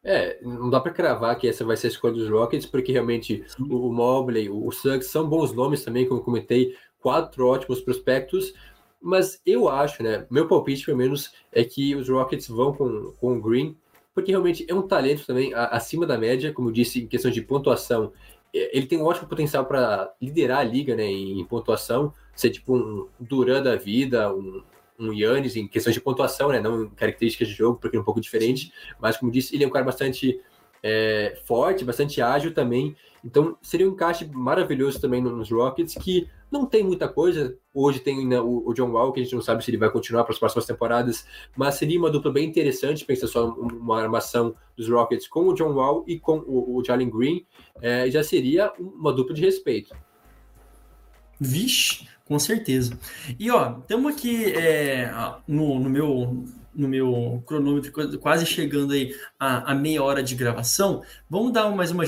É, 0.02 0.38
não 0.42 0.70
dá 0.70 0.80
para 0.80 0.92
cravar 0.92 1.38
que 1.38 1.48
essa 1.48 1.64
vai 1.64 1.76
ser 1.76 1.88
a 1.88 1.90
escolha 1.90 2.14
dos 2.14 2.28
Rockets, 2.28 2.66
porque 2.66 2.92
realmente 2.92 3.44
o, 3.58 3.88
o 3.88 3.92
Mobley, 3.92 4.48
o, 4.48 4.70
Suggs 4.70 5.08
são 5.08 5.28
bons 5.28 5.52
nomes 5.52 5.84
também, 5.84 6.06
como 6.06 6.20
eu 6.20 6.24
comentei, 6.24 6.74
quatro 7.00 7.46
ótimos 7.46 7.80
prospectos, 7.80 8.54
mas 9.00 9.40
eu 9.44 9.68
acho, 9.68 10.02
né, 10.02 10.26
meu 10.30 10.48
palpite 10.48 10.84
pelo 10.84 10.98
menos 10.98 11.32
é 11.52 11.62
que 11.64 11.94
os 11.94 12.08
Rockets 12.08 12.48
vão 12.48 12.72
com, 12.72 13.12
com 13.20 13.36
o 13.36 13.40
Green, 13.40 13.76
porque 14.14 14.30
realmente 14.30 14.64
é 14.68 14.74
um 14.74 14.82
talento 14.82 15.26
também 15.26 15.52
acima 15.54 16.06
da 16.06 16.16
média, 16.16 16.52
como 16.52 16.68
eu 16.68 16.72
disse, 16.72 17.02
em 17.02 17.06
questão 17.06 17.30
de 17.30 17.42
pontuação, 17.42 18.12
é, 18.54 18.76
ele 18.76 18.86
tem 18.86 18.98
um 18.98 19.04
ótimo 19.04 19.28
potencial 19.28 19.64
para 19.66 20.12
liderar 20.20 20.60
a 20.60 20.64
liga, 20.64 20.96
né, 20.96 21.04
em, 21.04 21.38
em 21.40 21.44
pontuação, 21.44 22.12
ser 22.34 22.50
tipo 22.50 22.76
um 22.76 23.08
Duran 23.20 23.62
da 23.62 23.76
vida, 23.76 24.32
um, 24.32 24.62
um 24.98 25.12
Yannis 25.12 25.56
em 25.56 25.66
questões 25.66 25.94
de 25.94 26.00
pontuação, 26.00 26.48
né? 26.48 26.60
Não 26.60 26.88
características 26.90 27.48
de 27.48 27.54
jogo, 27.54 27.78
porque 27.80 27.96
é 27.96 28.00
um 28.00 28.04
pouco 28.04 28.20
diferente. 28.20 28.72
Mas, 29.00 29.16
como 29.16 29.30
disse, 29.30 29.54
ele 29.54 29.64
é 29.64 29.66
um 29.66 29.70
cara 29.70 29.84
bastante 29.84 30.40
é, 30.82 31.38
forte, 31.44 31.84
bastante 31.84 32.20
ágil 32.20 32.54
também. 32.54 32.96
Então, 33.24 33.58
seria 33.60 33.88
um 33.88 33.92
encaixe 33.92 34.24
maravilhoso 34.32 35.00
também 35.00 35.20
nos 35.20 35.50
Rockets, 35.50 35.94
que 35.94 36.28
não 36.50 36.64
tem 36.64 36.84
muita 36.84 37.08
coisa. 37.08 37.58
Hoje 37.74 37.98
tem 37.98 38.24
né, 38.24 38.40
o, 38.40 38.72
John 38.72 38.92
Wall, 38.92 39.12
que 39.12 39.20
a 39.20 39.22
gente 39.24 39.34
não 39.34 39.42
sabe 39.42 39.64
se 39.64 39.70
ele 39.70 39.78
vai 39.78 39.90
continuar 39.90 40.22
para 40.22 40.32
as 40.32 40.38
próximas 40.38 40.64
temporadas, 40.64 41.26
mas 41.56 41.74
seria 41.74 41.98
uma 41.98 42.10
dupla 42.10 42.30
bem 42.30 42.48
interessante. 42.48 43.04
Pensa 43.04 43.26
só 43.26 43.48
uma 43.48 44.00
armação 44.00 44.54
dos 44.76 44.88
Rockets 44.88 45.26
com 45.26 45.48
o 45.48 45.54
John 45.54 45.72
Wall 45.72 46.04
e 46.06 46.20
com 46.20 46.38
o, 46.38 46.76
o 46.76 46.84
Jalen 46.84 47.10
Green, 47.10 47.44
é, 47.82 48.08
já 48.10 48.22
seria 48.22 48.72
uma 48.78 49.12
dupla 49.12 49.34
de 49.34 49.42
respeito. 49.42 49.94
Vixe, 51.40 52.08
com 52.26 52.38
certeza. 52.38 52.98
E 53.38 53.50
ó, 53.50 53.78
estamos 53.78 54.12
aqui 54.12 54.52
é, 54.52 55.10
no, 55.46 55.78
no, 55.78 55.88
meu 55.88 56.44
no 56.74 56.88
meu 56.88 57.42
cronômetro 57.46 58.18
quase 58.18 58.44
chegando 58.44 58.92
aí 58.92 59.14
a, 59.38 59.72
a, 59.72 59.74
meia 59.74 60.02
hora 60.02 60.22
de 60.22 60.34
gravação. 60.34 61.02
Vamos 61.30 61.52
dar 61.52 61.70
mais 61.70 61.90
uma 61.90 62.04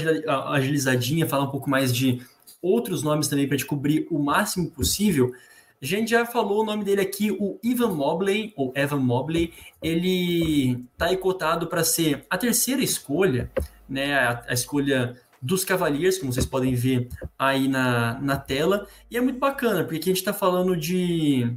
agilizadinha, 0.53 1.27
falar 1.27 1.45
um 1.45 1.51
pouco 1.51 1.71
mais 1.71 1.95
de 1.95 2.21
outros 2.61 3.03
nomes 3.03 3.29
também 3.29 3.47
para 3.47 3.57
te 3.57 3.65
cobrir 3.65 4.07
o 4.11 4.19
máximo 4.19 4.71
possível. 4.71 5.33
A 5.81 5.87
gente 5.87 6.11
já 6.11 6.27
falou 6.27 6.63
o 6.63 6.67
nome 6.67 6.85
dele 6.85 7.01
aqui, 7.01 7.31
o 7.31 7.57
Ivan 7.63 7.95
Mobley, 7.95 8.53
ou 8.57 8.73
Evan 8.75 8.99
Mobley. 8.99 9.55
Ele 9.81 10.85
está 10.93 11.07
aí 11.07 11.17
cotado 11.17 11.69
para 11.69 11.85
ser 11.85 12.27
a 12.29 12.37
terceira 12.37 12.83
escolha, 12.83 13.49
né? 13.89 14.15
A, 14.15 14.45
a 14.49 14.53
escolha 14.53 15.17
dos 15.41 15.65
Cavaliers, 15.65 16.19
como 16.19 16.33
vocês 16.33 16.47
podem 16.47 16.75
ver 16.75 17.09
aí 17.39 17.69
na, 17.69 18.19
na 18.21 18.37
tela. 18.37 18.87
E 19.11 19.17
é 19.17 19.21
muito 19.21 19.39
bacana, 19.39 19.83
porque 19.83 19.97
aqui 19.97 20.11
a 20.11 20.13
gente 20.13 20.19
está 20.19 20.33
falando 20.33 20.77
de, 20.77 21.51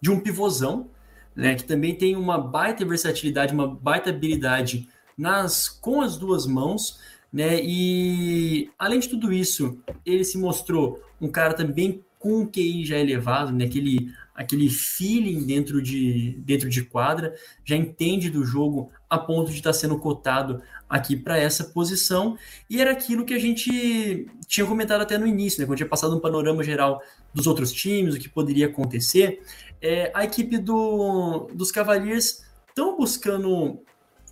de 0.00 0.10
um 0.10 0.20
pivôzão, 0.20 0.88
né, 1.34 1.54
que 1.54 1.64
também 1.64 1.94
tem 1.94 2.16
uma 2.16 2.38
baita 2.38 2.84
versatilidade, 2.84 3.52
uma 3.52 3.66
baita 3.66 4.10
habilidade 4.10 4.88
nas 5.16 5.68
com 5.68 6.00
as 6.00 6.16
duas 6.16 6.46
mãos, 6.46 6.98
né? 7.32 7.60
E 7.62 8.70
além 8.78 9.00
de 9.00 9.08
tudo 9.08 9.32
isso, 9.32 9.76
ele 10.06 10.24
se 10.24 10.38
mostrou 10.38 11.02
um 11.20 11.28
cara 11.28 11.54
também 11.54 12.04
com 12.18 12.40
um 12.40 12.46
QI 12.46 12.84
já 12.84 12.96
elevado, 12.96 13.52
né? 13.52 13.64
Aquele, 13.64 14.12
aquele 14.34 14.68
feeling 14.68 15.46
dentro 15.46 15.80
de, 15.80 16.36
dentro 16.40 16.68
de 16.68 16.82
quadra, 16.82 17.34
já 17.64 17.76
entende 17.76 18.28
do 18.28 18.44
jogo 18.44 18.90
a 19.08 19.16
ponto 19.16 19.50
de 19.50 19.58
estar 19.58 19.70
tá 19.70 19.74
sendo 19.74 19.96
cotado 19.98 20.60
aqui 20.88 21.16
para 21.16 21.38
essa 21.38 21.64
posição. 21.64 22.36
E 22.68 22.80
era 22.80 22.90
aquilo 22.90 23.24
que 23.24 23.32
a 23.32 23.38
gente 23.38 24.26
tinha 24.48 24.66
comentado 24.66 25.02
até 25.02 25.16
no 25.16 25.26
início, 25.26 25.60
né? 25.60 25.66
Quando 25.66 25.76
tinha 25.76 25.88
passado 25.88 26.16
um 26.16 26.20
panorama 26.20 26.64
geral 26.64 27.00
dos 27.32 27.46
outros 27.46 27.72
times, 27.72 28.14
o 28.14 28.18
que 28.18 28.28
poderia 28.28 28.66
acontecer. 28.66 29.40
É, 29.80 30.10
a 30.14 30.24
equipe 30.24 30.58
do, 30.58 31.48
dos 31.54 31.70
Cavaliers 31.70 32.44
estão 32.68 32.96
buscando 32.96 33.80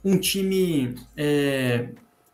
um 0.04 0.18
time 0.18 0.96
é, 1.16 1.90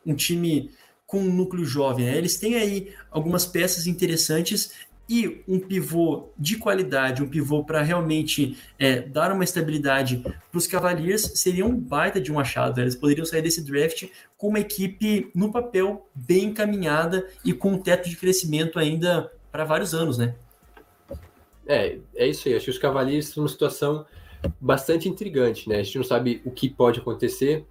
um 0.06 0.14
time 0.14 0.70
com 1.06 1.20
um 1.20 1.32
núcleo 1.32 1.64
jovem. 1.64 2.06
Né? 2.06 2.18
Eles 2.18 2.36
têm 2.36 2.54
aí 2.56 2.94
algumas 3.10 3.46
peças 3.46 3.86
interessantes 3.86 4.72
e 5.08 5.42
um 5.48 5.58
pivô 5.58 6.28
de 6.36 6.58
qualidade, 6.58 7.22
um 7.22 7.28
pivô 7.28 7.64
para 7.64 7.80
realmente 7.80 8.58
é, 8.78 9.00
dar 9.00 9.32
uma 9.32 9.42
estabilidade 9.42 10.18
para 10.18 10.58
os 10.58 10.66
Cavaliers, 10.66 11.22
seria 11.34 11.64
um 11.64 11.74
baita 11.74 12.20
de 12.20 12.30
um 12.30 12.38
achado. 12.38 12.80
Eles 12.80 12.94
poderiam 12.94 13.24
sair 13.24 13.40
desse 13.40 13.64
draft 13.64 14.08
com 14.36 14.48
uma 14.48 14.60
equipe 14.60 15.30
no 15.34 15.50
papel 15.50 16.06
bem 16.14 16.44
encaminhada 16.44 17.26
e 17.42 17.54
com 17.54 17.72
um 17.72 17.78
teto 17.78 18.08
de 18.08 18.16
crescimento 18.16 18.78
ainda 18.78 19.32
para 19.50 19.64
vários 19.64 19.94
anos, 19.94 20.18
né? 20.18 20.34
É, 21.66 21.98
é 22.14 22.26
isso 22.26 22.46
aí. 22.46 22.54
Acho 22.54 22.66
que 22.66 22.70
os 22.70 22.78
Cavaliers 22.78 23.28
estão 23.28 23.42
numa 23.42 23.48
situação 23.48 24.04
bastante 24.60 25.08
intrigante, 25.08 25.68
né? 25.68 25.80
A 25.80 25.82
gente 25.82 25.96
não 25.96 26.04
sabe 26.04 26.42
o 26.44 26.50
que 26.50 26.68
pode 26.68 27.00
acontecer. 27.00 27.64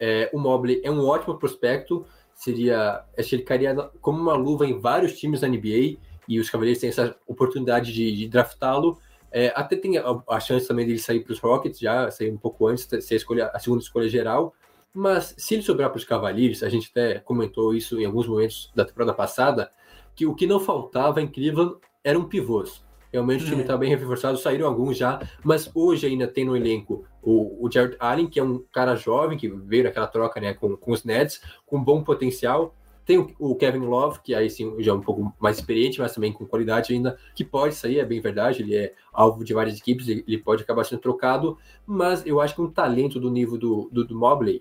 É, 0.00 0.30
o 0.32 0.38
Mobley 0.38 0.80
é 0.82 0.90
um 0.90 1.04
ótimo 1.04 1.36
prospecto, 1.38 2.06
seria, 2.34 3.04
acho 3.16 3.28
que 3.30 3.34
ele 3.34 3.42
cairia 3.42 3.74
como 4.00 4.20
uma 4.20 4.34
luva 4.34 4.66
em 4.66 4.78
vários 4.78 5.18
times 5.18 5.40
da 5.40 5.48
NBA 5.48 5.98
e 6.28 6.38
os 6.38 6.50
Cavaliers 6.50 6.78
têm 6.78 6.90
essa 6.90 7.16
oportunidade 7.26 7.92
de, 7.92 8.14
de 8.14 8.28
draftá-lo. 8.28 8.98
É, 9.32 9.52
até 9.56 9.76
tem 9.76 9.98
a, 9.98 10.22
a, 10.28 10.38
chance 10.38 10.68
também 10.68 10.86
dele 10.86 10.98
sair 10.98 11.20
para 11.20 11.32
os 11.32 11.40
Rockets, 11.40 11.80
já 11.80 12.10
sair 12.10 12.30
um 12.30 12.36
pouco 12.36 12.66
antes, 12.66 12.86
ser 13.04 13.14
a, 13.14 13.16
escolha, 13.16 13.46
a 13.46 13.58
segunda 13.58 13.82
escolha 13.82 14.08
geral. 14.08 14.54
Mas 14.92 15.34
se 15.38 15.54
ele 15.54 15.62
sobrar 15.62 15.90
para 15.90 15.98
os 15.98 16.04
Cavaliers, 16.04 16.62
a 16.62 16.68
gente 16.68 16.90
até 16.90 17.18
comentou 17.20 17.74
isso 17.74 18.00
em 18.00 18.04
alguns 18.04 18.26
momentos 18.26 18.70
da 18.74 18.84
temporada 18.84 19.14
passada, 19.14 19.70
que 20.14 20.26
o 20.26 20.34
que 20.34 20.46
não 20.46 20.60
faltava 20.60 21.20
em 21.20 21.26
Cleveland 21.26 21.76
eram 22.02 22.24
pivôs. 22.24 22.82
Realmente 23.12 23.44
o 23.44 23.46
time 23.46 23.62
está 23.62 23.76
bem 23.76 23.88
reforçado, 23.88 24.36
saíram 24.36 24.66
alguns 24.66 24.96
já, 24.96 25.20
mas 25.42 25.70
hoje 25.74 26.06
ainda 26.06 26.26
tem 26.26 26.44
no 26.44 26.56
elenco 26.56 27.06
o, 27.22 27.64
o 27.66 27.70
Jared 27.70 27.96
Allen, 27.98 28.26
que 28.26 28.38
é 28.38 28.44
um 28.44 28.62
cara 28.70 28.96
jovem, 28.96 29.38
que 29.38 29.48
veio 29.48 29.84
naquela 29.84 30.06
troca 30.06 30.40
né, 30.40 30.52
com, 30.52 30.76
com 30.76 30.92
os 30.92 31.04
Nets, 31.04 31.40
com 31.64 31.82
bom 31.82 32.02
potencial. 32.02 32.74
Tem 33.08 33.34
o, 33.38 33.54
Kevin 33.54 33.86
Love, 33.86 34.20
que 34.22 34.34
aí 34.34 34.50
sim 34.50 34.74
já 34.80 34.92
é 34.92 34.94
um 34.94 35.00
pouco 35.00 35.32
mais 35.40 35.56
experiente, 35.56 35.98
mas 35.98 36.14
também 36.14 36.30
com 36.30 36.44
qualidade 36.44 36.92
ainda, 36.92 37.18
que 37.34 37.42
pode 37.42 37.74
sair, 37.74 38.00
é 38.00 38.04
bem 38.04 38.20
verdade, 38.20 38.60
ele 38.60 38.76
é 38.76 38.92
alvo 39.10 39.42
de 39.42 39.54
várias 39.54 39.78
equipes, 39.78 40.08
ele, 40.08 40.36
pode 40.36 40.62
acabar 40.62 40.84
sendo 40.84 41.00
trocado, 41.00 41.56
mas 41.86 42.26
eu 42.26 42.38
acho 42.38 42.54
que 42.54 42.60
um 42.60 42.70
talento 42.70 43.18
do 43.18 43.30
nível 43.30 43.56
do, 43.56 43.88
do, 43.90 44.04
do 44.04 44.14
Mobley 44.14 44.60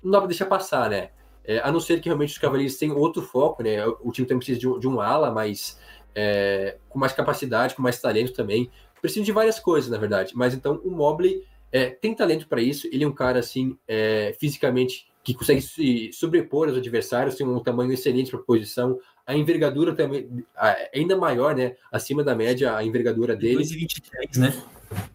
não 0.00 0.12
dá 0.12 0.18
para 0.18 0.28
deixar 0.28 0.46
passar, 0.46 0.88
né? 0.88 1.10
É, 1.44 1.58
a 1.58 1.72
não 1.72 1.80
ser 1.80 2.00
que 2.00 2.08
realmente 2.08 2.30
os 2.30 2.38
Cavaleiros 2.38 2.76
tenham 2.76 2.96
outro 2.96 3.20
foco, 3.20 3.64
né? 3.64 3.84
O 4.00 4.12
time 4.12 4.28
também 4.28 4.38
precisa 4.38 4.60
de 4.60 4.68
um, 4.68 4.78
de 4.78 4.86
um 4.86 5.00
ala, 5.00 5.32
mas 5.32 5.76
é, 6.14 6.78
com 6.88 7.00
mais 7.00 7.12
capacidade, 7.12 7.74
com 7.74 7.82
mais 7.82 8.00
talento 8.00 8.32
também. 8.32 8.70
Precisa 9.00 9.24
de 9.24 9.32
várias 9.32 9.58
coisas, 9.58 9.90
na 9.90 9.98
verdade. 9.98 10.34
Mas 10.36 10.54
então 10.54 10.80
o 10.84 10.90
Mobley 10.92 11.44
é, 11.72 11.90
tem 11.90 12.14
talento 12.14 12.46
para 12.46 12.62
isso. 12.62 12.86
Ele 12.92 13.02
é 13.02 13.08
um 13.08 13.12
cara 13.12 13.40
assim, 13.40 13.76
é, 13.88 14.36
fisicamente, 14.38 15.11
que 15.22 15.34
consegue 15.34 15.60
se 15.60 16.10
sobrepor 16.12 16.68
aos 16.68 16.76
adversários, 16.76 17.36
tem 17.36 17.46
um 17.46 17.60
tamanho 17.60 17.92
excelente 17.92 18.30
para 18.30 18.40
posição. 18.40 18.98
A 19.26 19.36
envergadura 19.36 19.94
também 19.94 20.44
ainda 20.92 21.16
maior, 21.16 21.54
né? 21.54 21.76
Acima 21.90 22.24
da 22.24 22.34
média, 22.34 22.76
a 22.76 22.84
envergadura 22.84 23.36
dele. 23.36 23.62
2,23, 23.62 24.38
né? 24.38 24.62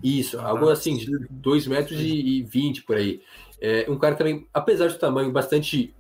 Isso, 0.01 0.39
ah, 0.39 0.47
algo 0.47 0.69
assim, 0.69 0.97
de 0.97 1.11
2 1.29 1.67
metros 1.67 1.99
e 1.99 2.43
20 2.43 2.83
por 2.83 2.95
aí. 2.95 3.21
É 3.59 3.85
um 3.89 3.97
cara 3.97 4.15
também, 4.15 4.47
apesar 4.53 4.87
do 4.87 4.97
tamanho 4.97 5.31
bastante 5.31 5.93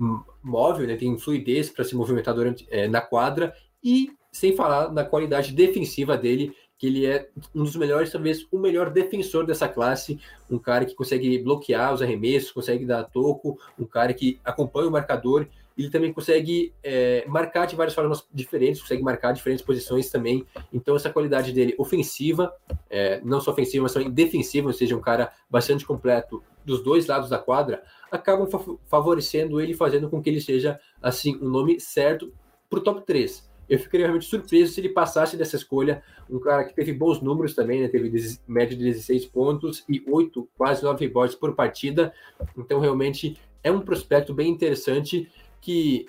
móvel, 0.43 0.87
né, 0.87 0.95
tem 0.95 1.17
fluidez 1.17 1.69
para 1.69 1.83
se 1.83 1.95
movimentar 1.95 2.33
durante, 2.33 2.67
é, 2.69 2.87
na 2.87 3.01
quadra 3.01 3.53
e 3.83 4.11
sem 4.31 4.55
falar 4.55 4.91
na 4.91 5.03
qualidade 5.03 5.51
defensiva 5.53 6.15
dele, 6.15 6.53
que 6.77 6.87
ele 6.87 7.05
é 7.05 7.27
um 7.55 7.63
dos 7.63 7.75
melhores, 7.75 8.11
talvez 8.11 8.45
o 8.51 8.59
melhor 8.59 8.89
defensor 8.89 9.45
dessa 9.45 9.67
classe, 9.67 10.19
um 10.49 10.59
cara 10.59 10.85
que 10.85 10.93
consegue 10.93 11.39
bloquear 11.39 11.93
os 11.93 12.01
arremessos, 12.01 12.51
consegue 12.51 12.85
dar 12.85 13.03
toco, 13.03 13.59
um 13.79 13.85
cara 13.85 14.13
que 14.13 14.39
acompanha 14.45 14.87
o 14.87 14.91
marcador, 14.91 15.47
ele 15.77 15.89
também 15.89 16.11
consegue 16.11 16.73
é, 16.83 17.23
marcar 17.27 17.67
de 17.67 17.75
várias 17.75 17.93
formas 17.93 18.27
diferentes, 18.33 18.81
consegue 18.81 19.03
marcar 19.03 19.31
diferentes 19.31 19.63
posições 19.63 20.09
também. 20.09 20.43
Então, 20.73 20.95
essa 20.95 21.09
qualidade 21.09 21.51
dele 21.51 21.75
ofensiva, 21.77 22.51
é, 22.89 23.21
não 23.23 23.39
só 23.39 23.51
ofensiva, 23.51 23.83
mas 23.83 23.93
também 23.93 24.09
defensiva, 24.09 24.67
ou 24.67 24.73
seja, 24.73 24.95
um 24.95 25.01
cara 25.01 25.31
bastante 25.47 25.85
completo 25.85 26.43
dos 26.65 26.83
dois 26.83 27.05
lados 27.05 27.29
da 27.29 27.37
quadra, 27.37 27.83
acabam 28.11 28.47
favorecendo 28.87 29.61
ele, 29.61 29.75
fazendo 29.75 30.09
com 30.09 30.21
que 30.21 30.29
ele 30.29 30.41
seja, 30.41 30.79
assim, 31.01 31.37
um 31.37 31.49
nome 31.49 31.79
certo 31.79 32.33
para 32.69 32.79
o 32.79 32.83
top 32.83 33.05
3 33.05 33.47
eu 33.69 33.77
ficaria 33.77 34.05
realmente 34.05 34.25
surpreso 34.27 34.73
se 34.73 34.79
ele 34.79 34.89
passasse 34.89 35.35
dessa 35.35 35.55
escolha. 35.55 36.01
Um 36.29 36.39
cara 36.39 36.63
que 36.63 36.73
teve 36.73 36.93
bons 36.93 37.21
números 37.21 37.53
também, 37.53 37.81
né? 37.81 37.87
Teve 37.87 38.09
média 38.47 38.77
de 38.77 38.83
16 38.83 39.25
pontos 39.25 39.83
e 39.89 40.03
8, 40.07 40.47
quase 40.57 40.83
9 40.83 41.05
rebotes 41.05 41.35
por 41.35 41.53
partida. 41.53 42.13
Então, 42.57 42.79
realmente 42.79 43.37
é 43.63 43.71
um 43.71 43.81
prospecto 43.81 44.33
bem 44.33 44.49
interessante 44.49 45.29
que 45.59 46.07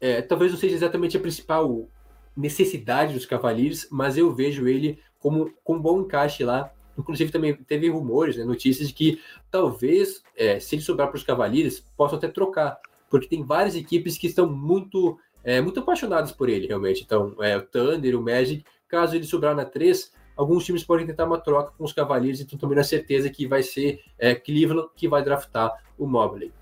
é, 0.00 0.20
talvez 0.22 0.52
não 0.52 0.58
seja 0.58 0.74
exatamente 0.74 1.16
a 1.16 1.20
principal 1.20 1.88
necessidade 2.36 3.14
dos 3.14 3.24
Cavaliers, 3.24 3.88
mas 3.90 4.18
eu 4.18 4.34
vejo 4.34 4.66
ele 4.66 4.98
como 5.18 5.52
com 5.64 5.78
bom 5.78 6.00
encaixe 6.00 6.44
lá. 6.44 6.72
Inclusive, 6.98 7.30
também 7.30 7.54
teve 7.54 7.88
rumores, 7.88 8.36
né, 8.36 8.44
notícias 8.44 8.88
de 8.88 8.94
que 8.94 9.20
talvez, 9.50 10.22
é, 10.36 10.58
se 10.58 10.74
ele 10.74 10.82
sobrar 10.82 11.08
para 11.08 11.16
os 11.16 11.22
Cavaliers, 11.22 11.80
possam 11.96 12.18
até 12.18 12.28
trocar, 12.28 12.78
porque 13.08 13.28
tem 13.28 13.44
várias 13.44 13.76
equipes 13.76 14.18
que 14.18 14.26
estão 14.26 14.50
muito 14.50 15.18
é, 15.46 15.60
muito 15.60 15.78
apaixonados 15.78 16.32
por 16.32 16.48
ele, 16.48 16.66
realmente. 16.66 17.04
Então, 17.04 17.36
é, 17.40 17.56
o 17.56 17.62
Thunder, 17.62 18.18
o 18.18 18.22
Magic, 18.22 18.64
caso 18.88 19.14
ele 19.14 19.24
sobrar 19.24 19.54
na 19.54 19.64
3, 19.64 20.12
alguns 20.36 20.64
times 20.64 20.82
podem 20.82 21.06
tentar 21.06 21.24
uma 21.24 21.38
troca 21.38 21.72
com 21.78 21.84
os 21.84 21.92
Cavaliers, 21.92 22.40
então 22.40 22.58
também 22.58 22.76
na 22.76 22.82
certeza 22.82 23.30
que 23.30 23.46
vai 23.46 23.62
ser 23.62 24.00
é, 24.18 24.34
Cleveland 24.34 24.88
que 24.96 25.06
vai 25.06 25.22
draftar 25.22 25.72
o 25.96 26.04
Mobley. 26.04 26.52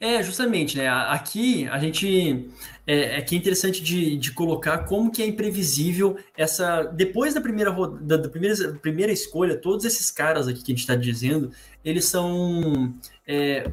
É, 0.00 0.20
justamente, 0.20 0.76
né? 0.76 0.88
Aqui 0.88 1.68
a 1.68 1.78
gente 1.78 2.50
é, 2.84 3.18
é 3.18 3.22
que 3.22 3.36
é 3.36 3.38
interessante 3.38 3.80
de, 3.80 4.16
de 4.16 4.32
colocar 4.32 4.78
como 4.78 5.12
que 5.12 5.22
é 5.22 5.26
imprevisível 5.26 6.18
essa. 6.36 6.82
Depois 6.82 7.34
da 7.34 7.40
primeira 7.40 7.70
da, 8.00 8.16
da 8.16 8.28
primeira, 8.28 8.72
primeira 8.82 9.12
escolha, 9.12 9.56
todos 9.56 9.84
esses 9.84 10.10
caras 10.10 10.48
aqui 10.48 10.60
que 10.60 10.72
a 10.72 10.74
gente 10.74 10.80
está 10.80 10.96
dizendo, 10.96 11.52
eles 11.84 12.04
são 12.06 12.92
é, 13.26 13.70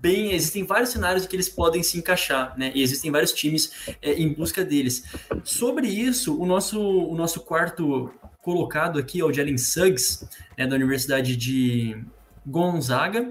bem, 0.00 0.32
existem 0.32 0.64
vários 0.64 0.90
cenários 0.90 1.26
que 1.26 1.36
eles 1.36 1.48
podem 1.48 1.82
se 1.82 1.98
encaixar, 1.98 2.58
né? 2.58 2.72
E 2.74 2.82
existem 2.82 3.10
vários 3.10 3.32
times 3.32 3.72
é, 4.00 4.14
em 4.14 4.32
busca 4.32 4.64
deles. 4.64 5.04
Sobre 5.44 5.88
isso, 5.88 6.40
o 6.40 6.46
nosso, 6.46 6.80
o 6.80 7.14
nosso 7.14 7.40
quarto 7.40 8.12
colocado 8.40 8.98
aqui 8.98 9.20
é 9.20 9.24
o 9.24 9.32
Jalen 9.32 9.58
Suggs, 9.58 10.26
né, 10.56 10.66
da 10.66 10.74
Universidade 10.74 11.36
de 11.36 12.02
Gonzaga. 12.46 13.30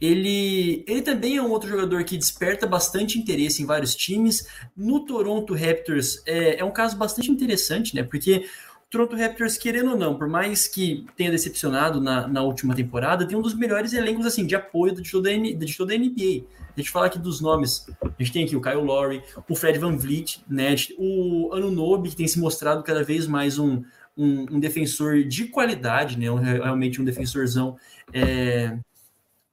Ele, 0.00 0.84
ele 0.86 1.02
também 1.02 1.36
é 1.36 1.42
um 1.42 1.50
outro 1.50 1.68
jogador 1.68 2.04
que 2.04 2.16
desperta 2.16 2.66
bastante 2.66 3.18
interesse 3.18 3.62
em 3.62 3.66
vários 3.66 3.94
times. 3.94 4.46
No 4.76 5.04
Toronto 5.04 5.54
Raptors 5.54 6.22
é, 6.26 6.60
é 6.60 6.64
um 6.64 6.70
caso 6.70 6.96
bastante 6.96 7.30
interessante, 7.30 7.94
né? 7.94 8.02
Porque 8.02 8.46
Toronto 8.90 9.16
Raptors, 9.16 9.58
querendo 9.58 9.90
ou 9.90 9.98
não, 9.98 10.16
por 10.16 10.26
mais 10.28 10.66
que 10.66 11.04
tenha 11.14 11.30
decepcionado 11.30 12.00
na, 12.00 12.26
na 12.26 12.42
última 12.42 12.74
temporada, 12.74 13.26
tem 13.26 13.36
um 13.36 13.42
dos 13.42 13.54
melhores 13.54 13.92
elencos 13.92 14.24
assim 14.24 14.46
de 14.46 14.56
apoio 14.56 14.94
de 14.94 15.10
toda, 15.10 15.30
de 15.36 15.76
toda 15.76 15.92
a 15.92 15.98
NBA. 15.98 16.46
A 16.74 16.80
gente 16.80 16.90
fala 16.90 17.06
aqui 17.06 17.18
dos 17.18 17.40
nomes. 17.40 17.86
A 18.00 18.08
gente 18.18 18.32
tem 18.32 18.44
aqui 18.44 18.56
o 18.56 18.62
Kyle 18.62 18.76
Lowry, 18.76 19.22
o 19.46 19.54
Fred 19.54 19.78
Van 19.78 19.94
Vliet, 19.94 20.42
né, 20.48 20.74
o 20.96 21.52
Anunobi, 21.52 22.08
que 22.10 22.16
tem 22.16 22.26
se 22.26 22.38
mostrado 22.38 22.82
cada 22.82 23.04
vez 23.04 23.26
mais 23.26 23.58
um, 23.58 23.82
um, 24.16 24.46
um 24.52 24.60
defensor 24.60 25.22
de 25.22 25.48
qualidade, 25.48 26.18
né, 26.18 26.30
um, 26.30 26.36
realmente 26.36 26.98
um 27.00 27.04
defensorzão 27.04 27.76
é, 28.10 28.78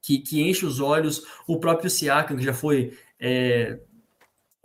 que, 0.01 0.19
que 0.19 0.41
enche 0.47 0.65
os 0.65 0.79
olhos. 0.79 1.25
O 1.45 1.59
próprio 1.59 1.89
Siakam, 1.89 2.38
que 2.38 2.43
já 2.43 2.53
foi 2.53 2.97
é, 3.19 3.79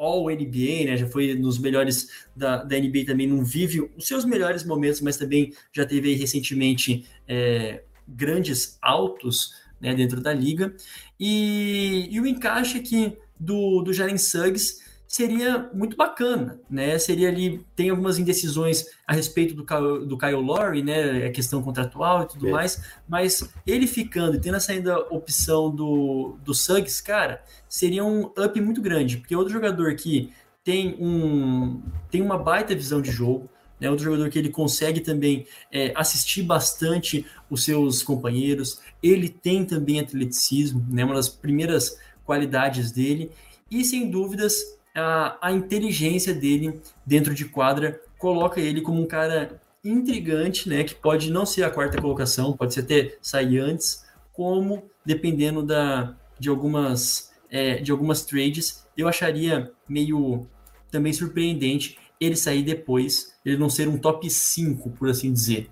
All 0.01 0.31
NBA, 0.31 0.87
né? 0.87 0.97
Já 0.97 1.07
foi 1.07 1.35
nos 1.35 1.59
melhores 1.59 2.09
da, 2.35 2.65
da 2.65 2.79
NBA 2.79 3.05
também, 3.05 3.27
não 3.27 3.45
vive 3.45 3.83
os 3.97 4.07
seus 4.07 4.25
melhores 4.25 4.65
momentos, 4.65 5.03
mas 5.03 5.19
também 5.19 5.53
já 5.71 5.85
teve 5.85 6.15
recentemente 6.15 7.05
é, 7.29 7.83
grandes 8.09 8.79
altos 8.81 9.55
né, 9.79 9.95
dentro 9.95 10.23
da 10.23 10.33
liga. 10.33 10.75
E, 11.19 12.09
e 12.11 12.19
o 12.19 12.27
encaixe 12.27 12.79
aqui 12.79 13.19
do, 13.39 13.83
do 13.83 13.93
Jalen 13.93 14.17
Suggs 14.17 14.81
seria 15.11 15.69
muito 15.75 15.97
bacana, 15.97 16.61
né? 16.71 16.97
Seria 16.97 17.29
ali, 17.29 17.67
tem 17.75 17.91
algumas 17.91 18.17
indecisões 18.17 18.85
a 19.05 19.13
respeito 19.13 19.57
do, 19.57 20.07
do 20.07 20.17
Kyle 20.17 20.37
Lowry, 20.37 20.85
né? 20.85 21.27
A 21.27 21.33
questão 21.33 21.61
contratual 21.61 22.23
e 22.23 22.29
tudo 22.29 22.47
é. 22.47 22.53
mais, 22.53 22.81
mas 23.09 23.53
ele 23.67 23.89
ficando 23.89 24.37
e 24.37 24.41
tendo 24.41 24.57
essa 24.57 24.71
ainda 24.71 25.01
opção 25.13 25.69
do, 25.69 26.39
do 26.45 26.55
Suggs, 26.55 27.03
cara, 27.03 27.43
seria 27.69 28.05
um 28.05 28.27
up 28.27 28.61
muito 28.61 28.81
grande, 28.81 29.17
porque 29.17 29.35
outro 29.35 29.53
jogador 29.53 29.97
que 29.97 30.33
tem, 30.63 30.95
um, 31.01 31.83
tem 32.09 32.23
uma 32.23 32.39
baita 32.39 32.73
visão 32.73 33.03
de 33.03 33.11
jogo, 33.11 33.51
né? 33.81 33.91
Outro 33.91 34.05
jogador 34.05 34.31
que 34.31 34.39
ele 34.39 34.51
consegue 34.51 35.01
também 35.01 35.45
é, 35.73 35.93
assistir 35.97 36.45
bastante 36.45 37.27
os 37.51 37.65
seus 37.65 38.01
companheiros, 38.01 38.81
ele 39.03 39.29
tem 39.29 39.65
também 39.65 39.99
atleticismo, 39.99 40.87
né? 40.89 41.05
Uma 41.05 41.17
das 41.17 41.29
primeiras 41.29 41.99
qualidades 42.25 42.93
dele, 42.93 43.33
e 43.69 43.85
sem 43.85 44.09
dúvidas 44.09 44.79
a, 45.01 45.39
a 45.41 45.53
inteligência 45.53 46.35
dele 46.35 46.81
dentro 47.05 47.35
de 47.35 47.45
quadra 47.47 48.01
coloca 48.19 48.61
ele 48.61 48.81
como 48.81 49.01
um 49.01 49.07
cara 49.07 49.61
intrigante, 49.85 50.69
né? 50.69 50.85
Que 50.85 50.95
pode 50.95 51.31
não 51.31 51.47
ser 51.47 51.65
a 51.65 51.71
quarta 51.71 52.01
colocação, 52.01 52.57
pode 52.57 52.75
ser 52.75 52.81
até 52.81 53.17
sair 53.21 53.59
antes, 53.59 54.05
como 54.33 54.85
dependendo 55.05 55.63
da, 55.63 56.15
de 56.39 56.49
algumas 56.49 57.31
é, 57.51 57.77
de 57.77 57.91
algumas 57.91 58.25
trades, 58.25 58.87
eu 58.97 59.09
acharia 59.09 59.73
meio 59.89 60.47
também 60.91 61.13
surpreendente 61.13 61.99
ele 62.21 62.37
sair 62.37 62.63
depois, 62.63 63.35
ele 63.45 63.57
não 63.57 63.71
ser 63.71 63.89
um 63.89 63.99
top 63.99 64.29
5, 64.29 64.91
por 64.91 65.09
assim 65.09 65.33
dizer. 65.33 65.71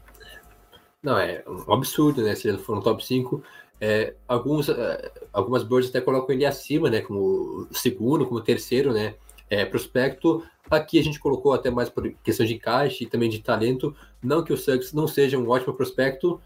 Não, 1.03 1.17
é 1.17 1.45
um 1.47 1.73
absurdo, 1.73 2.23
né? 2.23 2.35
Se 2.35 2.49
ele 2.49 2.59
for 2.59 2.79
um 2.79 2.81
top 2.81 3.05
5, 3.05 3.43
é, 3.81 4.15
alguns, 4.27 4.69
é, 4.69 5.13
algumas 5.33 5.63
boards 5.63 5.91
até 5.91 6.01
colocam 6.01 6.35
ele 6.35 6.45
acima, 6.45 6.91
né? 6.91 7.01
Como 7.01 7.69
segundo, 7.71 8.27
como 8.27 8.41
terceiro, 8.41 8.93
né? 8.93 9.15
É, 9.49 9.65
prospecto. 9.65 10.43
Aqui 10.71 10.99
a 10.99 11.03
gente 11.03 11.19
colocou 11.19 11.53
até 11.53 11.71
mais 11.71 11.89
por 11.89 12.13
questão 12.23 12.45
de 12.45 12.55
encaixe 12.55 13.05
e 13.05 13.07
também 13.07 13.31
de 13.31 13.41
talento. 13.41 13.95
Não 14.23 14.43
que 14.43 14.53
o 14.53 14.57
Suggs 14.57 14.95
não 14.95 15.07
seja 15.07 15.39
um 15.39 15.49
ótimo 15.49 15.73
prospecto. 15.75 16.41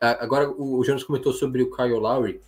Agora 0.00 0.50
o 0.50 0.82
Jonas 0.84 1.04
comentou 1.04 1.32
sobre 1.32 1.62
o 1.62 1.70
Kyle 1.70 1.98
Lowry. 1.98 2.40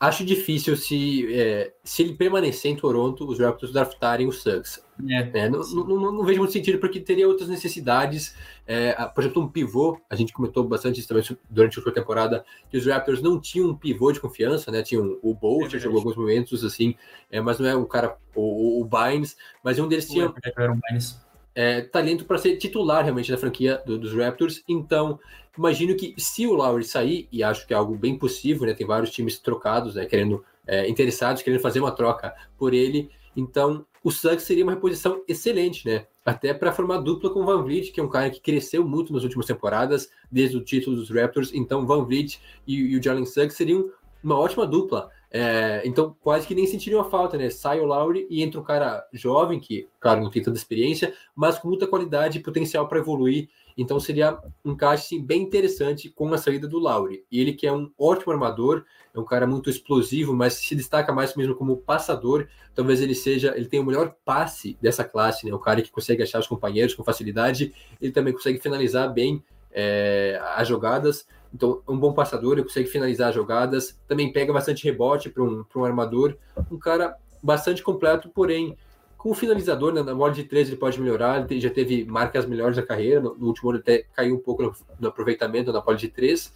Acho 0.00 0.24
difícil 0.24 0.76
se, 0.76 1.26
é, 1.34 1.72
se 1.82 2.02
ele 2.02 2.14
permanecer 2.14 2.70
em 2.70 2.76
Toronto, 2.76 3.26
os 3.26 3.40
Raptors 3.40 3.72
draftarem 3.72 4.28
o 4.28 4.32
Suggs. 4.32 4.80
É, 5.08 5.40
é, 5.40 5.48
não, 5.48 5.60
não, 5.60 6.12
não, 6.12 6.24
vejo 6.24 6.38
muito 6.38 6.52
sentido, 6.52 6.78
porque 6.78 7.00
teria 7.00 7.26
outras 7.26 7.48
necessidades. 7.48 8.36
É, 8.64 8.92
por 9.06 9.24
exemplo, 9.24 9.42
um 9.42 9.48
pivô, 9.48 10.00
a 10.08 10.14
gente 10.14 10.32
comentou 10.32 10.62
bastante 10.62 11.00
isso 11.00 11.08
também 11.08 11.24
durante 11.50 11.80
a 11.80 11.92
temporada, 11.92 12.44
que 12.70 12.76
os 12.76 12.86
Raptors 12.86 13.20
não 13.20 13.40
tinham 13.40 13.70
um 13.70 13.74
pivô 13.74 14.12
de 14.12 14.20
confiança, 14.20 14.70
né? 14.70 14.82
Tinham 14.82 15.18
o 15.20 15.34
Bolt, 15.34 15.74
é 15.74 15.78
jogou 15.80 15.98
alguns 15.98 16.16
momentos, 16.16 16.64
assim, 16.64 16.94
é, 17.28 17.40
mas 17.40 17.58
não 17.58 17.68
é 17.68 17.76
um 17.76 17.84
cara, 17.84 18.16
o, 18.36 18.80
o 18.80 18.84
Bynes, 18.84 19.36
mas 19.64 19.80
um 19.80 19.88
deles 19.88 20.08
tinha. 20.08 20.32
Era 20.56 20.72
um 20.72 20.78
Bynes 20.88 21.18
é, 21.58 21.80
talento 21.80 22.24
para 22.24 22.38
ser 22.38 22.56
titular 22.56 23.02
realmente 23.02 23.32
da 23.32 23.36
franquia 23.36 23.82
do, 23.84 23.98
dos 23.98 24.14
Raptors. 24.14 24.62
Então, 24.68 25.18
imagino 25.58 25.96
que 25.96 26.14
se 26.16 26.46
o 26.46 26.54
Lowry 26.54 26.84
sair, 26.84 27.28
e 27.32 27.42
acho 27.42 27.66
que 27.66 27.74
é 27.74 27.76
algo 27.76 27.96
bem 27.96 28.16
possível, 28.16 28.66
né? 28.66 28.72
Tem 28.72 28.86
vários 28.86 29.10
times 29.10 29.38
trocados, 29.38 29.96
né? 29.96 30.06
Querendo, 30.06 30.44
é, 30.66 30.88
interessados, 30.88 31.42
querendo 31.42 31.60
fazer 31.60 31.80
uma 31.80 31.90
troca 31.90 32.32
por 32.56 32.72
ele. 32.72 33.10
Então, 33.36 33.84
o 34.02 34.10
Suggs 34.10 34.46
seria 34.46 34.64
uma 34.64 34.72
reposição 34.72 35.22
excelente, 35.26 35.86
né? 35.86 36.06
Até 36.24 36.54
para 36.54 36.72
formar 36.72 36.98
dupla 36.98 37.30
com 37.30 37.40
o 37.40 37.44
Van 37.44 37.62
Vliet, 37.62 37.90
que 37.90 38.00
é 38.00 38.02
um 38.02 38.08
cara 38.08 38.30
que 38.30 38.40
cresceu 38.40 38.86
muito 38.86 39.12
nas 39.12 39.24
últimas 39.24 39.46
temporadas, 39.46 40.10
desde 40.30 40.56
o 40.56 40.64
título 40.64 40.96
dos 40.96 41.10
Raptors. 41.10 41.52
Então, 41.52 41.86
Van 41.86 42.04
Vliet 42.04 42.40
e, 42.66 42.74
e 42.74 42.96
o 42.96 43.02
Jalen 43.02 43.26
Suggs 43.26 43.56
seriam 43.56 43.90
uma 44.22 44.38
ótima 44.38 44.66
dupla. 44.66 45.10
É, 45.30 45.82
então, 45.84 46.16
quase 46.20 46.46
que 46.46 46.54
nem 46.54 46.66
sentiriam 46.66 47.00
a 47.00 47.10
falta, 47.10 47.36
né? 47.36 47.50
Sai 47.50 47.80
o 47.80 47.84
Lowry 47.84 48.26
e 48.30 48.42
entra 48.42 48.60
um 48.60 48.64
cara 48.64 49.04
jovem, 49.12 49.60
que, 49.60 49.88
claro, 50.00 50.22
não 50.22 50.30
tem 50.30 50.42
tanta 50.42 50.56
experiência, 50.56 51.12
mas 51.34 51.58
com 51.58 51.68
muita 51.68 51.86
qualidade 51.86 52.38
e 52.38 52.42
potencial 52.42 52.88
para 52.88 52.98
evoluir. 52.98 53.48
Então, 53.78 54.00
seria 54.00 54.36
um 54.64 54.72
encaixe 54.72 55.16
bem 55.20 55.40
interessante 55.40 56.10
com 56.10 56.34
a 56.34 56.36
saída 56.36 56.66
do 56.66 56.80
Lowry. 56.80 57.24
E 57.30 57.40
ele, 57.40 57.52
que 57.52 57.64
é 57.64 57.72
um 57.72 57.88
ótimo 57.96 58.32
armador, 58.32 58.84
é 59.14 59.20
um 59.20 59.24
cara 59.24 59.46
muito 59.46 59.70
explosivo, 59.70 60.34
mas 60.34 60.54
se 60.54 60.74
destaca 60.74 61.12
mais 61.12 61.36
mesmo 61.36 61.54
como 61.54 61.76
passador. 61.76 62.48
Talvez 62.74 63.00
ele 63.00 63.14
seja, 63.14 63.54
ele 63.56 63.66
tenha 63.66 63.80
o 63.80 63.86
melhor 63.86 64.16
passe 64.24 64.76
dessa 64.82 65.04
classe, 65.04 65.46
né? 65.46 65.54
Um 65.54 65.60
cara 65.60 65.80
que 65.80 65.92
consegue 65.92 66.24
achar 66.24 66.40
os 66.40 66.48
companheiros 66.48 66.92
com 66.92 67.04
facilidade. 67.04 67.72
Ele 68.00 68.10
também 68.10 68.32
consegue 68.32 68.58
finalizar 68.58 69.12
bem 69.12 69.44
é, 69.70 70.40
as 70.56 70.66
jogadas. 70.66 71.24
Então, 71.54 71.80
é 71.86 71.90
um 71.92 71.98
bom 71.98 72.12
passador, 72.12 72.54
ele 72.54 72.64
consegue 72.64 72.88
finalizar 72.88 73.32
jogadas, 73.32 73.96
também 74.08 74.32
pega 74.32 74.52
bastante 74.52 74.84
rebote 74.84 75.30
para 75.30 75.44
um, 75.44 75.64
um 75.76 75.84
armador. 75.84 76.36
Um 76.68 76.78
cara 76.78 77.16
bastante 77.40 77.80
completo, 77.80 78.28
porém, 78.28 78.76
com 79.18 79.32
o 79.32 79.34
finalizador, 79.34 79.92
né, 79.92 80.02
na 80.02 80.14
bola 80.14 80.32
de 80.32 80.44
três 80.44 80.68
ele 80.68 80.76
pode 80.76 80.98
melhorar, 81.00 81.44
ele 81.50 81.60
já 81.60 81.68
teve 81.68 82.04
marcas 82.04 82.46
melhores 82.46 82.76
da 82.76 82.82
carreira, 82.82 83.20
no, 83.20 83.34
no 83.34 83.48
último 83.48 83.70
ano 83.70 83.80
até 83.80 84.04
caiu 84.14 84.36
um 84.36 84.38
pouco 84.38 84.62
no, 84.62 84.72
no 84.98 85.08
aproveitamento 85.08 85.72
na 85.72 85.80
bola 85.80 85.96
de 85.96 86.08
três. 86.08 86.54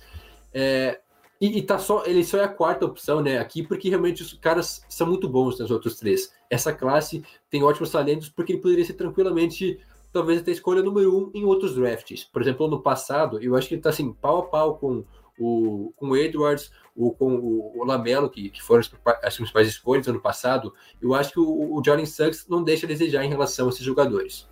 É, 0.54 1.00
e, 1.40 1.58
e, 1.58 1.62
tá 1.62 1.76
só, 1.76 2.04
ele 2.06 2.24
só 2.24 2.38
é 2.38 2.44
a 2.44 2.48
quarta 2.48 2.86
opção, 2.86 3.20
né, 3.20 3.38
aqui, 3.38 3.64
porque 3.64 3.88
realmente 3.88 4.22
os 4.22 4.32
caras 4.34 4.86
são 4.88 5.08
muito 5.08 5.28
bons 5.28 5.58
nos 5.58 5.72
outros 5.72 5.96
três. 5.96 6.32
Essa 6.48 6.72
classe 6.72 7.24
tem 7.50 7.64
ótimos 7.64 7.90
talentos, 7.90 8.28
porque 8.28 8.52
ele 8.52 8.62
poderia 8.62 8.84
ser 8.84 8.94
tranquilamente 8.94 9.80
talvez 10.12 10.40
até 10.40 10.52
escolha 10.52 10.82
número 10.82 11.18
um 11.18 11.30
em 11.34 11.44
outros 11.44 11.74
drafts. 11.74 12.22
Por 12.22 12.40
exemplo, 12.42 12.66
ano 12.66 12.80
passado, 12.80 13.42
eu 13.42 13.56
acho 13.56 13.66
que 13.66 13.74
ele 13.74 13.80
está 13.80 13.90
assim, 13.90 14.12
pau 14.12 14.38
a 14.38 14.42
pau 14.44 14.76
com 14.76 15.04
o, 15.39 15.93
com 15.97 16.11
o 16.11 16.16
Edwards, 16.16 16.70
ou 16.97 17.12
com 17.12 17.35
o, 17.35 17.78
o 17.78 17.85
Lamelo, 17.85 18.28
que, 18.28 18.51
que 18.51 18.62
foram 18.62 18.80
as, 18.80 18.91
as, 19.22 19.37
principais 19.37 19.68
escolhas 19.68 20.07
ano 20.09 20.20
passado. 20.20 20.74
Eu 21.01 21.14
acho 21.14 21.33
que 21.33 21.41
o, 21.41 21.74
o 21.74 21.83
Jordan 21.85 22.07
Suggs 22.07 22.47
não 22.49 22.62
deixa 22.62 22.87
a 22.87 22.89
desejar 22.89 23.24
em 23.24 23.28
relação 23.28 23.66
a 23.66 23.70
esses 23.70 23.85
jogadores. 23.85 24.49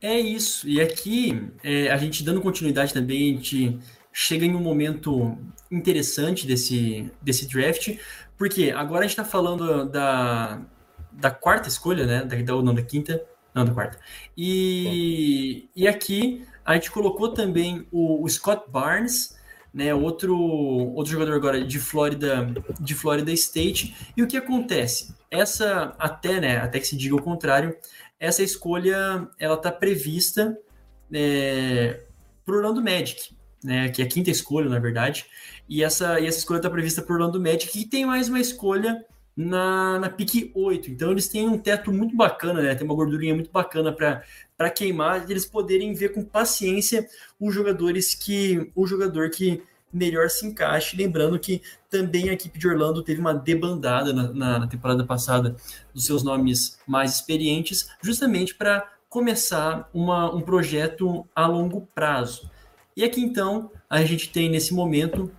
É 0.00 0.18
isso. 0.18 0.68
E 0.68 0.80
aqui, 0.80 1.50
é, 1.62 1.90
a 1.90 1.96
gente 1.96 2.22
dando 2.22 2.40
continuidade 2.40 2.94
também, 2.94 3.32
a 3.32 3.36
gente 3.36 3.78
chega 4.12 4.46
em 4.46 4.54
um 4.54 4.60
momento 4.60 5.36
interessante 5.70 6.46
desse, 6.46 7.10
desse 7.20 7.46
draft, 7.46 7.98
porque 8.36 8.70
agora 8.70 9.00
a 9.00 9.02
gente 9.02 9.18
está 9.18 9.24
falando 9.24 9.88
da, 9.88 10.62
da 11.12 11.30
quarta 11.30 11.68
escolha, 11.68 12.06
né? 12.06 12.24
Da, 12.24 12.36
da, 12.36 12.62
não, 12.62 12.74
da 12.74 12.82
quinta, 12.82 13.24
não, 13.54 13.64
da 13.64 13.72
quarta. 13.72 13.98
E, 14.36 15.68
e 15.74 15.86
aqui 15.86 16.46
a 16.68 16.74
gente 16.74 16.90
colocou 16.90 17.32
também 17.32 17.88
o, 17.90 18.22
o, 18.22 18.28
Scott 18.28 18.70
Barnes, 18.70 19.34
né, 19.72 19.94
outro, 19.94 20.38
outro 20.38 21.10
jogador 21.10 21.34
agora 21.34 21.64
de 21.64 21.80
Florida, 21.80 22.46
de 22.78 22.94
Florida 22.94 23.32
State. 23.32 23.96
E 24.14 24.22
o 24.22 24.26
que 24.26 24.36
acontece? 24.36 25.14
Essa, 25.30 25.94
até, 25.98 26.38
né, 26.38 26.58
até 26.58 26.78
que 26.78 26.86
se 26.86 26.94
diga 26.94 27.16
o 27.16 27.22
contrário, 27.22 27.74
essa 28.20 28.42
escolha 28.42 29.26
ela 29.38 29.54
está 29.54 29.72
prevista 29.72 30.58
é, 31.10 32.04
para 32.44 32.56
Orlando 32.56 32.82
Magic, 32.82 33.34
né, 33.64 33.88
que 33.88 34.02
é 34.02 34.04
a 34.04 34.08
quinta 34.08 34.30
escolha, 34.30 34.68
na 34.68 34.78
verdade. 34.78 35.24
E 35.66 35.82
essa, 35.82 36.20
e 36.20 36.26
essa 36.26 36.36
escolha 36.36 36.58
está 36.58 36.68
prevista 36.68 37.00
para 37.00 37.14
o 37.14 37.16
Orlando 37.16 37.40
Magic, 37.40 37.68
que 37.68 37.86
tem 37.86 38.04
mais 38.04 38.28
uma 38.28 38.40
escolha 38.40 39.02
na, 39.34 40.00
na 40.00 40.10
pique 40.10 40.50
8. 40.54 40.90
Então 40.90 41.12
eles 41.12 41.28
têm 41.28 41.48
um 41.48 41.56
teto 41.56 41.90
muito 41.90 42.14
bacana, 42.14 42.60
né? 42.60 42.74
Tem 42.74 42.84
uma 42.84 42.94
gordurinha 42.94 43.34
muito 43.34 43.50
bacana 43.50 43.90
para 43.90 44.22
queimar 44.68 45.28
e 45.28 45.32
eles 45.32 45.46
poderem 45.46 45.94
ver 45.94 46.12
com 46.12 46.24
paciência 46.24 47.08
os 47.38 47.54
jogadores 47.54 48.14
que. 48.14 48.72
o 48.74 48.86
jogador 48.86 49.30
que 49.30 49.62
melhor 49.92 50.28
se 50.28 50.46
encaixe. 50.46 50.96
Lembrando 50.96 51.38
que 51.38 51.62
também 51.88 52.28
a 52.28 52.32
equipe 52.32 52.58
de 52.58 52.68
Orlando 52.68 53.02
teve 53.02 53.20
uma 53.20 53.34
debandada 53.34 54.12
na, 54.12 54.32
na, 54.32 54.58
na 54.60 54.66
temporada 54.66 55.04
passada 55.04 55.56
dos 55.94 56.04
seus 56.04 56.22
nomes 56.22 56.78
mais 56.86 57.14
experientes, 57.14 57.88
justamente 58.02 58.54
para 58.54 58.86
começar 59.08 59.88
uma, 59.94 60.34
um 60.34 60.40
projeto 60.40 61.26
a 61.34 61.46
longo 61.46 61.88
prazo. 61.94 62.50
E 62.96 63.04
aqui 63.04 63.20
então 63.20 63.70
a 63.88 64.04
gente 64.04 64.28
tem 64.30 64.50
nesse 64.50 64.74
momento 64.74 65.30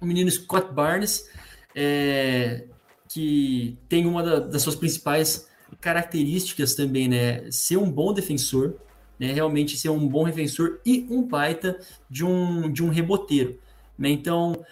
o 0.00 0.06
menino 0.06 0.30
Scott 0.30 0.72
Barnes, 0.72 1.28
é, 1.74 2.66
que 3.08 3.76
tem 3.88 4.06
uma 4.06 4.22
da, 4.22 4.38
das 4.38 4.62
suas 4.62 4.76
principais 4.76 5.47
características 5.80 6.74
também, 6.74 7.08
né? 7.08 7.50
Ser 7.50 7.76
um 7.76 7.90
bom 7.90 8.12
defensor, 8.12 8.74
né? 9.18 9.32
Realmente 9.32 9.76
ser 9.76 9.88
um 9.90 10.08
bom 10.08 10.24
defensor 10.24 10.80
e 10.84 11.06
um 11.10 11.22
baita 11.22 11.78
de 12.08 12.24
um, 12.24 12.70
de 12.72 12.82
um 12.82 12.88
reboteiro, 12.88 13.58
né? 13.96 14.10
Então, 14.10 14.64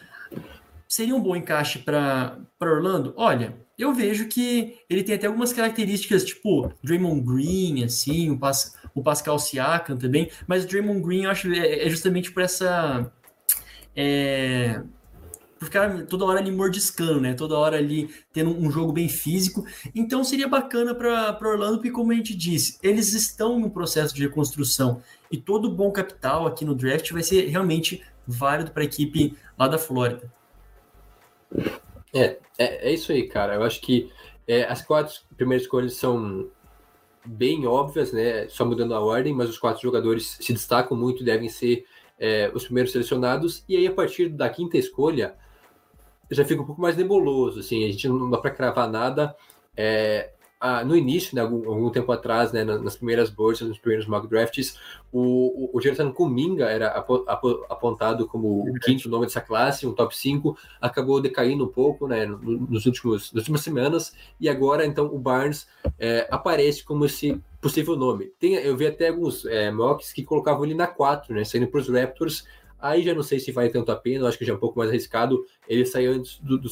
seria 0.89 1.15
um 1.15 1.21
bom 1.21 1.37
encaixe 1.37 1.79
para 1.79 2.39
Orlando? 2.61 3.15
Olha, 3.17 3.57
eu 3.79 3.93
vejo 3.93 4.27
que 4.29 4.79
ele 4.89 5.03
tem 5.03 5.15
até 5.15 5.27
algumas 5.27 5.53
características, 5.53 6.25
tipo 6.25 6.73
Draymond 6.83 7.23
Green, 7.23 7.85
assim, 7.85 8.31
o, 8.31 8.39
Pas, 8.39 8.75
o 8.95 9.03
Pascal 9.03 9.39
Siakam 9.39 9.97
também, 9.97 10.31
mas 10.47 10.65
Draymond 10.65 11.03
Green 11.03 11.25
eu 11.25 11.31
acho 11.31 11.53
é, 11.53 11.87
é 11.87 11.91
justamente 11.91 12.33
por 12.33 12.43
essa... 12.43 13.13
É, 13.95 14.83
ficar 15.67 16.07
toda 16.07 16.25
hora 16.25 16.41
ali 16.41 16.51
mordiscando, 16.51 17.21
né? 17.21 17.35
Toda 17.35 17.59
hora 17.59 17.77
ali 17.77 18.09
tendo 18.33 18.51
um 18.51 18.71
jogo 18.71 18.93
bem 18.93 19.09
físico. 19.09 19.67
Então 19.95 20.25
seria 20.25 20.49
bacana 20.49 20.95
para 20.95 21.39
Orlando, 21.43 21.77
porque 21.77 21.91
como 21.91 22.13
a 22.13 22.15
gente 22.15 22.35
disse, 22.35 22.79
eles 22.83 23.13
estão 23.13 23.61
no 23.61 23.71
processo 23.71 24.15
de 24.15 24.23
reconstrução 24.23 25.03
e 25.31 25.37
todo 25.37 25.71
bom 25.71 25.91
capital 25.93 26.47
aqui 26.47 26.65
no 26.65 26.75
draft 26.75 27.13
vai 27.13 27.23
ser 27.23 27.47
realmente 27.49 28.03
válido 28.27 28.71
para 28.71 28.83
a 28.83 28.87
equipe 28.87 29.37
lá 29.59 29.69
da 29.69 29.77
Flórida. 29.79 30.33
É, 32.15 32.39
é, 32.59 32.89
é, 32.89 32.93
isso 32.93 33.13
aí, 33.13 33.29
cara. 33.29 33.55
Eu 33.57 33.63
acho 33.63 33.81
que 33.81 34.11
É, 34.49 34.63
as 34.71 34.81
quatro 34.81 35.13
primeiras 35.37 35.65
escolhas 35.65 35.95
são 35.95 36.49
bem 37.25 37.67
óbvias, 37.67 38.13
né? 38.13 38.49
Só 38.49 38.65
mudando 38.65 38.95
a 38.95 39.01
ordem, 39.01 39.35
mas 39.35 39.49
os 39.51 39.59
quatro 39.59 39.83
jogadores 39.83 40.39
se 40.41 40.53
destacam 40.53 40.97
muito, 40.97 41.25
devem 41.25 41.49
ser 41.49 41.85
é, 42.17 42.49
os 42.55 42.63
primeiros 42.65 42.93
selecionados. 42.93 43.65
E 43.69 43.77
aí, 43.77 43.89
a 43.89 43.93
partir 43.93 44.29
da 44.29 44.49
quinta 44.49 44.79
escolha, 44.79 45.35
já 46.31 46.45
fica 46.45 46.63
um 46.63 46.67
pouco 46.67 46.81
mais 46.81 46.97
nebuloso, 46.97 47.61
assim, 47.61 47.85
a 47.85 47.89
gente 47.89 48.09
não 48.09 48.31
dá 48.31 48.39
para 48.39 48.51
cravar 48.51 48.91
nada. 48.91 49.37
É, 49.77 50.31
ah, 50.59 50.83
no 50.83 50.97
início, 50.97 51.37
né, 51.37 51.43
algum, 51.43 51.69
algum, 51.69 51.91
tempo 51.91 52.11
atrás, 52.11 52.51
né, 52.51 52.65
nas 52.65 52.97
primeiras 52.97 53.29
bolsas, 53.29 53.69
nos 53.69 53.79
primeiros 53.79 54.07
mock 54.07 54.27
drafts, 54.27 54.79
o, 55.13 55.21
o, 55.21 55.71
o 55.77 55.81
Jonathan 55.81 56.11
Kuminga 56.11 56.65
era 56.65 56.89
apontado 57.69 58.27
como 58.27 58.63
o 58.63 58.75
quinto 58.81 59.09
nome 59.09 59.27
dessa 59.27 59.41
classe, 59.41 59.87
um 59.87 59.93
top 59.93 60.17
5, 60.17 60.57
acabou 60.81 61.21
decaindo 61.21 61.65
um 61.65 61.69
pouco 61.69 62.09
né, 62.09 62.25
nos 62.25 62.87
últimos, 62.87 63.33
nas 63.33 63.43
últimas 63.43 63.61
semanas, 63.61 64.15
e 64.41 64.49
agora, 64.49 64.87
então, 64.87 65.07
o 65.07 65.19
Barnes 65.19 65.69
é, 65.99 66.27
aparece 66.31 66.83
como 66.83 67.05
esse 67.05 67.39
possível 67.61 67.95
nome. 67.95 68.33
Tem, 68.39 68.55
eu 68.55 68.77
vi 68.77 68.87
até 68.87 69.09
alguns 69.09 69.45
é, 69.45 69.71
mocks 69.71 70.11
que 70.13 70.25
colocavam 70.25 70.65
ele 70.65 70.75
na 70.75 70.87
4, 70.87 71.35
né, 71.35 71.45
saindo 71.45 71.67
para 71.67 71.81
os 71.81 71.89
Raptors, 71.89 72.45
aí 72.79 73.03
já 73.03 73.15
não 73.15 73.23
sei 73.23 73.39
se 73.41 73.53
vale 73.53 73.71
tanto 73.71 73.91
a 73.93 73.97
pena, 73.97 74.29
acho 74.29 74.39
que 74.39 74.45
já 74.45 74.53
é 74.53 74.57
um 74.57 74.61
pouco 74.61 74.79
mais 74.79 74.91
arriscado 74.91 75.45
ele 75.69 75.85
sair 75.85 76.07
antes 76.07 76.39
do, 76.41 76.59
do 76.59 76.69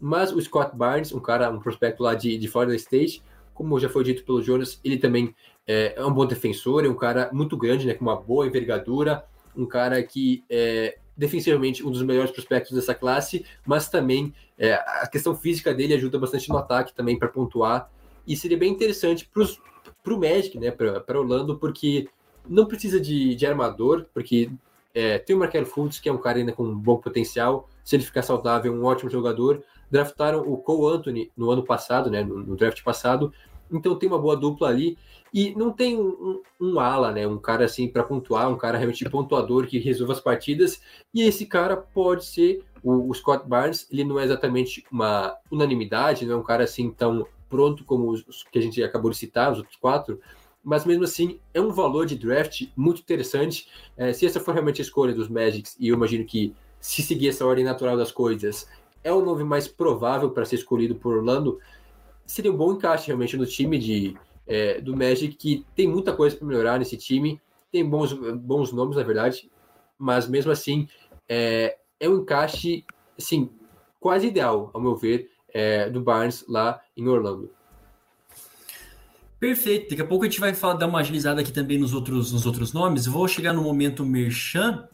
mas 0.00 0.32
o 0.32 0.40
Scott 0.40 0.76
Barnes, 0.76 1.12
um 1.12 1.20
cara, 1.20 1.50
um 1.50 1.58
prospecto 1.58 2.02
lá 2.02 2.14
de, 2.14 2.38
de 2.38 2.48
Florida 2.48 2.76
State, 2.76 3.22
como 3.52 3.78
já 3.80 3.88
foi 3.88 4.04
dito 4.04 4.24
pelo 4.24 4.40
Jonas, 4.40 4.80
ele 4.84 4.96
também 4.96 5.34
é, 5.66 5.94
é 5.96 6.04
um 6.04 6.12
bom 6.12 6.24
defensor, 6.24 6.84
é 6.84 6.88
um 6.88 6.94
cara 6.94 7.28
muito 7.32 7.56
grande, 7.56 7.86
né, 7.86 7.94
com 7.94 8.04
uma 8.04 8.16
boa 8.16 8.46
envergadura, 8.46 9.24
um 9.56 9.66
cara 9.66 10.00
que 10.02 10.44
é 10.48 10.98
defensivamente 11.16 11.84
um 11.84 11.90
dos 11.90 12.02
melhores 12.02 12.30
prospectos 12.30 12.72
dessa 12.72 12.94
classe, 12.94 13.44
mas 13.66 13.88
também 13.88 14.32
é, 14.56 14.74
a 14.74 15.08
questão 15.10 15.34
física 15.34 15.74
dele 15.74 15.94
ajuda 15.94 16.16
bastante 16.16 16.48
no 16.48 16.56
ataque 16.56 16.94
também 16.94 17.18
para 17.18 17.26
pontuar. 17.26 17.90
E 18.24 18.36
seria 18.36 18.56
bem 18.56 18.70
interessante 18.70 19.28
para 19.28 20.14
o 20.14 20.20
Magic, 20.20 20.56
né, 20.60 20.70
para 20.70 21.18
Orlando, 21.18 21.58
porque 21.58 22.08
não 22.48 22.66
precisa 22.66 23.00
de, 23.00 23.34
de 23.34 23.44
armador, 23.44 24.06
porque 24.14 24.50
é, 24.94 25.18
tem 25.18 25.34
o 25.36 25.38
Markel 25.38 25.66
Fultz, 25.66 26.00
que 26.00 26.08
é 26.08 26.12
um 26.12 26.18
cara 26.18 26.38
ainda 26.38 26.52
com 26.52 26.64
um 26.64 26.76
bom 26.76 26.96
potencial, 26.96 27.68
se 27.84 27.96
ele 27.96 28.04
ficar 28.04 28.22
saudável, 28.22 28.72
um 28.72 28.84
ótimo 28.84 29.10
jogador, 29.10 29.62
draftaram 29.90 30.40
o 30.40 30.56
Cole 30.56 30.96
Anthony 30.96 31.30
no 31.36 31.50
ano 31.50 31.64
passado, 31.64 32.10
né, 32.10 32.22
no, 32.22 32.38
no 32.38 32.56
draft 32.56 32.82
passado, 32.82 33.32
então 33.70 33.96
tem 33.96 34.08
uma 34.08 34.18
boa 34.18 34.36
dupla 34.36 34.68
ali. 34.68 34.96
E 35.32 35.54
não 35.54 35.70
tem 35.70 35.98
um, 35.98 36.40
um, 36.58 36.68
um 36.68 36.80
ala, 36.80 37.12
né, 37.12 37.26
um 37.26 37.38
cara 37.38 37.66
assim 37.66 37.86
para 37.86 38.02
pontuar, 38.02 38.50
um 38.50 38.56
cara 38.56 38.78
realmente 38.78 39.08
pontuador 39.10 39.66
que 39.66 39.78
resolva 39.78 40.14
as 40.14 40.20
partidas. 40.20 40.80
E 41.12 41.22
esse 41.22 41.44
cara 41.44 41.76
pode 41.76 42.24
ser 42.24 42.64
o, 42.82 43.10
o, 43.10 43.14
Scott 43.14 43.46
Barnes, 43.46 43.86
ele 43.90 44.04
não 44.04 44.18
é 44.18 44.24
exatamente 44.24 44.84
uma 44.90 45.36
unanimidade, 45.50 46.24
não 46.24 46.34
é 46.34 46.38
um 46.38 46.42
cara 46.42 46.64
assim 46.64 46.90
tão 46.90 47.26
pronto 47.48 47.84
como 47.84 48.10
os, 48.10 48.26
os 48.26 48.42
que 48.44 48.58
a 48.58 48.62
gente 48.62 48.82
acabou 48.82 49.10
de 49.10 49.18
citar, 49.18 49.52
os 49.52 49.58
outros 49.58 49.76
quatro, 49.76 50.20
mas 50.68 50.84
mesmo 50.84 51.04
assim 51.04 51.40
é 51.54 51.60
um 51.62 51.72
valor 51.72 52.04
de 52.04 52.14
draft 52.14 52.66
muito 52.76 53.00
interessante. 53.00 53.66
É, 53.96 54.12
se 54.12 54.26
essa 54.26 54.38
for 54.38 54.52
realmente 54.52 54.82
a 54.82 54.84
escolha 54.84 55.14
dos 55.14 55.26
Magics, 55.26 55.74
e 55.80 55.88
eu 55.88 55.94
imagino 55.94 56.26
que 56.26 56.54
se 56.78 57.00
seguir 57.00 57.30
essa 57.30 57.46
ordem 57.46 57.64
natural 57.64 57.96
das 57.96 58.12
coisas, 58.12 58.68
é 59.02 59.10
o 59.10 59.24
nome 59.24 59.44
mais 59.44 59.66
provável 59.66 60.30
para 60.30 60.44
ser 60.44 60.56
escolhido 60.56 60.94
por 60.94 61.16
Orlando, 61.16 61.58
seria 62.26 62.52
um 62.52 62.56
bom 62.56 62.74
encaixe 62.74 63.06
realmente 63.06 63.34
no 63.34 63.46
time 63.46 63.78
de, 63.78 64.14
é, 64.46 64.78
do 64.78 64.94
Magic, 64.94 65.34
que 65.36 65.64
tem 65.74 65.88
muita 65.88 66.14
coisa 66.14 66.36
para 66.36 66.46
melhorar 66.46 66.78
nesse 66.78 66.98
time, 66.98 67.40
tem 67.72 67.82
bons, 67.82 68.12
bons 68.12 68.70
nomes, 68.70 68.94
na 68.94 69.02
verdade, 69.02 69.50
mas 69.96 70.28
mesmo 70.28 70.52
assim 70.52 70.86
é, 71.26 71.78
é 71.98 72.06
um 72.10 72.18
encaixe 72.18 72.84
assim, 73.18 73.48
quase 73.98 74.26
ideal, 74.26 74.70
ao 74.74 74.82
meu 74.82 74.94
ver, 74.94 75.30
é, 75.48 75.88
do 75.88 76.02
Barnes 76.02 76.44
lá 76.46 76.78
em 76.94 77.08
Orlando. 77.08 77.57
Perfeito. 79.38 79.90
Daqui 79.90 80.02
a 80.02 80.06
pouco 80.06 80.24
a 80.24 80.28
gente 80.28 80.40
vai 80.40 80.52
falar, 80.52 80.74
dar 80.74 80.86
uma 80.86 81.00
agilizada 81.00 81.40
aqui 81.40 81.52
também 81.52 81.78
nos 81.78 81.94
outros, 81.94 82.32
nos 82.32 82.44
outros 82.44 82.72
nomes. 82.72 83.06
Vou 83.06 83.28
chegar 83.28 83.52
no 83.52 83.62
momento 83.62 84.04
Merchan 84.04 84.88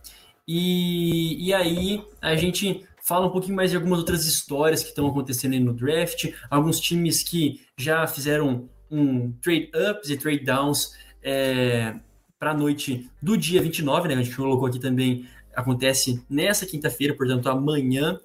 e, 0.47 1.49
e 1.49 1.55
aí 1.55 2.05
a 2.21 2.37
gente 2.37 2.87
fala 3.03 3.27
um 3.27 3.31
pouquinho 3.31 3.57
mais 3.57 3.71
de 3.71 3.77
algumas 3.77 3.99
outras 3.99 4.27
histórias 4.27 4.83
que 4.83 4.91
estão 4.91 5.07
acontecendo 5.07 5.53
aí 5.53 5.61
no 5.61 5.75
draft, 5.75 6.31
alguns 6.51 6.81
times 6.81 7.23
que 7.23 7.61
já 7.77 8.07
fizeram 8.07 8.69
um 8.91 9.33
trade 9.33 9.71
ups 9.75 10.11
e 10.11 10.17
trade 10.17 10.45
downs 10.45 10.95
é, 11.23 11.95
para 12.39 12.51
a 12.51 12.55
noite 12.55 13.11
do 13.23 13.37
dia 13.37 13.63
29, 13.63 14.09
né? 14.09 14.15
A 14.15 14.23
gente 14.23 14.37
colocou 14.37 14.67
aqui 14.67 14.79
também, 14.79 15.27
acontece 15.55 16.23
nessa 16.29 16.67
quinta-feira, 16.67 17.15
portanto, 17.15 17.49
amanhã, 17.49 18.19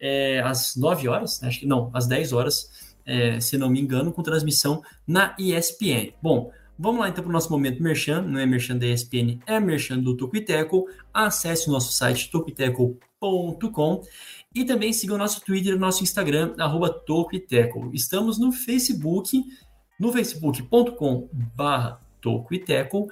é, 0.00 0.40
às 0.40 0.76
9 0.76 1.08
horas, 1.08 1.40
né? 1.40 1.48
acho 1.48 1.60
que 1.60 1.66
não, 1.66 1.90
às 1.92 2.06
10 2.06 2.32
horas, 2.32 2.87
é, 3.08 3.40
se 3.40 3.56
não 3.56 3.70
me 3.70 3.80
engano, 3.80 4.12
com 4.12 4.22
transmissão 4.22 4.82
na 5.06 5.34
ESPN. 5.38 6.12
Bom, 6.22 6.52
Vamos 6.80 7.00
lá 7.00 7.08
então 7.08 7.24
para 7.24 7.30
o 7.30 7.32
nosso 7.32 7.50
momento 7.50 7.82
merchan, 7.82 8.22
não 8.22 8.38
é 8.38 8.46
merchan 8.46 8.76
da 8.76 8.86
ESPN, 8.86 9.40
é 9.44 9.58
merchan 9.58 9.98
do 9.98 10.16
Tocuiteco. 10.16 10.86
Acesse 11.12 11.68
o 11.68 11.72
nosso 11.72 11.92
site 11.92 12.30
tocuiteco.com 12.30 14.02
e 14.54 14.64
também 14.64 14.92
siga 14.92 15.12
o 15.12 15.18
nosso 15.18 15.40
Twitter 15.40 15.74
e 15.74 15.76
nosso 15.76 16.04
Instagram, 16.04 16.54
arroba 16.56 16.88
Tocuiteco. 16.88 17.90
Estamos 17.92 18.38
no 18.38 18.52
Facebook, 18.52 19.42
no 19.98 20.12
facebook.com 20.12 21.28
barra 21.32 22.00
Tocuiteco 22.20 23.08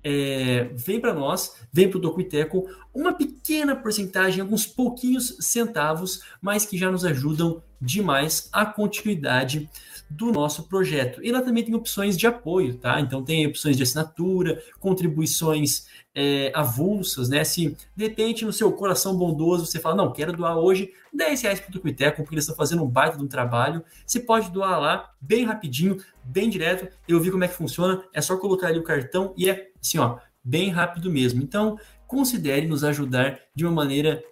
é, 0.04 0.70
vem 0.74 1.00
para 1.00 1.14
nós, 1.14 1.56
vem 1.72 1.88
para 1.88 1.98
o 1.98 2.00
Docuiteco, 2.00 2.68
uma 2.92 3.12
pequena 3.12 3.76
porcentagem, 3.76 4.40
alguns 4.40 4.66
pouquinhos 4.66 5.36
centavos, 5.40 6.22
mas 6.40 6.64
que 6.64 6.76
já 6.76 6.90
nos 6.90 7.04
ajudam 7.04 7.62
demais 7.80 8.48
a 8.52 8.66
continuidade 8.66 9.68
do 10.10 10.30
nosso 10.32 10.64
projeto. 10.64 11.24
E 11.24 11.30
lá 11.30 11.40
também 11.40 11.64
tem 11.64 11.74
opções 11.74 12.16
de 12.16 12.26
apoio, 12.26 12.74
tá? 12.74 13.00
Então 13.00 13.24
tem 13.24 13.46
opções 13.46 13.76
de 13.76 13.82
assinatura, 13.82 14.62
contribuições 14.78 15.86
é, 16.14 16.52
avulsas, 16.54 17.28
né? 17.28 17.44
Se 17.44 17.76
de 17.96 18.04
repente 18.04 18.44
no 18.44 18.52
seu 18.52 18.72
coração 18.72 19.16
bondoso 19.16 19.66
você 19.66 19.78
fala, 19.78 19.96
não, 19.96 20.12
quero 20.12 20.32
doar 20.36 20.58
hoje 20.58 20.92
10 21.12 21.42
reais 21.42 21.60
para 21.60 21.68
o 21.68 21.72
Tucuiteco, 21.72 22.22
porque 22.22 22.34
eles 22.34 22.44
estão 22.44 22.56
fazendo 22.56 22.82
um 22.82 22.88
baita 22.88 23.18
de 23.18 23.24
um 23.24 23.28
trabalho, 23.28 23.84
você 24.06 24.20
pode 24.20 24.50
doar 24.50 24.80
lá, 24.80 25.10
bem 25.20 25.44
rapidinho, 25.44 25.98
bem 26.24 26.48
direto, 26.48 26.88
eu 27.06 27.20
vi 27.20 27.30
como 27.30 27.44
é 27.44 27.48
que 27.48 27.54
funciona, 27.54 28.02
é 28.12 28.20
só 28.20 28.36
colocar 28.36 28.68
ali 28.68 28.78
o 28.78 28.84
cartão 28.84 29.34
e 29.36 29.50
é 29.50 29.70
assim, 29.80 29.98
ó, 29.98 30.18
bem 30.42 30.70
rápido 30.70 31.10
mesmo. 31.10 31.42
Então, 31.42 31.78
considere 32.06 32.66
nos 32.66 32.82
ajudar 32.84 33.38
de 33.54 33.64
uma 33.64 33.72
maneira 33.72 34.22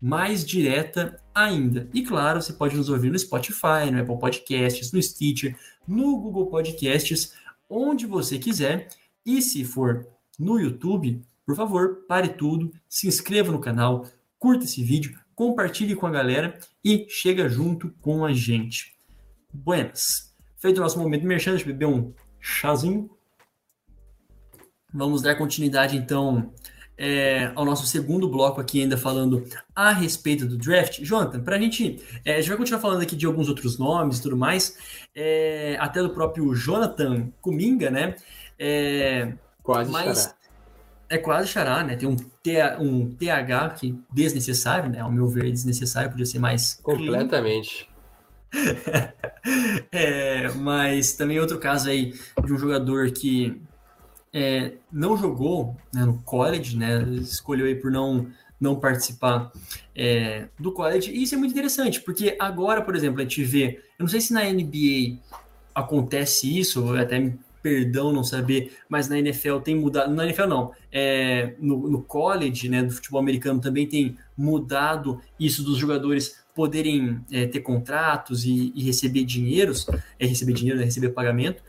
mais 0.00 0.44
direta 0.44 1.22
ainda. 1.34 1.88
E 1.92 2.02
claro, 2.02 2.40
você 2.40 2.52
pode 2.52 2.76
nos 2.76 2.88
ouvir 2.88 3.10
no 3.10 3.18
Spotify, 3.18 3.90
no 3.92 4.00
Apple 4.00 4.18
Podcasts, 4.18 4.92
no 4.92 5.02
Stitcher, 5.02 5.56
no 5.86 6.18
Google 6.18 6.46
Podcasts, 6.46 7.34
onde 7.68 8.06
você 8.06 8.38
quiser. 8.38 8.88
E 9.24 9.42
se 9.42 9.64
for 9.64 10.06
no 10.38 10.58
YouTube, 10.58 11.22
por 11.44 11.54
favor, 11.54 12.04
pare 12.08 12.30
tudo, 12.30 12.72
se 12.88 13.06
inscreva 13.06 13.52
no 13.52 13.60
canal, 13.60 14.06
curta 14.38 14.64
esse 14.64 14.82
vídeo, 14.82 15.18
compartilhe 15.40 15.94
com 15.94 16.06
a 16.06 16.10
galera 16.10 16.58
e 16.84 17.06
chega 17.08 17.48
junto 17.48 17.90
com 18.02 18.26
a 18.26 18.30
gente. 18.34 18.94
Buenas. 19.50 20.34
Feito 20.58 20.76
o 20.76 20.82
nosso 20.82 20.98
momento 20.98 21.24
merchan, 21.24 21.56
beber 21.64 21.86
um 21.86 22.12
chazinho. 22.38 23.08
Vamos 24.92 25.22
dar 25.22 25.36
continuidade 25.36 25.96
então 25.96 26.52
é, 26.94 27.52
ao 27.54 27.64
nosso 27.64 27.86
segundo 27.86 28.28
bloco 28.28 28.60
aqui, 28.60 28.82
ainda 28.82 28.98
falando 28.98 29.42
a 29.74 29.92
respeito 29.92 30.44
do 30.44 30.58
draft. 30.58 31.00
Jonathan, 31.00 31.40
para 31.40 31.56
a 31.56 31.58
gente. 31.58 32.04
É, 32.22 32.34
a 32.34 32.36
gente 32.36 32.50
vai 32.50 32.58
continuar 32.58 32.82
falando 32.82 33.00
aqui 33.00 33.16
de 33.16 33.24
alguns 33.24 33.48
outros 33.48 33.78
nomes 33.78 34.18
e 34.18 34.22
tudo 34.22 34.36
mais, 34.36 34.76
é, 35.14 35.74
até 35.80 36.02
do 36.02 36.10
próprio 36.10 36.54
Jonathan 36.54 37.32
Kuminga, 37.40 37.90
né? 37.90 38.14
É, 38.58 39.32
quase 39.62 39.90
mas. 39.90 40.38
É 41.10 41.18
quase 41.18 41.48
xará, 41.48 41.82
né? 41.82 41.96
Tem 41.96 42.08
um, 42.08 42.16
T, 42.16 42.56
um 42.78 43.10
TH 43.10 43.70
que 43.70 43.98
desnecessário, 44.12 44.88
né? 44.88 45.00
Ao 45.00 45.10
meu 45.10 45.26
ver, 45.26 45.50
desnecessário, 45.50 46.10
podia 46.10 46.24
ser 46.24 46.38
mais. 46.38 46.74
Completamente. 46.82 47.88
É, 49.90 50.50
mas 50.50 51.14
também 51.14 51.40
outro 51.40 51.58
caso 51.58 51.88
aí 51.88 52.12
de 52.44 52.52
um 52.52 52.58
jogador 52.58 53.10
que 53.10 53.58
é, 54.32 54.72
não 54.92 55.16
jogou 55.16 55.76
né, 55.92 56.04
no 56.04 56.22
college, 56.22 56.76
né, 56.76 57.02
escolheu 57.20 57.66
aí 57.66 57.74
por 57.74 57.90
não, 57.90 58.26
não 58.60 58.76
participar 58.76 59.50
é, 59.96 60.48
do 60.58 60.72
college, 60.72 61.10
e 61.10 61.22
isso 61.22 61.34
é 61.34 61.38
muito 61.38 61.52
interessante, 61.52 62.00
porque 62.00 62.36
agora, 62.38 62.82
por 62.82 62.94
exemplo, 62.94 63.20
a 63.20 63.22
gente 63.22 63.42
vê, 63.42 63.82
eu 63.98 64.02
não 64.04 64.08
sei 64.08 64.20
se 64.20 64.32
na 64.32 64.44
NBA 64.44 65.18
acontece 65.74 66.58
isso, 66.58 66.94
até 66.94 67.18
me 67.18 67.38
perdão 67.62 68.12
não 68.12 68.24
saber, 68.24 68.72
mas 68.88 69.08
na 69.08 69.18
NFL 69.18 69.58
tem 69.58 69.74
mudado, 69.74 70.12
na 70.12 70.24
NFL 70.24 70.46
não, 70.46 70.72
é, 70.90 71.54
no, 71.58 71.88
no 71.88 72.02
college, 72.02 72.68
né, 72.68 72.82
do 72.82 72.92
futebol 72.92 73.20
americano 73.20 73.60
também 73.60 73.86
tem 73.86 74.16
mudado 74.36 75.20
isso 75.38 75.62
dos 75.62 75.76
jogadores 75.76 76.40
poderem 76.54 77.20
é, 77.30 77.46
ter 77.46 77.60
contratos 77.60 78.44
e, 78.44 78.72
e, 78.74 78.82
receber 78.82 79.24
dinheiros, 79.24 79.86
é 80.18 80.26
receber 80.26 80.52
dinheiro, 80.52 80.78
né, 80.78 80.84
receber 80.84 81.10
pagamento, 81.10 81.62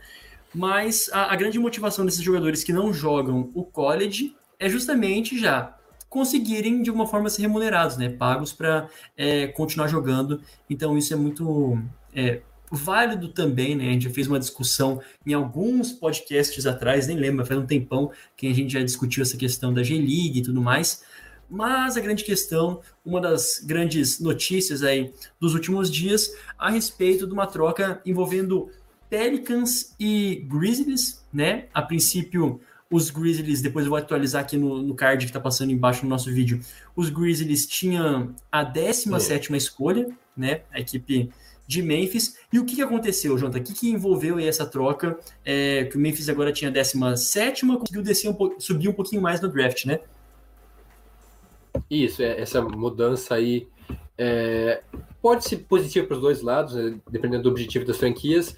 mas 0.54 1.08
a, 1.12 1.32
a, 1.32 1.36
grande 1.36 1.58
motivação 1.58 2.04
desses 2.04 2.22
jogadores 2.22 2.64
que 2.64 2.72
não 2.72 2.92
jogam 2.92 3.50
o 3.54 3.64
college 3.64 4.34
é 4.58 4.68
justamente 4.68 5.38
já 5.38 5.76
conseguirem 6.08 6.82
de 6.82 6.90
alguma 6.90 7.06
forma 7.06 7.30
ser 7.30 7.40
remunerados, 7.40 7.96
né, 7.96 8.10
pagos 8.10 8.52
para 8.52 8.86
é, 9.16 9.46
continuar 9.46 9.88
jogando. 9.88 10.42
Então 10.68 10.98
isso 10.98 11.14
é 11.14 11.16
muito 11.16 11.78
é, 12.14 12.42
válido 12.72 13.28
também, 13.28 13.76
né? 13.76 13.88
A 13.88 13.92
gente 13.92 14.04
já 14.04 14.10
fez 14.10 14.26
uma 14.26 14.38
discussão 14.38 15.00
em 15.26 15.34
alguns 15.34 15.92
podcasts 15.92 16.66
atrás, 16.66 17.06
nem 17.06 17.18
lembro, 17.18 17.44
faz 17.44 17.60
um 17.60 17.66
tempão 17.66 18.10
que 18.34 18.46
a 18.46 18.54
gente 18.54 18.72
já 18.72 18.82
discutiu 18.82 19.22
essa 19.22 19.36
questão 19.36 19.74
da 19.74 19.82
G-League 19.82 20.38
e 20.38 20.42
tudo 20.42 20.62
mais. 20.62 21.04
Mas 21.50 21.98
a 21.98 22.00
grande 22.00 22.24
questão, 22.24 22.80
uma 23.04 23.20
das 23.20 23.62
grandes 23.62 24.18
notícias 24.18 24.82
aí 24.82 25.12
dos 25.38 25.52
últimos 25.52 25.90
dias 25.90 26.32
a 26.58 26.70
respeito 26.70 27.26
de 27.26 27.32
uma 27.34 27.46
troca 27.46 28.00
envolvendo 28.06 28.70
Pelicans 29.10 29.94
e 30.00 30.46
Grizzlies, 30.48 31.22
né? 31.30 31.66
A 31.74 31.82
princípio, 31.82 32.58
os 32.90 33.10
Grizzlies, 33.10 33.60
depois 33.60 33.84
eu 33.84 33.90
vou 33.90 33.98
atualizar 33.98 34.40
aqui 34.40 34.56
no, 34.56 34.80
no 34.80 34.94
card 34.94 35.26
que 35.26 35.30
está 35.30 35.40
passando 35.40 35.70
embaixo 35.70 36.04
no 36.04 36.08
nosso 36.08 36.32
vídeo. 36.32 36.58
Os 36.96 37.10
Grizzlies 37.10 37.66
tinham 37.66 38.34
a 38.50 38.64
17 38.64 39.52
é. 39.52 39.56
escolha, 39.58 40.08
né? 40.34 40.62
A 40.72 40.80
equipe 40.80 41.30
de 41.66 41.82
Memphis. 41.82 42.36
E 42.52 42.58
o 42.58 42.64
que, 42.64 42.76
que 42.76 42.82
aconteceu, 42.82 43.36
Jonathan? 43.38 43.58
O 43.58 43.62
que, 43.62 43.74
que 43.74 43.90
envolveu 43.90 44.38
essa 44.38 44.66
troca? 44.66 45.18
É, 45.44 45.84
que 45.84 45.96
o 45.96 46.00
Memphis 46.00 46.28
agora 46.28 46.52
tinha 46.52 46.70
a 46.70 46.72
17, 46.72 47.66
conseguiu 47.66 48.02
descer 48.02 48.28
um 48.28 48.60
subir 48.60 48.88
um 48.88 48.92
pouquinho 48.92 49.22
mais 49.22 49.40
no 49.40 49.48
draft, 49.48 49.84
né? 49.86 50.00
Isso, 51.90 52.22
é, 52.22 52.40
essa 52.40 52.60
mudança 52.60 53.34
aí 53.34 53.68
é, 54.16 54.82
pode 55.20 55.44
ser 55.44 55.58
positiva 55.58 56.06
para 56.06 56.16
os 56.16 56.22
dois 56.22 56.42
lados, 56.42 56.74
né, 56.74 56.94
dependendo 57.10 57.44
do 57.44 57.50
objetivo 57.50 57.84
das 57.84 57.96
franquias. 57.96 58.56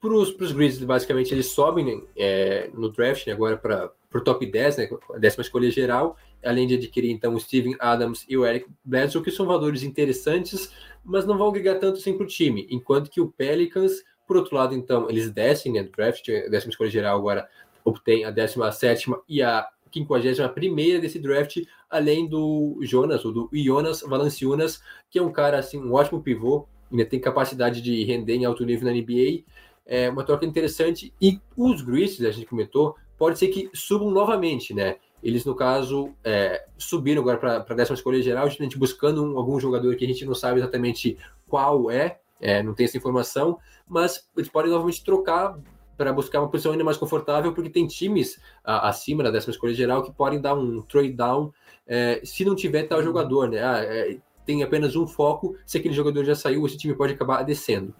Para 0.00 0.14
os 0.14 0.52
Grizzlies, 0.52 0.84
basicamente, 0.84 1.32
eles 1.32 1.46
sobem 1.46 1.84
né, 1.84 2.02
é, 2.16 2.70
no 2.74 2.90
draft 2.90 3.26
né, 3.26 3.32
agora 3.32 3.56
para 3.56 3.92
o 4.12 4.20
top 4.20 4.44
10, 4.44 4.76
né, 4.76 4.88
a 5.14 5.18
décima 5.18 5.42
escolha 5.42 5.70
geral, 5.70 6.16
além 6.44 6.66
de 6.66 6.74
adquirir 6.74 7.10
então 7.10 7.34
o 7.34 7.40
Steven 7.40 7.76
Adams 7.78 8.24
e 8.28 8.36
o 8.36 8.44
Eric 8.44 8.66
Bledsoe, 8.84 9.22
que 9.22 9.30
são 9.30 9.46
valores 9.46 9.82
interessantes, 9.82 10.72
mas 11.04 11.26
não 11.26 11.36
vão 11.36 11.48
agregar 11.48 11.76
tanto 11.76 11.98
assim 11.98 12.16
para 12.16 12.24
o 12.24 12.28
time. 12.28 12.66
Enquanto 12.70 13.10
que 13.10 13.20
o 13.20 13.28
Pelicans, 13.28 14.02
por 14.26 14.36
outro 14.36 14.54
lado, 14.54 14.74
então, 14.74 15.08
eles 15.10 15.30
descem 15.30 15.72
né, 15.72 15.82
draft, 15.82 16.28
a 16.28 16.48
décima 16.48 16.70
escolha 16.70 16.90
geral 16.90 17.18
agora 17.18 17.48
obtém 17.84 18.24
a 18.24 18.30
17 18.30 19.10
e 19.28 19.42
a 19.42 19.68
51 19.92 21.00
desse 21.00 21.18
draft, 21.18 21.58
além 21.90 22.26
do 22.26 22.78
Jonas, 22.82 23.24
ou 23.24 23.32
do 23.32 23.50
Jonas 23.52 24.00
Valanciunas, 24.00 24.80
que 25.10 25.18
é 25.18 25.22
um 25.22 25.32
cara, 25.32 25.58
assim, 25.58 25.78
um 25.78 25.92
ótimo 25.92 26.22
pivô, 26.22 26.66
ainda 26.90 27.04
tem 27.04 27.20
capacidade 27.20 27.82
de 27.82 28.04
render 28.04 28.34
em 28.34 28.44
alto 28.44 28.64
nível 28.64 28.86
na 28.86 28.98
NBA. 28.98 29.44
É 29.84 30.08
uma 30.08 30.24
troca 30.24 30.46
interessante. 30.46 31.12
E 31.20 31.40
os 31.56 31.82
Grizzlies, 31.82 32.28
a 32.28 32.30
gente 32.30 32.46
comentou, 32.46 32.96
pode 33.18 33.38
ser 33.38 33.48
que 33.48 33.68
subam 33.74 34.10
novamente, 34.10 34.72
né? 34.72 34.96
Eles, 35.22 35.44
no 35.44 35.54
caso, 35.54 36.12
é, 36.24 36.64
subiram 36.76 37.22
agora 37.22 37.38
para 37.38 37.56
a 37.68 37.76
décima 37.76 37.94
escolha 37.94 38.20
geral, 38.20 38.46
justamente 38.46 38.78
buscando 38.78 39.24
um, 39.24 39.38
algum 39.38 39.58
jogador 39.60 39.94
que 39.96 40.04
a 40.04 40.08
gente 40.08 40.24
não 40.24 40.34
sabe 40.34 40.58
exatamente 40.58 41.16
qual 41.48 41.90
é, 41.90 42.18
é, 42.40 42.62
não 42.62 42.74
tem 42.74 42.84
essa 42.84 42.96
informação, 42.96 43.58
mas 43.88 44.28
eles 44.36 44.48
podem 44.48 44.70
novamente 44.70 45.04
trocar 45.04 45.56
para 45.96 46.12
buscar 46.12 46.40
uma 46.40 46.48
posição 46.48 46.72
ainda 46.72 46.82
mais 46.82 46.96
confortável, 46.96 47.52
porque 47.52 47.70
tem 47.70 47.86
times 47.86 48.40
a, 48.64 48.88
acima 48.88 49.22
da 49.22 49.30
décima 49.30 49.52
escolha 49.52 49.74
geral 49.74 50.02
que 50.02 50.12
podem 50.12 50.40
dar 50.40 50.54
um 50.54 50.82
trade 50.82 51.12
down 51.12 51.52
é, 51.86 52.20
se 52.24 52.44
não 52.44 52.56
tiver 52.56 52.84
tal 52.84 53.02
jogador, 53.02 53.48
né? 53.48 53.62
Ah, 53.62 53.78
é, 53.78 54.18
tem 54.44 54.62
apenas 54.62 54.96
um 54.96 55.06
foco, 55.06 55.56
se 55.64 55.78
aquele 55.78 55.94
jogador 55.94 56.24
já 56.24 56.34
saiu, 56.34 56.66
esse 56.66 56.76
time 56.76 56.94
pode 56.94 57.12
acabar 57.12 57.42
descendo. 57.42 57.94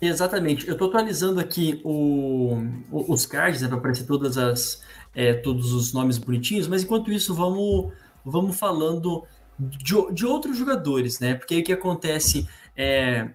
Exatamente. 0.00 0.66
Eu 0.66 0.72
estou 0.72 0.88
atualizando 0.88 1.40
aqui 1.40 1.80
o, 1.84 2.56
o, 2.90 3.12
os 3.12 3.26
cards, 3.26 3.60
né, 3.60 3.68
para 3.68 3.76
aparecer 3.76 4.06
todas 4.06 4.38
as, 4.38 4.82
é, 5.14 5.34
todos 5.34 5.72
os 5.72 5.92
nomes 5.92 6.16
bonitinhos, 6.16 6.66
mas 6.66 6.82
enquanto 6.82 7.12
isso, 7.12 7.34
vamos, 7.34 7.92
vamos 8.24 8.56
falando 8.58 9.24
de, 9.58 9.94
de 10.12 10.24
outros 10.24 10.56
jogadores, 10.56 11.20
né? 11.20 11.34
Porque 11.34 11.54
aí 11.54 11.60
o 11.60 11.64
que 11.64 11.72
acontece 11.72 12.48
é, 12.74 13.28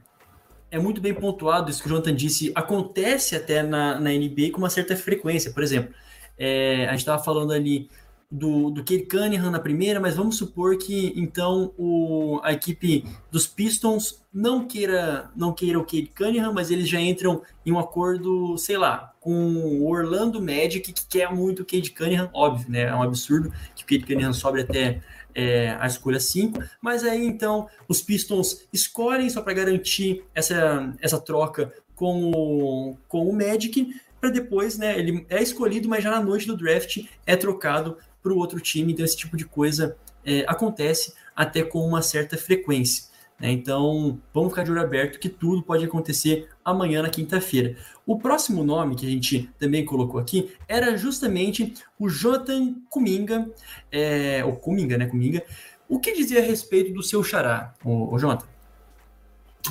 é 0.71 0.79
muito 0.79 0.99
bem 0.99 1.13
pontuado, 1.13 1.69
isso 1.69 1.81
que 1.81 1.87
o 1.87 1.89
Jonathan 1.89 2.15
disse, 2.15 2.51
acontece 2.55 3.35
até 3.35 3.61
na, 3.61 3.99
na 3.99 4.09
NBA 4.09 4.49
com 4.51 4.57
uma 4.57 4.69
certa 4.69 4.95
frequência. 4.95 5.51
Por 5.51 5.61
exemplo, 5.61 5.93
é, 6.37 6.87
a 6.87 6.91
gente 6.91 7.01
estava 7.01 7.23
falando 7.23 7.53
ali 7.53 7.89
do, 8.35 8.69
do 8.69 8.83
Cade 8.83 9.05
Cunningham 9.05 9.49
na 9.49 9.59
primeira, 9.59 9.99
mas 9.99 10.15
vamos 10.15 10.37
supor 10.37 10.77
que 10.77 11.13
então 11.15 11.73
o, 11.77 12.41
a 12.43 12.51
equipe 12.51 13.05
dos 13.31 13.47
Pistons 13.47 14.21
não 14.33 14.67
queira 14.67 15.31
não 15.35 15.53
queira 15.53 15.79
o 15.79 15.85
Cade 15.85 16.11
Cunningham, 16.15 16.51
mas 16.51 16.69
eles 16.69 16.89
já 16.89 16.99
entram 16.99 17.41
em 17.65 17.71
um 17.71 17.79
acordo, 17.79 18.57
sei 18.57 18.77
lá, 18.77 19.13
com 19.21 19.31
o 19.31 19.87
Orlando 19.87 20.41
Magic, 20.41 20.91
que 20.91 21.07
quer 21.07 21.33
muito 21.33 21.61
o 21.61 21.65
Cade 21.65 21.91
Cunningham, 21.91 22.29
óbvio, 22.33 22.69
né? 22.69 22.81
É 22.81 22.95
um 22.95 23.03
absurdo 23.03 23.53
que 23.73 23.83
o 23.83 23.87
Cade 23.87 24.05
Cunningham 24.05 24.33
sobe 24.33 24.61
até 24.61 25.01
é, 25.33 25.77
a 25.79 25.87
escolha 25.87 26.19
5, 26.19 26.61
mas 26.81 27.05
aí 27.05 27.25
então 27.25 27.69
os 27.87 28.01
Pistons 28.01 28.67
escolhem 28.73 29.29
só 29.29 29.41
para 29.41 29.53
garantir 29.53 30.25
essa, 30.35 30.93
essa 30.99 31.19
troca 31.19 31.71
com 31.95 32.31
o, 32.31 32.97
com 33.07 33.29
o 33.29 33.33
Magic, 33.33 33.95
para 34.19 34.29
depois, 34.29 34.77
né, 34.77 34.97
ele 34.97 35.25
é 35.29 35.41
escolhido, 35.41 35.87
mas 35.87 36.03
já 36.03 36.09
na 36.09 36.19
noite 36.19 36.47
do 36.47 36.57
draft 36.57 37.05
é 37.25 37.35
trocado 37.35 37.97
para 38.25 38.33
o 38.33 38.37
outro 38.37 38.59
time, 38.59 38.91
então 38.91 39.05
esse 39.05 39.15
tipo 39.15 39.37
de 39.37 39.45
coisa 39.45 39.95
é, 40.25 40.43
acontece 40.47 41.13
até 41.35 41.61
com 41.61 41.85
uma 41.85 42.01
certa 42.01 42.35
frequência. 42.35 43.03
Né? 43.39 43.51
Então, 43.51 44.19
vamos 44.33 44.49
ficar 44.49 44.63
de 44.63 44.71
olho 44.71 44.81
aberto 44.81 45.19
que 45.19 45.29
tudo 45.29 45.61
pode 45.61 45.85
acontecer 45.85 46.49
amanhã 46.63 47.03
na 47.03 47.09
quinta-feira. 47.09 47.75
O 48.03 48.17
próximo 48.17 48.63
nome 48.63 48.95
que 48.95 49.05
a 49.05 49.09
gente 49.09 49.47
também 49.59 49.85
colocou 49.85 50.19
aqui 50.19 50.51
era 50.67 50.97
justamente 50.97 51.75
o 51.99 52.09
Jonathan 52.09 52.73
Kuminga, 52.89 53.47
é, 53.91 54.43
ou 54.43 54.55
Kuminga, 54.55 54.97
né? 54.97 55.05
Kuminga. 55.05 55.43
O 55.87 55.99
que 55.99 56.13
dizia 56.13 56.39
a 56.39 56.43
respeito 56.43 56.91
do 56.93 57.03
seu 57.03 57.23
xará, 57.23 57.75
o, 57.83 58.11
o 58.11 58.17
Jonathan? 58.17 58.47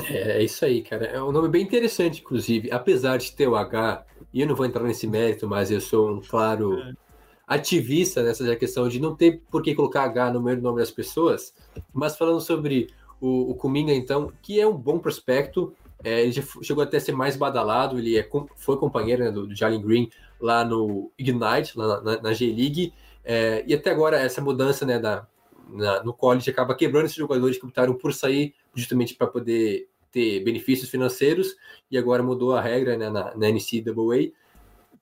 É, 0.09 0.39
é 0.39 0.45
isso 0.45 0.65
aí, 0.65 0.81
cara. 0.81 1.07
É 1.07 1.21
um 1.21 1.33
nome 1.33 1.49
bem 1.49 1.63
interessante, 1.63 2.21
inclusive. 2.21 2.71
Apesar 2.71 3.17
de 3.17 3.33
ter 3.33 3.49
o 3.49 3.57
H, 3.57 4.05
e 4.33 4.41
eu 4.41 4.47
não 4.47 4.55
vou 4.55 4.65
entrar 4.65 4.85
nesse 4.85 5.09
mérito, 5.09 5.49
mas 5.49 5.73
eu 5.73 5.81
sou 5.81 6.13
um 6.13 6.21
claro 6.21 6.79
ativista 7.47 8.23
nessa 8.23 8.57
questão 8.57 8.89
de 8.89 9.01
não 9.01 9.15
ter 9.15 9.43
por 9.51 9.63
que 9.63 9.75
colocar 9.75 10.05
H 10.05 10.33
no 10.33 10.43
meio 10.43 10.57
do 10.57 10.63
nome 10.63 10.81
das 10.81 10.91
pessoas. 10.91 11.55
Mas 11.93 12.17
falando 12.17 12.41
sobre 12.41 12.89
o, 13.21 13.51
o 13.51 13.55
Kuminga, 13.55 13.93
então, 13.93 14.33
que 14.43 14.61
é 14.61 14.67
um 14.67 14.77
bom 14.77 14.99
prospecto, 14.99 15.75
é, 16.03 16.23
ele 16.23 16.33
chegou 16.63 16.83
até 16.83 16.99
a 16.99 17.01
ser 17.01 17.13
mais 17.13 17.37
badalado, 17.37 17.99
ele 17.99 18.19
é, 18.19 18.29
foi 18.57 18.77
companheiro 18.77 19.25
né, 19.25 19.31
do, 19.31 19.47
do 19.47 19.55
Jalen 19.55 19.81
Green 19.81 20.11
lá 20.41 20.65
no 20.65 21.11
Ignite, 21.19 21.77
lá 21.77 22.01
na, 22.03 22.21
na 22.21 22.33
G-League, 22.33 22.93
é, 23.25 23.65
e 23.67 23.73
até 23.73 23.91
agora 23.91 24.19
essa 24.19 24.43
mudança 24.43 24.85
né, 24.85 24.99
da, 24.99 25.27
na, 25.69 26.03
no 26.03 26.13
college 26.13 26.51
acaba 26.51 26.75
quebrando 26.75 27.07
esses 27.07 27.17
jogadores 27.17 27.57
que 27.57 27.65
optaram 27.65 27.95
por 27.95 28.13
sair 28.13 28.55
justamente 28.75 29.15
para 29.15 29.27
poder 29.27 29.89
ter 30.11 30.41
benefícios 30.45 30.91
financeiros, 30.91 31.57
e 31.91 31.97
agora 31.97 32.23
mudou 32.23 32.55
a 32.55 32.61
regra 32.61 32.97
né, 32.97 33.09
na, 33.09 33.35
na 33.35 33.49
NCAA, 33.49 34.33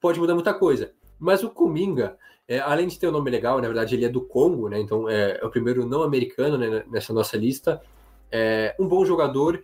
pode 0.01 0.20
mudar 0.20 0.34
muita 0.34 0.55
coisa. 0.55 0.93
Mas 1.18 1.43
o 1.43 1.51
Kuminga, 1.51 2.16
é, 2.53 2.61
além 2.61 2.86
de 2.86 2.98
ter 2.98 3.09
um 3.09 3.12
nome 3.12 3.30
legal, 3.30 3.62
na 3.62 3.66
verdade 3.66 3.94
ele 3.94 4.05
é 4.05 4.11
do 4.11 4.20
Congo, 4.20 4.68
né, 4.68 4.78
então 4.78 5.09
é, 5.09 5.38
é 5.40 5.46
o 5.46 5.48
primeiro 5.48 5.86
não 5.86 6.03
americano 6.03 6.59
né, 6.59 6.84
nessa 6.90 7.11
nossa 7.11 7.34
lista, 7.34 7.80
é 8.30 8.74
um 8.78 8.86
bom 8.86 9.07
jogador 9.07 9.62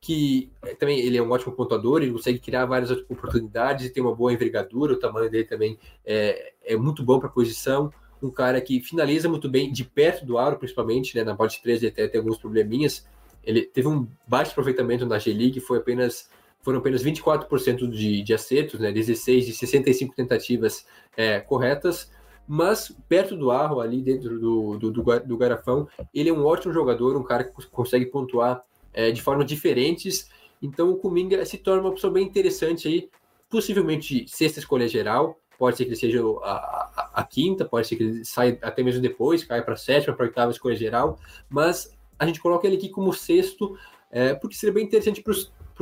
que 0.00 0.50
é, 0.62 0.74
também 0.74 0.98
ele 0.98 1.18
é 1.18 1.22
um 1.22 1.30
ótimo 1.30 1.52
pontuador, 1.52 2.00
ele 2.00 2.10
consegue 2.10 2.38
criar 2.38 2.64
várias 2.64 2.90
oportunidades 2.90 3.84
e 3.84 3.90
tem 3.90 4.02
uma 4.02 4.14
boa 4.14 4.32
envergadura, 4.32 4.94
o 4.94 4.98
tamanho 4.98 5.30
dele 5.30 5.44
também 5.44 5.78
é, 6.06 6.54
é 6.64 6.74
muito 6.74 7.02
bom 7.02 7.18
para 7.18 7.28
a 7.28 7.32
posição, 7.32 7.92
um 8.22 8.30
cara 8.30 8.62
que 8.62 8.80
finaliza 8.80 9.28
muito 9.28 9.46
bem 9.46 9.70
de 9.70 9.84
perto 9.84 10.24
do 10.24 10.38
aro, 10.38 10.56
principalmente, 10.56 11.14
né, 11.14 11.24
na 11.24 11.34
bote 11.34 11.62
3 11.62 11.82
ele 11.82 11.92
até 11.92 12.08
tem 12.08 12.18
alguns 12.18 12.38
probleminhas, 12.38 13.06
ele 13.44 13.60
teve 13.60 13.88
um 13.88 14.08
baixo 14.26 14.52
aproveitamento 14.52 15.04
na 15.04 15.18
G-League, 15.18 15.60
foi 15.60 15.76
apenas 15.76 16.30
foram 16.62 16.78
apenas 16.78 17.02
24% 17.02 17.90
de, 17.90 18.22
de 18.22 18.32
acertos, 18.32 18.80
né, 18.80 18.90
16 18.90 19.44
de 19.44 19.52
65 19.52 20.14
tentativas 20.14 20.86
é, 21.14 21.40
corretas, 21.40 22.10
mas 22.46 22.94
perto 23.08 23.36
do 23.36 23.50
arro, 23.50 23.80
ali 23.80 24.02
dentro 24.02 24.38
do, 24.38 24.78
do, 24.78 24.90
do, 24.90 25.20
do, 25.20 25.36
garrafão, 25.36 25.88
ele 26.12 26.28
é 26.28 26.32
um 26.32 26.44
ótimo 26.44 26.72
jogador, 26.72 27.16
um 27.16 27.22
cara 27.22 27.44
que 27.44 27.66
consegue 27.68 28.06
pontuar 28.06 28.64
é, 28.92 29.10
de 29.10 29.22
formas 29.22 29.46
diferentes. 29.46 30.28
Então 30.60 30.90
o 30.90 30.96
Kuminga 30.96 31.44
se 31.44 31.58
torna 31.58 31.82
uma 31.82 31.90
opção 31.90 32.10
bem 32.12 32.24
interessante 32.24 32.88
aí, 32.88 33.08
possivelmente 33.48 34.26
sexta 34.28 34.58
escolha 34.58 34.88
geral. 34.88 35.38
Pode 35.58 35.76
ser 35.76 35.84
que 35.84 35.90
ele 35.90 35.96
seja 35.96 36.20
a, 36.42 36.52
a, 36.52 37.10
a 37.14 37.24
quinta, 37.24 37.64
pode 37.64 37.86
ser 37.86 37.96
que 37.96 38.02
ele 38.02 38.24
saia 38.24 38.58
até 38.62 38.82
mesmo 38.82 39.00
depois, 39.00 39.44
caia 39.44 39.62
para 39.62 39.74
a 39.74 39.76
sétima, 39.76 40.14
para 40.14 40.26
a 40.26 40.28
oitava 40.28 40.50
escolha 40.50 40.74
geral. 40.74 41.18
Mas 41.48 41.96
a 42.18 42.26
gente 42.26 42.40
coloca 42.40 42.66
ele 42.66 42.76
aqui 42.76 42.88
como 42.88 43.12
sexto, 43.12 43.76
é, 44.10 44.34
porque 44.34 44.56
seria 44.56 44.74
bem 44.74 44.84
interessante 44.84 45.22
para 45.22 45.32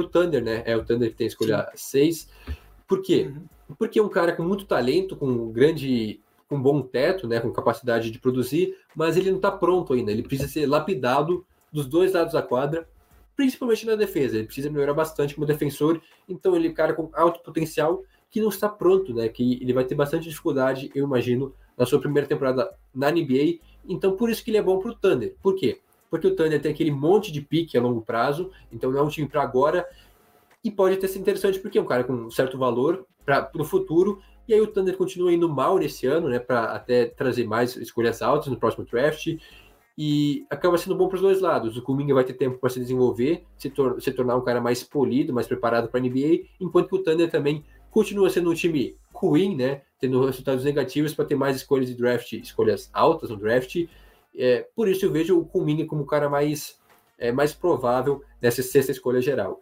o 0.05 0.09
Thunder, 0.09 0.43
né? 0.43 0.63
É 0.67 0.77
o 0.77 0.85
Thunder 0.85 1.11
que 1.11 1.17
tem 1.17 1.27
a 1.27 1.29
escolha 1.29 1.73
6. 1.75 2.29
Por 2.87 3.03
quê? 3.03 3.31
Uhum. 3.35 3.77
Porque 3.79 3.99
é 3.99 4.03
um 4.03 4.09
cara 4.09 4.33
com 4.33 4.43
muito 4.43 4.65
talento, 4.65 5.17
com 5.17 5.51
grande 5.51 6.21
com 6.51 6.61
bom 6.61 6.83
teto, 6.83 7.29
né, 7.29 7.39
com 7.39 7.53
capacidade 7.53 8.11
de 8.11 8.19
produzir, 8.19 8.77
mas 8.95 9.17
ele 9.17 9.31
não 9.31 9.37
está 9.37 9.53
pronto 9.53 9.93
ainda. 9.93 10.11
Ele 10.11 10.25
precisa 10.25 10.49
ser 10.49 10.67
lapidado 10.67 11.47
dos 11.73 11.87
dois 11.87 12.13
lados 12.13 12.33
da 12.33 12.43
quadra, 12.43 12.89
principalmente 13.37 13.87
na 13.87 13.95
defesa. 13.95 14.37
Ele 14.37 14.47
precisa 14.47 14.69
melhorar 14.69 14.93
bastante 14.93 15.33
como 15.33 15.47
defensor. 15.47 16.03
Então 16.29 16.57
ele 16.57 16.67
é 16.67 16.71
um 16.73 16.75
cara 16.75 16.93
com 16.93 17.09
alto 17.13 17.41
potencial 17.41 18.03
que 18.29 18.41
não 18.41 18.49
está 18.49 18.69
pronto, 18.69 19.15
né? 19.15 19.29
Que 19.29 19.63
ele 19.63 19.73
vai 19.73 19.85
ter 19.85 19.95
bastante 19.95 20.29
dificuldade, 20.29 20.91
eu 20.93 21.05
imagino, 21.05 21.55
na 21.79 21.87
sua 21.87 22.01
primeira 22.01 22.27
temporada 22.27 22.75
na 22.93 23.13
NBA. 23.13 23.61
Então 23.89 24.17
por 24.17 24.29
isso 24.29 24.45
que 24.45 24.51
ele 24.51 24.59
é 24.59 24.63
bom 24.63 24.81
para 24.81 24.91
o 24.91 24.95
Thunder. 24.95 25.37
Por 25.41 25.55
quê? 25.55 25.81
Porque 26.11 26.27
o 26.27 26.35
Thunder 26.35 26.61
tem 26.61 26.73
aquele 26.73 26.91
monte 26.91 27.31
de 27.31 27.41
pique 27.41 27.79
a 27.79 27.81
longo 27.81 28.03
prazo, 28.03 28.51
então 28.73 28.91
não 28.91 28.99
é 28.99 29.03
um 29.03 29.09
time 29.09 29.29
para 29.29 29.41
agora. 29.41 29.89
E 30.65 30.71
pode 30.71 30.97
ter 30.97 31.07
sido 31.07 31.23
interessante 31.23 31.61
porque 31.61 31.79
é 31.79 31.81
um 31.81 31.87
cara 31.87 32.03
com 32.03 32.29
certo 32.29 32.59
valor 32.59 33.07
para 33.25 33.49
o 33.55 33.65
futuro 33.65 34.21
e 34.51 34.55
aí 34.55 34.61
o 34.61 34.67
Thunder 34.67 34.97
continua 34.97 35.33
indo 35.33 35.49
mal 35.49 35.79
nesse 35.79 36.09
ano, 36.09 36.29
né, 36.29 36.41
para 36.41 36.73
até 36.73 37.07
trazer 37.07 37.47
mais 37.47 37.77
escolhas 37.77 38.21
altas 38.21 38.49
no 38.49 38.57
próximo 38.57 38.85
draft. 38.85 39.37
E 39.97 40.45
acaba 40.51 40.77
sendo 40.77 40.97
bom 40.97 41.07
para 41.07 41.15
os 41.15 41.23
dois 41.23 41.41
lados. 41.41 41.77
O 41.77 41.83
Kuminga 41.83 42.13
vai 42.13 42.25
ter 42.25 42.35
tempo 42.35 42.59
para 42.59 42.69
se 42.69 42.81
desenvolver, 42.81 43.45
se, 43.57 43.71
tor 43.71 44.03
se, 44.03 44.11
tornar 44.11 44.37
um 44.37 44.41
cara 44.41 44.61
mais 44.61 44.83
polido, 44.83 45.33
mais 45.33 45.47
preparado 45.47 45.89
para 45.89 46.01
a 46.01 46.03
NBA, 46.03 46.47
enquanto 46.61 46.89
que 46.89 46.97
o 46.97 46.99
Thunder 46.99 47.31
também 47.31 47.65
continua 47.93 48.29
sendo 48.29 48.51
um 48.51 48.55
time 48.55 48.97
ruim, 49.15 49.55
né, 49.55 49.83
tendo 50.01 50.27
resultados 50.27 50.65
negativos 50.65 51.15
para 51.15 51.27
ter 51.27 51.37
mais 51.37 51.55
escolhas 51.55 51.87
de 51.87 51.95
draft, 51.95 52.33
escolhas 52.33 52.91
altas 52.93 53.31
no 53.31 53.37
draft. 53.37 53.87
É, 54.37 54.67
por 54.75 54.89
isso 54.89 55.05
eu 55.05 55.13
vejo 55.13 55.39
o 55.39 55.45
Kuminga 55.45 55.87
como 55.87 56.03
o 56.03 56.07
cara 56.07 56.29
mais, 56.29 56.77
é, 57.17 57.31
mais 57.31 57.55
provável 57.55 58.21
nessa 58.43 58.65
sexta 58.65 58.91
escolha 58.91 59.21
geral. 59.21 59.61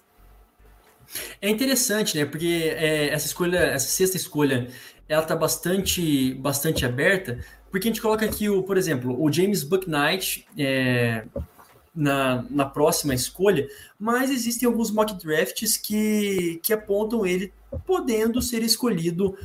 É 1.41 1.49
interessante, 1.49 2.17
né? 2.17 2.25
Porque 2.25 2.75
é, 2.77 3.09
essa 3.09 3.27
escolha, 3.27 3.59
essa 3.59 3.89
sexta 3.89 4.17
escolha, 4.17 4.69
ela 5.09 5.23
tá 5.23 5.35
bastante, 5.35 6.35
bastante 6.35 6.85
aberta, 6.85 7.39
porque 7.71 7.89
a 7.89 7.91
gente 7.91 8.03
coloca 8.03 8.25
aqui, 8.25 8.49
o, 8.49 8.63
por 8.63 8.77
exemplo, 8.77 9.21
o 9.21 9.33
James 9.33 9.63
Bucknight 9.63 10.47
é, 10.57 11.25
na, 11.95 12.45
na 12.51 12.65
próxima 12.65 13.15
escolha, 13.15 13.69
mas 13.99 14.31
existem 14.31 14.67
alguns 14.67 14.91
mock 14.91 15.15
drafts 15.15 15.77
que, 15.77 16.61
que 16.63 16.73
apontam 16.73 17.27
ele 17.27 17.53
podendo 17.87 18.41
ser 18.41 18.63
escolhido 18.63 19.37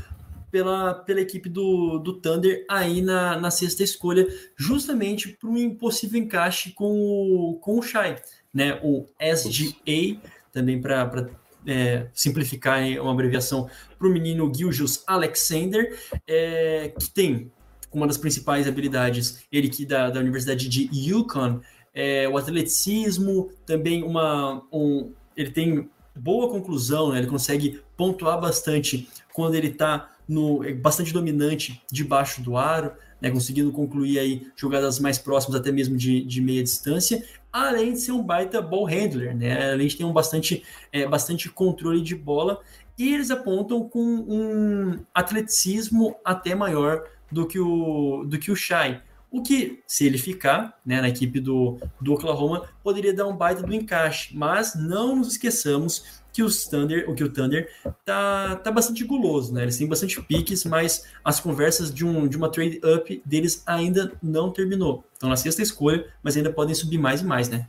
pela, 0.52 0.94
pela 0.94 1.20
equipe 1.20 1.50
do, 1.50 1.98
do 1.98 2.14
Thunder 2.14 2.64
aí 2.70 3.02
na, 3.02 3.40
na 3.40 3.50
sexta 3.50 3.84
escolha, 3.84 4.28
justamente 4.56 5.30
para 5.30 5.50
um 5.50 5.58
impossível 5.58 6.22
encaixe 6.22 6.72
com 6.72 6.94
o, 6.94 7.58
com 7.60 7.80
o 7.80 7.82
Shai, 7.82 8.22
né? 8.54 8.80
O 8.84 9.06
SGA, 9.20 10.22
também 10.52 10.80
para 10.80 11.28
é, 11.66 12.08
simplificar 12.14 12.82
uma 13.02 13.12
abreviação 13.12 13.70
para 13.98 14.08
o 14.08 14.12
menino 14.12 14.52
Giljus 14.54 15.04
Alexander, 15.08 15.98
é, 16.28 16.94
que 16.98 17.10
tem 17.10 17.52
uma 17.92 18.08
das 18.08 18.18
principais 18.18 18.68
habilidades, 18.68 19.44
ele 19.52 19.70
que 19.70 19.86
da, 19.86 20.10
da 20.10 20.20
Universidade 20.20 20.68
de 20.68 20.90
Yukon, 20.92 21.62
é, 21.94 22.28
o 22.28 22.38
atleticismo, 22.38 23.52
também 23.66 24.04
uma, 24.04 24.64
um, 24.72 25.12
ele 25.38 25.52
tem 25.52 25.90
boa 26.16 26.50
conclusão, 26.50 27.12
né? 27.12 27.20
ele 27.20 27.28
consegue 27.28 27.82
pontuar 27.96 28.40
bastante 28.40 29.08
quando 29.34 29.56
ele 29.56 29.68
está 29.68 30.10
no 30.28 30.64
é 30.64 30.74
bastante 30.74 31.14
dominante 31.14 31.82
debaixo 31.92 32.42
do 32.42 32.56
aro, 32.58 32.94
né, 33.20 33.30
conseguindo 33.30 33.72
concluir 33.72 34.20
aí 34.20 34.48
jogadas 34.56 35.00
mais 35.00 35.18
próximas 35.18 35.60
até 35.60 35.72
mesmo 35.72 35.98
de, 35.98 36.24
de 36.24 36.42
meia 36.42 36.64
distância, 36.64 37.24
além 37.54 37.94
de 37.94 38.00
ser 38.00 38.12
um 38.12 38.24
baita 38.24 38.60
ball 38.60 38.86
handler, 38.86 39.36
né? 39.36 39.78
De 39.78 39.96
ter 39.96 40.04
um 40.04 40.12
bastante, 40.12 40.64
é, 40.92 41.06
bastante 41.06 41.48
controle 41.50 42.02
de 42.02 42.16
bola. 42.16 42.60
E 42.98 43.14
eles 43.14 43.30
apontam 43.30 43.88
com 43.88 44.00
um 44.00 45.00
atleticismo 45.14 46.16
até 46.26 46.56
maior 46.56 47.04
do 47.32 47.48
que 47.48 47.60
o, 47.60 48.24
do 48.26 48.40
que 48.40 48.52
o 48.52 48.56
Shai. 48.56 49.04
O 49.30 49.42
que, 49.42 49.82
se 49.88 50.06
ele 50.06 50.18
ficar 50.18 50.80
né, 50.86 51.02
na 51.02 51.10
equipe 51.10 51.40
do, 51.40 51.80
do 52.00 52.14
Oklahoma, 52.14 52.70
poderia 52.84 53.14
dar 53.14 53.28
um 53.28 53.36
baita 53.36 53.64
do 53.64 53.74
encaixe. 53.74 54.36
Mas 54.36 54.76
não 54.76 55.16
nos 55.16 55.30
esqueçamos 55.30 56.23
que 56.34 56.42
o 56.42 56.48
Thunder, 56.50 57.10
o 57.10 57.14
que 57.14 57.24
o 57.24 57.32
Thunder 57.32 57.70
tá, 58.04 58.56
tá 58.56 58.72
bastante 58.72 59.04
guloso, 59.04 59.54
né? 59.54 59.62
Eles 59.62 59.78
têm 59.78 59.88
bastante 59.88 60.20
piques, 60.24 60.66
mas 60.66 61.06
as 61.24 61.40
conversas 61.40 61.94
de, 61.94 62.04
um, 62.04 62.28
de 62.28 62.36
uma 62.36 62.50
trade 62.50 62.82
up 62.84 63.22
deles 63.24 63.62
ainda 63.68 64.12
não 64.22 64.52
terminou. 64.52 65.06
Estão 65.14 65.30
na 65.30 65.36
sexta 65.36 65.62
escolha, 65.62 66.08
mas 66.24 66.36
ainda 66.36 66.52
podem 66.52 66.74
subir 66.74 66.98
mais 66.98 67.22
e 67.22 67.26
mais, 67.26 67.48
né? 67.48 67.68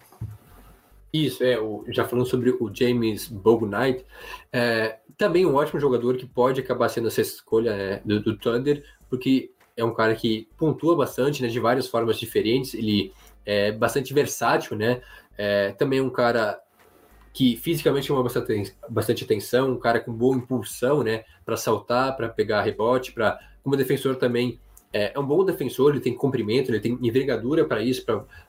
Isso, 1.12 1.44
é, 1.44 1.60
o, 1.60 1.84
já 1.88 2.04
falando 2.04 2.26
sobre 2.26 2.50
o 2.50 2.74
James 2.74 3.28
Bognite, 3.28 4.04
é, 4.50 4.98
também 5.16 5.46
um 5.46 5.54
ótimo 5.54 5.78
jogador 5.78 6.16
que 6.16 6.26
pode 6.26 6.60
acabar 6.60 6.88
sendo 6.88 7.06
a 7.06 7.10
sexta 7.10 7.36
escolha 7.36 7.76
né, 7.76 8.02
do, 8.04 8.20
do, 8.20 8.36
Thunder, 8.36 8.82
porque 9.08 9.52
é 9.76 9.84
um 9.84 9.94
cara 9.94 10.16
que 10.16 10.48
pontua 10.56 10.96
bastante, 10.96 11.40
né, 11.40 11.48
de 11.48 11.60
várias 11.60 11.86
formas 11.86 12.18
diferentes, 12.18 12.74
ele 12.74 13.12
é 13.46 13.70
bastante 13.70 14.12
versátil, 14.12 14.76
né, 14.76 15.02
é, 15.38 15.70
também 15.72 16.00
um 16.00 16.10
cara 16.10 16.58
que 17.34 17.56
fisicamente 17.56 18.06
chama 18.06 18.22
bastante, 18.22 19.24
atenção, 19.24 19.72
um 19.72 19.78
cara 19.78 19.98
com 19.98 20.12
boa 20.12 20.36
impulsão, 20.36 21.02
né, 21.02 21.24
para 21.44 21.56
saltar, 21.56 22.16
para 22.16 22.28
pegar 22.28 22.62
rebote, 22.62 23.12
para 23.12 23.40
como 23.62 23.76
defensor 23.76 24.14
também 24.14 24.60
é, 24.92 25.12
é, 25.12 25.18
um 25.18 25.26
bom 25.26 25.44
defensor, 25.44 25.90
ele 25.90 26.00
tem 26.00 26.14
comprimento, 26.14 26.70
ele 26.70 26.78
tem 26.78 26.96
envergadura 27.02 27.64
para 27.64 27.82
isso, 27.82 28.06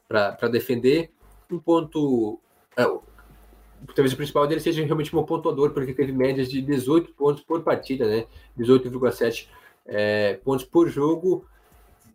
para 0.07 0.47
defender. 0.47 1.09
Um 1.51 1.57
ponto, 1.57 2.39
é, 2.77 2.83
talvez 3.95 4.13
o 4.13 4.17
principal 4.17 4.45
dele 4.45 4.61
seja 4.61 4.85
realmente 4.85 5.15
um 5.15 5.23
pontuador, 5.23 5.71
porque 5.71 5.91
teve 5.91 6.11
médias 6.11 6.47
de 6.47 6.61
18 6.61 7.11
pontos 7.13 7.43
por 7.43 7.63
partida, 7.63 8.07
né, 8.07 8.25
18,7 8.55 9.47
é, 9.87 10.35
pontos 10.43 10.63
por 10.63 10.87
jogo, 10.89 11.43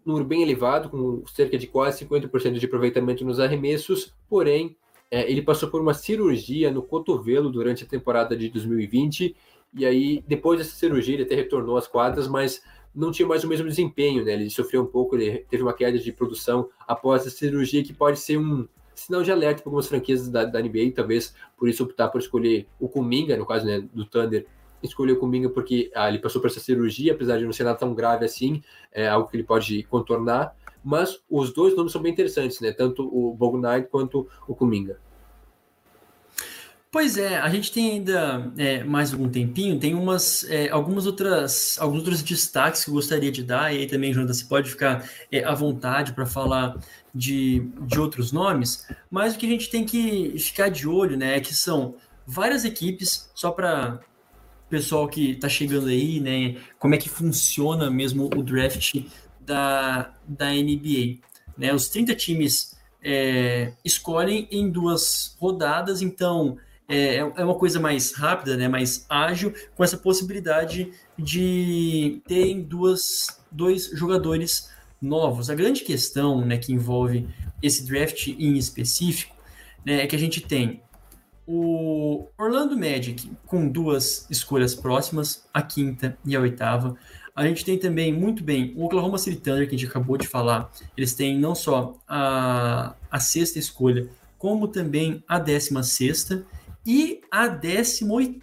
número 0.07 0.25
bem 0.25 0.43
elevado, 0.43 0.89
com 0.89 1.27
cerca 1.27 1.59
de 1.59 1.67
quase 1.67 2.07
50% 2.07 2.61
de 2.61 2.67
aproveitamento 2.67 3.25
nos 3.25 3.41
arremessos, 3.41 4.15
porém 4.29 4.77
é, 5.11 5.31
ele 5.31 5.43
passou 5.43 5.69
por 5.69 5.81
uma 5.81 5.95
cirurgia 5.95 6.71
no 6.71 6.83
cotovelo 6.83 7.51
durante 7.51 7.85
a 7.85 7.87
temporada 7.87 8.37
de 8.37 8.49
2020, 8.49 9.35
e 9.75 9.87
aí, 9.87 10.25
depois 10.27 10.59
dessa 10.59 10.75
cirurgia, 10.75 11.15
ele 11.15 11.23
até 11.23 11.35
retornou 11.35 11.77
às 11.77 11.87
quadras, 11.87 12.27
mas 12.27 12.63
não 12.95 13.13
tinha 13.13 13.27
mais 13.27 13.45
o 13.45 13.49
mesmo 13.49 13.69
desempenho, 13.69 14.25
né? 14.25 14.33
Ele 14.33 14.51
sofreu 14.51 14.83
um 14.83 14.87
pouco, 14.87 15.17
ele 15.17 15.45
teve 15.49 15.63
uma 15.63 15.73
queda 15.73 15.99
de 15.99 16.13
produção 16.13 16.69
após 16.87 17.27
a 17.27 17.31
cirurgia, 17.31 17.83
que 17.83 17.93
pode 17.93 18.19
ser 18.19 18.37
um 18.37 18.67
sinal 18.95 19.23
de 19.23 19.31
alerta 19.31 19.63
para 19.63 19.69
algumas 19.69 19.87
franquias 19.87 20.29
da, 20.29 20.45
da 20.45 20.61
NBA, 20.61 20.93
talvez 20.95 21.35
por 21.57 21.69
isso 21.69 21.85
optar 21.85 22.09
por 22.09 22.21
escolher 22.21 22.67
o 22.79 22.89
Kuminga, 22.89 23.37
no 23.37 23.47
caso 23.47 23.65
né, 23.65 23.81
do 23.95 24.05
Thunder, 24.05 24.47
escolheu 24.83 25.15
o 25.17 25.19
Kuminga 25.19 25.49
porque 25.49 25.91
ah, 25.95 26.09
ele 26.09 26.19
passou 26.19 26.41
por 26.41 26.49
essa 26.49 26.61
cirurgia, 26.61 27.13
apesar 27.13 27.39
de 27.39 27.45
não 27.45 27.53
ser 27.53 27.65
nada 27.65 27.79
tão 27.79 27.95
grave 27.95 28.25
assim, 28.25 28.63
é 28.93 29.09
algo 29.09 29.29
que 29.29 29.37
ele 29.37 29.45
pode 29.45 29.85
contornar, 29.85 30.55
mas 30.83 31.19
os 31.29 31.53
dois 31.53 31.77
nomes 31.77 31.93
são 31.93 32.03
bem 32.03 32.13
interessantes, 32.13 32.61
né? 32.61 32.73
Tanto 32.73 33.03
o 33.03 33.35
Bognine 33.35 33.87
quanto 33.91 34.29
o 34.47 34.55
Kuminga. 34.55 34.99
Pois 36.93 37.17
é, 37.17 37.39
a 37.39 37.49
gente 37.49 37.71
tem 37.71 37.93
ainda 37.93 38.51
é, 38.59 38.83
mais 38.83 39.13
algum 39.13 39.29
tempinho, 39.29 39.79
tem 39.79 39.95
umas, 39.95 40.43
é, 40.51 40.69
algumas 40.71 41.07
outras, 41.07 41.79
alguns 41.79 41.99
outros 41.99 42.21
destaques 42.21 42.83
que 42.85 42.91
eu 42.91 42.95
gostaria 42.95 43.31
de 43.31 43.45
dar, 43.45 43.73
e 43.73 43.79
aí 43.79 43.87
também, 43.87 44.13
Jonathan, 44.13 44.35
você 44.35 44.45
pode 44.45 44.69
ficar 44.69 45.09
é, 45.31 45.45
à 45.45 45.55
vontade 45.55 46.13
para 46.13 46.27
falar 46.27 46.77
de, 47.15 47.61
de 47.83 48.01
outros 48.01 48.33
nomes, 48.33 48.89
mas 49.09 49.37
o 49.37 49.39
que 49.39 49.47
a 49.47 49.49
gente 49.49 49.71
tem 49.71 49.85
que 49.87 50.37
ficar 50.37 50.69
de 50.69 50.89
olho, 50.89 51.17
né, 51.17 51.37
é 51.37 51.41
que 51.41 51.55
são 51.55 51.95
várias 52.27 52.65
equipes, 52.65 53.31
só 53.37 53.53
para 53.53 54.01
pessoal 54.69 55.07
que 55.07 55.33
está 55.33 55.49
chegando 55.49 55.87
aí, 55.87 56.19
né, 56.19 56.57
como 56.77 56.97
é 56.97 56.99
que 56.99 57.09
funciona 57.09 57.89
mesmo 57.89 58.29
o 58.37 58.43
draft 58.43 58.97
da, 59.51 60.15
da 60.29 60.51
NBA. 60.53 61.19
Né? 61.59 61.75
Os 61.75 61.89
30 61.89 62.15
times 62.15 62.77
é, 63.03 63.73
escolhem 63.85 64.47
em 64.49 64.71
duas 64.71 65.37
rodadas, 65.41 66.01
então 66.01 66.57
é, 66.89 67.17
é 67.17 67.45
uma 67.45 67.57
coisa 67.57 67.81
mais 67.81 68.13
rápida, 68.13 68.57
né? 68.57 68.69
mais 68.69 69.05
ágil, 69.09 69.53
com 69.75 69.83
essa 69.83 69.97
possibilidade 69.97 70.93
de 71.19 72.23
terem 72.29 72.63
duas, 72.63 73.41
dois 73.51 73.91
jogadores 73.93 74.71
novos. 75.03 75.51
A 75.51 75.55
grande 75.57 75.83
questão 75.83 76.45
né, 76.47 76.57
que 76.57 76.73
envolve 76.73 77.29
esse 77.61 77.85
draft 77.85 78.29
em 78.29 78.57
específico 78.57 79.35
né, 79.85 80.03
é 80.03 80.07
que 80.07 80.15
a 80.15 80.19
gente 80.19 80.41
tem 80.41 80.81
o 81.45 82.29
Orlando 82.39 82.79
Magic 82.79 83.29
com 83.47 83.69
duas 83.69 84.25
escolhas 84.31 84.73
próximas, 84.73 85.45
a 85.53 85.61
quinta 85.61 86.17
e 86.25 86.37
a 86.37 86.41
oitava. 86.41 86.97
A 87.35 87.47
gente 87.47 87.65
tem 87.65 87.79
também, 87.79 88.13
muito 88.13 88.43
bem, 88.43 88.73
o 88.77 88.85
Oklahoma 88.85 89.19
City 89.19 89.37
Thunder, 89.37 89.69
que 89.69 89.75
a 89.75 89.79
gente 89.79 89.89
acabou 89.89 90.17
de 90.17 90.27
falar. 90.27 90.71
Eles 90.97 91.15
têm 91.15 91.39
não 91.39 91.55
só 91.55 91.97
a, 92.07 92.95
a 93.11 93.21
sexta 93.21 93.59
escolha, 93.59 94.09
como 94.39 94.69
também 94.69 95.23
a 95.29 95.39
16 95.39 96.43
e 96.87 97.21
a 97.31 97.47
18 97.47 98.41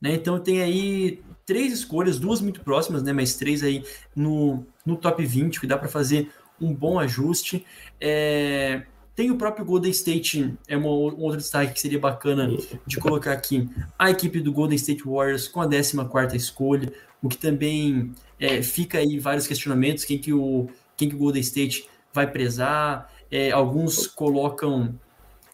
né? 0.00 0.14
Então 0.14 0.38
tem 0.38 0.60
aí 0.60 1.22
três 1.44 1.72
escolhas, 1.72 2.18
duas 2.18 2.40
muito 2.40 2.60
próximas, 2.60 3.02
né? 3.02 3.12
Mas 3.12 3.36
três 3.36 3.62
aí 3.62 3.84
no, 4.14 4.66
no 4.84 4.96
top 4.96 5.24
20, 5.24 5.60
que 5.60 5.66
dá 5.66 5.78
para 5.78 5.88
fazer 5.88 6.30
um 6.60 6.74
bom 6.74 6.98
ajuste. 6.98 7.64
É, 8.00 8.82
tem 9.14 9.30
o 9.30 9.36
próprio 9.36 9.64
Golden 9.64 9.90
State, 9.90 10.54
é 10.68 10.76
uma, 10.76 10.88
um 10.88 11.20
outro 11.22 11.38
destaque 11.38 11.72
que 11.72 11.80
seria 11.80 11.98
bacana 11.98 12.50
de 12.86 12.96
colocar 12.98 13.32
aqui. 13.32 13.68
A 13.98 14.10
equipe 14.10 14.40
do 14.40 14.52
Golden 14.52 14.76
State 14.76 15.04
Warriors 15.04 15.48
com 15.48 15.60
a 15.60 15.68
14 15.68 16.36
escolha, 16.36 16.92
o 17.26 17.28
que 17.28 17.36
também 17.36 18.12
é, 18.38 18.62
fica 18.62 18.98
aí 18.98 19.18
vários 19.18 19.46
questionamentos, 19.46 20.04
quem 20.04 20.18
que 20.18 20.32
o, 20.32 20.68
quem 20.96 21.08
que 21.08 21.14
o 21.14 21.18
Golden 21.18 21.42
State 21.42 21.88
vai 22.12 22.30
prezar. 22.30 23.12
É, 23.30 23.50
alguns 23.50 24.06
colocam 24.06 24.98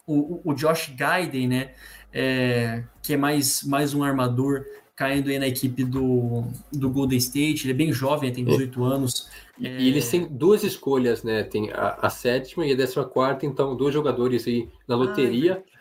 o, 0.05 0.41
o 0.43 0.53
Josh 0.53 0.93
Gaiden, 0.95 1.47
né? 1.47 1.71
É, 2.13 2.83
que 3.01 3.13
é 3.13 3.17
mais, 3.17 3.63
mais 3.63 3.93
um 3.93 4.03
armador 4.03 4.65
caindo 4.95 5.29
aí 5.29 5.39
na 5.39 5.47
equipe 5.47 5.83
do, 5.83 6.43
do 6.71 6.89
Golden 6.89 7.17
State. 7.17 7.65
Ele 7.65 7.73
é 7.73 7.75
bem 7.75 7.91
jovem, 7.91 8.31
tem 8.31 8.45
18 8.45 8.83
anos. 8.83 9.27
E, 9.59 9.67
é... 9.67 9.81
e 9.81 9.87
eles 9.87 10.09
têm 10.09 10.27
duas 10.27 10.63
escolhas, 10.63 11.23
né? 11.23 11.43
Tem 11.43 11.71
a, 11.71 11.97
a, 12.01 12.09
sétima 12.09 12.65
e 12.65 12.71
a 12.71 12.75
décima 12.75 13.03
quarta, 13.03 13.45
então 13.45 13.75
dois 13.75 13.93
jogadores 13.93 14.47
aí 14.47 14.69
na 14.87 14.95
loteria. 14.95 15.63
Ah, 15.65 15.73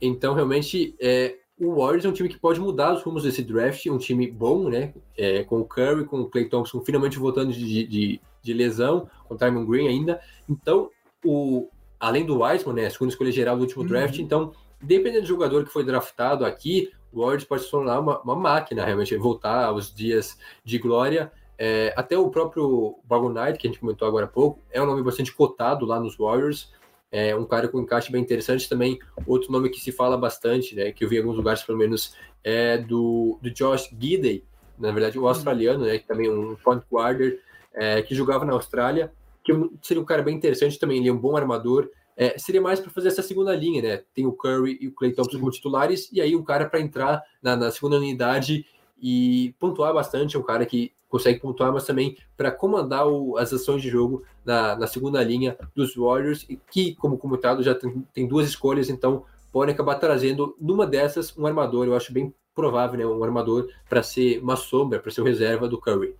então, 0.00 0.34
realmente, 0.34 0.94
é, 1.00 1.36
o 1.60 1.74
Warriors 1.76 2.06
é 2.06 2.08
um 2.08 2.12
time 2.12 2.28
que 2.28 2.38
pode 2.38 2.58
mudar 2.58 2.94
os 2.94 3.02
rumos 3.02 3.24
desse 3.24 3.42
draft, 3.42 3.84
um 3.86 3.98
time 3.98 4.30
bom, 4.30 4.68
né? 4.70 4.94
É, 5.16 5.44
com 5.44 5.60
o 5.60 5.64
Curry, 5.64 6.06
com 6.06 6.22
o 6.22 6.26
Clay 6.26 6.48
Thompson 6.48 6.80
finalmente 6.80 7.18
voltando 7.18 7.52
de, 7.52 7.86
de, 7.86 8.20
de 8.42 8.52
lesão, 8.54 9.08
com 9.28 9.34
o 9.34 9.36
Timon 9.36 9.66
Green 9.66 9.86
ainda. 9.86 10.20
Então, 10.48 10.88
o, 11.22 11.68
além 11.98 12.24
do 12.24 12.40
Wiseman, 12.40 12.74
né? 12.74 12.86
A 12.86 12.90
segunda 12.90 13.12
escolha 13.12 13.30
geral 13.30 13.56
do 13.56 13.62
último 13.62 13.82
uhum. 13.82 13.88
draft, 13.88 14.18
então, 14.18 14.52
dependendo 14.80 15.22
do 15.22 15.28
jogador 15.28 15.64
que 15.64 15.70
foi 15.70 15.84
draftado 15.84 16.46
aqui, 16.46 16.90
o 17.12 17.20
Warriors 17.20 17.44
pode 17.44 17.62
se 17.64 17.70
tornar 17.70 18.00
uma, 18.00 18.20
uma 18.20 18.34
máquina, 18.34 18.84
realmente, 18.84 19.14
voltar 19.16 19.66
aos 19.66 19.94
dias 19.94 20.38
de 20.64 20.78
glória. 20.78 21.30
É, 21.58 21.92
até 21.94 22.16
o 22.16 22.30
próprio 22.30 22.96
Bagon 23.04 23.28
Knight, 23.28 23.58
que 23.58 23.66
a 23.66 23.70
gente 23.70 23.80
comentou 23.80 24.08
agora 24.08 24.24
há 24.24 24.28
pouco, 24.28 24.60
é 24.72 24.80
um 24.80 24.86
nome 24.86 25.02
bastante 25.02 25.30
cotado 25.30 25.84
lá 25.84 26.00
nos 26.00 26.16
Warriors. 26.16 26.72
É 27.10 27.34
um 27.34 27.44
cara 27.44 27.68
com 27.68 27.80
encaixe 27.80 28.12
bem 28.12 28.22
interessante 28.22 28.68
também. 28.68 28.98
Outro 29.26 29.50
nome 29.50 29.68
que 29.68 29.80
se 29.80 29.90
fala 29.90 30.16
bastante, 30.16 30.74
né, 30.74 30.92
que 30.92 31.04
eu 31.04 31.08
vi 31.08 31.16
em 31.16 31.18
alguns 31.20 31.36
lugares 31.36 31.62
pelo 31.62 31.78
menos, 31.78 32.14
é 32.44 32.78
do, 32.78 33.38
do 33.42 33.50
Josh 33.50 33.90
Gidey, 33.98 34.44
na 34.78 34.92
verdade 34.92 35.18
o 35.18 35.28
australiano, 35.28 35.84
né, 35.84 35.98
que 35.98 36.06
também 36.06 36.28
é 36.28 36.30
um 36.30 36.56
point 36.56 36.84
guarder, 36.90 37.40
é, 37.74 38.02
que 38.02 38.14
jogava 38.14 38.44
na 38.44 38.52
Austrália, 38.52 39.12
que 39.44 39.52
seria 39.82 40.02
um 40.02 40.06
cara 40.06 40.22
bem 40.22 40.36
interessante 40.36 40.78
também, 40.78 40.98
ele 40.98 41.08
é 41.08 41.12
um 41.12 41.18
bom 41.18 41.36
armador, 41.36 41.88
é, 42.16 42.38
seria 42.38 42.60
mais 42.60 42.80
para 42.80 42.90
fazer 42.90 43.08
essa 43.08 43.22
segunda 43.22 43.54
linha, 43.56 43.80
né? 43.80 44.02
Tem 44.14 44.26
o 44.26 44.32
Curry 44.32 44.76
e 44.80 44.88
o 44.88 44.92
Clay 44.92 45.12
Thompson 45.12 45.38
como 45.38 45.50
titulares, 45.50 46.10
e 46.12 46.20
aí 46.20 46.36
um 46.36 46.42
cara 46.42 46.68
para 46.68 46.80
entrar 46.80 47.22
na, 47.42 47.56
na, 47.56 47.70
segunda 47.70 47.96
unidade 47.96 48.66
e 49.00 49.54
pontuar 49.58 49.94
bastante, 49.94 50.36
um 50.36 50.42
cara 50.42 50.66
que 50.66 50.92
consegue 51.10 51.40
pontuar, 51.40 51.72
mas 51.72 51.84
também 51.84 52.16
para 52.36 52.50
comandar 52.50 53.06
o, 53.06 53.36
as 53.36 53.52
ações 53.52 53.82
de 53.82 53.90
jogo 53.90 54.24
na, 54.44 54.76
na, 54.76 54.86
segunda 54.86 55.22
linha 55.22 55.58
dos 55.74 55.94
Warriors, 55.96 56.46
que, 56.70 56.94
como 56.94 57.18
comentado, 57.18 57.62
já 57.62 57.74
tem, 57.74 58.06
tem 58.14 58.26
duas 58.26 58.48
escolhas, 58.48 58.88
então 58.88 59.24
podem 59.52 59.74
acabar 59.74 59.96
trazendo 59.96 60.56
numa 60.58 60.86
dessas 60.86 61.36
um 61.36 61.46
armador. 61.46 61.86
Eu 61.86 61.96
acho 61.96 62.12
bem 62.12 62.32
provável, 62.54 62.98
né? 62.98 63.04
Um 63.04 63.22
armador 63.24 63.68
para 63.88 64.02
ser 64.02 64.38
uma 64.38 64.56
sombra, 64.56 65.00
para 65.00 65.10
ser 65.10 65.20
o 65.20 65.24
reserva 65.24 65.68
do 65.68 65.78
Curry. 65.78 66.14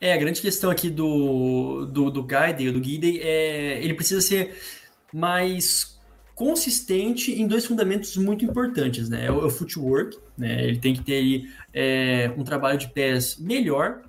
É, 0.00 0.12
a 0.12 0.16
grande 0.16 0.40
questão 0.40 0.70
aqui 0.70 0.88
do, 0.88 1.86
do, 1.86 2.10
do 2.10 2.22
do 2.22 2.80
Guide, 2.80 3.20
é 3.20 3.82
ele 3.82 3.94
precisa 3.94 4.20
ser 4.20 4.56
mais 5.12 5.99
consistente 6.40 7.38
em 7.38 7.46
dois 7.46 7.66
fundamentos 7.66 8.16
muito 8.16 8.46
importantes, 8.46 9.10
né? 9.10 9.26
É 9.26 9.30
o, 9.30 9.42
é 9.42 9.44
o 9.44 9.50
footwork, 9.50 10.18
né? 10.38 10.64
Ele 10.64 10.78
tem 10.78 10.94
que 10.94 11.02
ter 11.02 11.16
aí, 11.16 11.50
é, 11.70 12.32
um 12.34 12.42
trabalho 12.42 12.78
de 12.78 12.88
pés 12.88 13.36
melhor, 13.38 14.00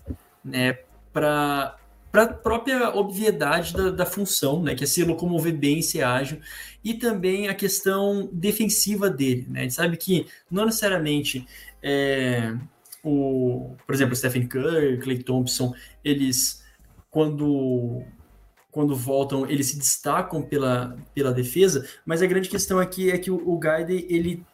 né? 0.41 0.77
Para 1.11 1.75
para 2.09 2.23
a 2.23 2.27
própria 2.27 2.89
obviedade 2.89 3.73
da, 3.73 3.89
da, 3.89 4.05
função, 4.05 4.61
né, 4.61 4.75
que 4.75 4.83
é 4.83 4.87
se 4.87 5.01
locomover 5.01 5.55
bem 5.55 5.81
ser 5.81 6.01
ágil, 6.01 6.41
e 6.83 6.93
também 6.93 7.47
a 7.47 7.55
questão 7.55 8.29
defensiva 8.33 9.09
dele. 9.09 9.47
Né? 9.49 9.59
A 9.61 9.63
gente 9.63 9.75
sabe 9.75 9.95
que 9.95 10.27
não 10.51 10.65
necessariamente 10.65 11.47
é, 11.81 12.53
o, 13.01 13.77
por 13.87 13.95
exemplo, 13.95 14.13
Stephen 14.13 14.45
Curry, 14.45 14.99
Clay 14.99 15.23
Thompson, 15.23 15.73
eles 16.03 16.61
quando 17.09 18.03
quando 18.71 18.95
voltam, 18.95 19.47
eles 19.49 19.67
se 19.67 19.77
destacam 19.77 20.41
pela, 20.41 20.97
pela 21.13 21.33
defesa, 21.33 21.87
mas 22.05 22.21
a 22.21 22.25
grande 22.25 22.49
questão 22.49 22.79
aqui 22.79 23.11
é 23.11 23.17
que 23.17 23.29
o, 23.29 23.35
o 23.47 23.59
Gaide, 23.59 24.05
ele 24.09 24.45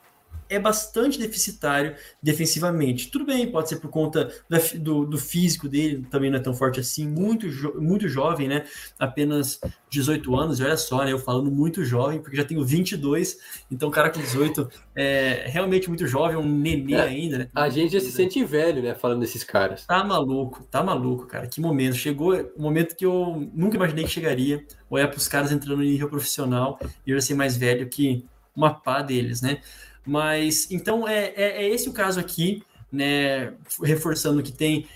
é 0.49 0.59
bastante 0.59 1.19
deficitário 1.19 1.95
defensivamente. 2.21 3.09
Tudo 3.09 3.25
bem, 3.25 3.49
pode 3.49 3.69
ser 3.69 3.77
por 3.77 3.89
conta 3.89 4.31
do, 4.79 5.05
do, 5.05 5.17
físico 5.17 5.67
dele, 5.67 6.05
também 6.09 6.29
não 6.29 6.37
é 6.37 6.41
tão 6.41 6.53
forte 6.53 6.79
assim, 6.79 7.07
muito, 7.07 7.49
jo 7.49 7.79
muito 7.79 8.07
jovem, 8.07 8.47
né? 8.47 8.65
Apenas 8.97 9.59
18 9.89 10.35
anos, 10.35 10.59
e 10.59 10.63
olha 10.63 10.77
só, 10.77 11.03
né? 11.03 11.11
Eu 11.11 11.19
falando 11.19 11.51
muito 11.51 11.83
jovem, 11.83 12.19
porque 12.19 12.37
já 12.37 12.43
tenho 12.43 12.63
22, 12.63 13.37
então 13.71 13.89
o 13.89 13.91
cara 13.91 14.09
com 14.09 14.19
18 14.19 14.69
é 14.95 15.45
realmente 15.47 15.87
muito 15.87 16.07
jovem, 16.07 16.37
um 16.37 16.47
nenê 16.47 16.93
é, 16.93 17.01
ainda, 17.01 17.37
né? 17.39 17.49
A 17.53 17.69
gente 17.69 17.93
já 17.93 17.99
se 17.99 18.11
sente 18.11 18.43
velho, 18.43 18.81
né? 18.81 18.95
Falando 18.95 19.21
desses 19.21 19.43
caras. 19.43 19.85
Tá 19.85 20.03
maluco, 20.03 20.63
tá 20.69 20.83
maluco, 20.83 21.25
cara. 21.25 21.47
Que 21.47 21.61
momento. 21.61 21.95
Chegou 21.95 22.33
o 22.33 22.59
um 22.59 22.61
momento 22.61 22.95
que 22.95 23.05
eu 23.05 23.49
nunca 23.53 23.75
imaginei 23.75 24.05
que 24.05 24.11
chegaria. 24.11 24.65
Olhar 24.89 25.07
para 25.07 25.17
os 25.17 25.27
caras 25.27 25.51
entrando 25.51 25.77
no 25.77 25.83
nível 25.83 26.09
profissional 26.09 26.79
e 27.05 27.11
eu 27.11 27.21
ser 27.21 27.35
mais 27.35 27.57
velho 27.57 27.87
que 27.87 28.25
uma 28.55 28.73
pá 28.73 29.01
deles, 29.01 29.41
né? 29.41 29.61
Mas 30.07 30.71
então 30.71 31.05
é, 31.05 31.33
é, 31.35 31.63
é 31.63 31.69
esse 31.69 31.89
o 31.89 31.93
caso 31.93 32.19
aqui, 32.19 32.63
né? 32.89 33.53
Reforçando 33.83 34.41
que 34.41 34.53
tem 34.53 34.87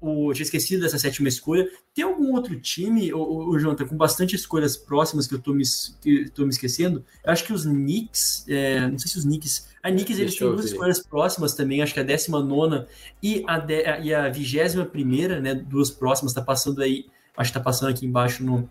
o. 0.00 0.32
Já 0.32 0.42
esqueci 0.42 0.78
dessa 0.78 0.98
sétima 0.98 1.28
escolha. 1.28 1.68
Tem 1.94 2.04
algum 2.04 2.32
outro 2.32 2.58
time, 2.58 3.12
o, 3.12 3.50
o 3.50 3.58
Jonathan, 3.58 3.86
com 3.86 3.96
bastante 3.96 4.34
escolhas 4.34 4.76
próximas 4.76 5.26
que 5.26 5.34
eu 5.34 5.38
tô 5.38 5.52
me, 5.52 5.62
que 6.00 6.30
tô 6.30 6.42
me 6.42 6.48
esquecendo? 6.48 7.04
Eu 7.24 7.32
acho 7.32 7.44
que 7.44 7.52
os 7.52 7.64
Knicks, 7.64 8.44
é, 8.48 8.80
não 8.86 8.98
sei 8.98 9.10
se 9.10 9.18
os 9.18 9.24
Knicks. 9.24 9.68
A 9.82 9.90
Knicks 9.90 10.18
eles 10.18 10.36
têm 10.36 10.48
duas 10.50 10.66
escolhas 10.66 11.00
próximas 11.00 11.54
também, 11.54 11.82
acho 11.82 11.94
que 11.94 12.00
a 12.00 12.02
19 12.02 12.86
e 13.22 13.44
a, 13.46 13.58
de, 13.58 13.82
e 14.02 14.14
a 14.14 14.28
21, 14.28 15.40
né? 15.40 15.54
Duas 15.54 15.90
próximas, 15.90 16.32
tá 16.32 16.42
passando 16.42 16.82
aí, 16.82 17.06
acho 17.36 17.50
que 17.50 17.58
tá 17.58 17.64
passando 17.64 17.90
aqui 17.90 18.04
embaixo 18.06 18.42
no, 18.42 18.68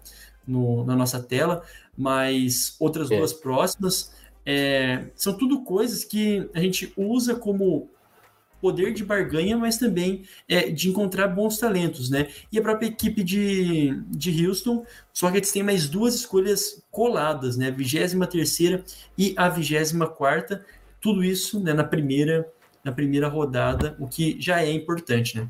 no 0.48 0.84
na 0.84 0.96
nossa 0.96 1.20
tela, 1.20 1.64
mas 1.98 2.76
outras 2.80 3.10
é. 3.12 3.18
duas 3.18 3.34
próximas. 3.34 4.15
É, 4.46 5.06
são 5.16 5.34
tudo 5.38 5.64
coisas 5.64 6.04
que 6.04 6.50
a 6.54 6.60
gente 6.60 6.94
usa 6.96 7.36
como 7.36 7.90
poder 8.62 8.94
de 8.94 9.04
barganha, 9.04 9.58
mas 9.58 9.78
também 9.78 10.24
é, 10.48 10.70
de 10.70 10.90
encontrar 10.90 11.28
bons 11.28 11.58
talentos, 11.58 12.10
né? 12.10 12.28
E 12.52 12.58
a 12.58 12.62
própria 12.62 12.88
equipe 12.88 13.24
de, 13.24 14.02
de 14.10 14.46
Houston, 14.46 14.86
só 15.14 15.30
que 15.30 15.38
eles 15.38 15.52
têm 15.52 15.62
mais 15.62 15.88
duas 15.88 16.16
escolhas 16.16 16.84
coladas, 16.90 17.58
né? 17.58 17.68
A 17.68 17.72
23 17.72 18.14
e 19.18 19.34
a 19.38 19.50
24 19.50 20.60
tudo 21.00 21.24
isso 21.24 21.60
né, 21.60 21.72
na 21.74 21.84
primeira 21.84 22.52
na 22.84 22.92
primeira 22.92 23.28
rodada, 23.28 23.96
o 24.00 24.08
que 24.08 24.40
já 24.40 24.62
é 24.62 24.72
importante, 24.72 25.38
né? 25.38 25.50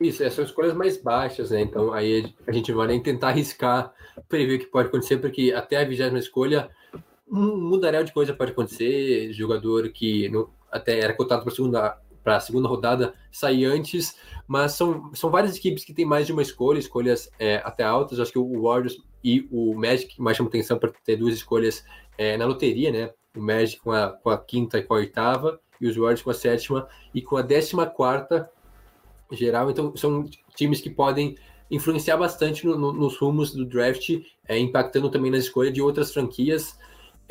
Isso, 0.00 0.28
são 0.30 0.44
escolhas 0.44 0.74
mais 0.74 0.96
baixas, 0.96 1.50
né? 1.50 1.60
Então 1.60 1.92
aí 1.92 2.34
a 2.46 2.52
gente 2.52 2.72
vai 2.72 2.88
nem 2.88 3.00
tentar 3.00 3.28
arriscar, 3.28 3.92
prever 4.28 4.56
o 4.56 4.58
que 4.58 4.66
pode 4.66 4.88
acontecer, 4.88 5.18
porque 5.18 5.52
até 5.52 5.76
a 5.76 5.84
vigésima 5.84 6.18
escolha 6.18 6.68
um 7.30 7.56
mudaréu 7.56 8.02
de 8.04 8.12
coisa 8.12 8.34
pode 8.34 8.52
acontecer, 8.52 9.32
jogador 9.32 9.88
que 9.90 10.30
até 10.70 10.98
era 10.98 11.14
cotado 11.14 11.42
para 11.42 11.52
segunda, 11.54 11.98
a 12.24 12.40
segunda 12.40 12.68
rodada 12.68 13.14
sair 13.30 13.64
antes, 13.64 14.16
mas 14.46 14.72
são, 14.72 15.12
são 15.14 15.30
várias 15.30 15.56
equipes 15.56 15.84
que 15.84 15.94
têm 15.94 16.04
mais 16.04 16.26
de 16.26 16.32
uma 16.32 16.42
escolha, 16.42 16.78
escolhas 16.78 17.30
é, 17.38 17.56
até 17.64 17.84
altas. 17.84 18.18
Acho 18.18 18.32
que 18.32 18.38
o 18.38 18.62
Warriors 18.62 18.98
e 19.22 19.46
o 19.50 19.74
Magic 19.74 20.20
mais 20.20 20.36
chamam 20.36 20.48
atenção 20.48 20.78
para 20.78 20.92
ter 21.04 21.16
duas 21.16 21.34
escolhas 21.34 21.84
é, 22.18 22.36
na 22.36 22.46
loteria, 22.46 22.90
né? 22.90 23.10
O 23.36 23.40
Magic 23.40 23.80
com 23.80 23.92
a, 23.92 24.08
com 24.08 24.30
a 24.30 24.38
quinta 24.38 24.78
e 24.78 24.82
com 24.82 24.94
a 24.94 24.98
oitava, 24.98 25.60
e 25.80 25.86
os 25.86 25.96
Warriors 25.96 26.22
com 26.22 26.30
a 26.30 26.34
sétima 26.34 26.88
e 27.14 27.22
com 27.22 27.36
a 27.36 27.42
décima 27.42 27.86
quarta 27.86 28.50
geral. 29.30 29.70
Então, 29.70 29.94
são 29.96 30.24
times 30.54 30.80
que 30.80 30.90
podem 30.90 31.36
influenciar 31.70 32.16
bastante 32.16 32.66
no, 32.66 32.76
no, 32.76 32.92
nos 32.92 33.16
rumos 33.16 33.54
do 33.54 33.64
draft, 33.64 34.10
é, 34.46 34.58
impactando 34.58 35.08
também 35.08 35.30
na 35.30 35.38
escolha 35.38 35.70
de 35.70 35.80
outras 35.80 36.12
franquias. 36.12 36.76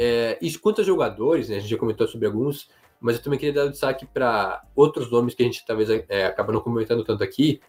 É, 0.01 0.37
e 0.41 0.57
quanto 0.57 0.79
a 0.79 0.83
jogadores, 0.83 1.49
né, 1.49 1.57
a 1.57 1.59
gente 1.59 1.71
já 1.71 1.77
comentou 1.77 2.07
sobre 2.07 2.25
alguns, 2.25 2.69
mas 3.01 3.17
eu 3.17 3.21
também 3.21 3.37
queria 3.37 3.53
dar 3.53 3.69
destaque 3.69 4.05
para 4.05 4.63
outros 4.73 5.11
nomes 5.11 5.35
que 5.35 5.43
a 5.43 5.45
gente 5.45 5.65
talvez 5.65 5.89
é, 6.07 6.25
acaba 6.25 6.53
não 6.53 6.61
comentando 6.61 7.03
tanto 7.03 7.21
aqui, 7.21 7.59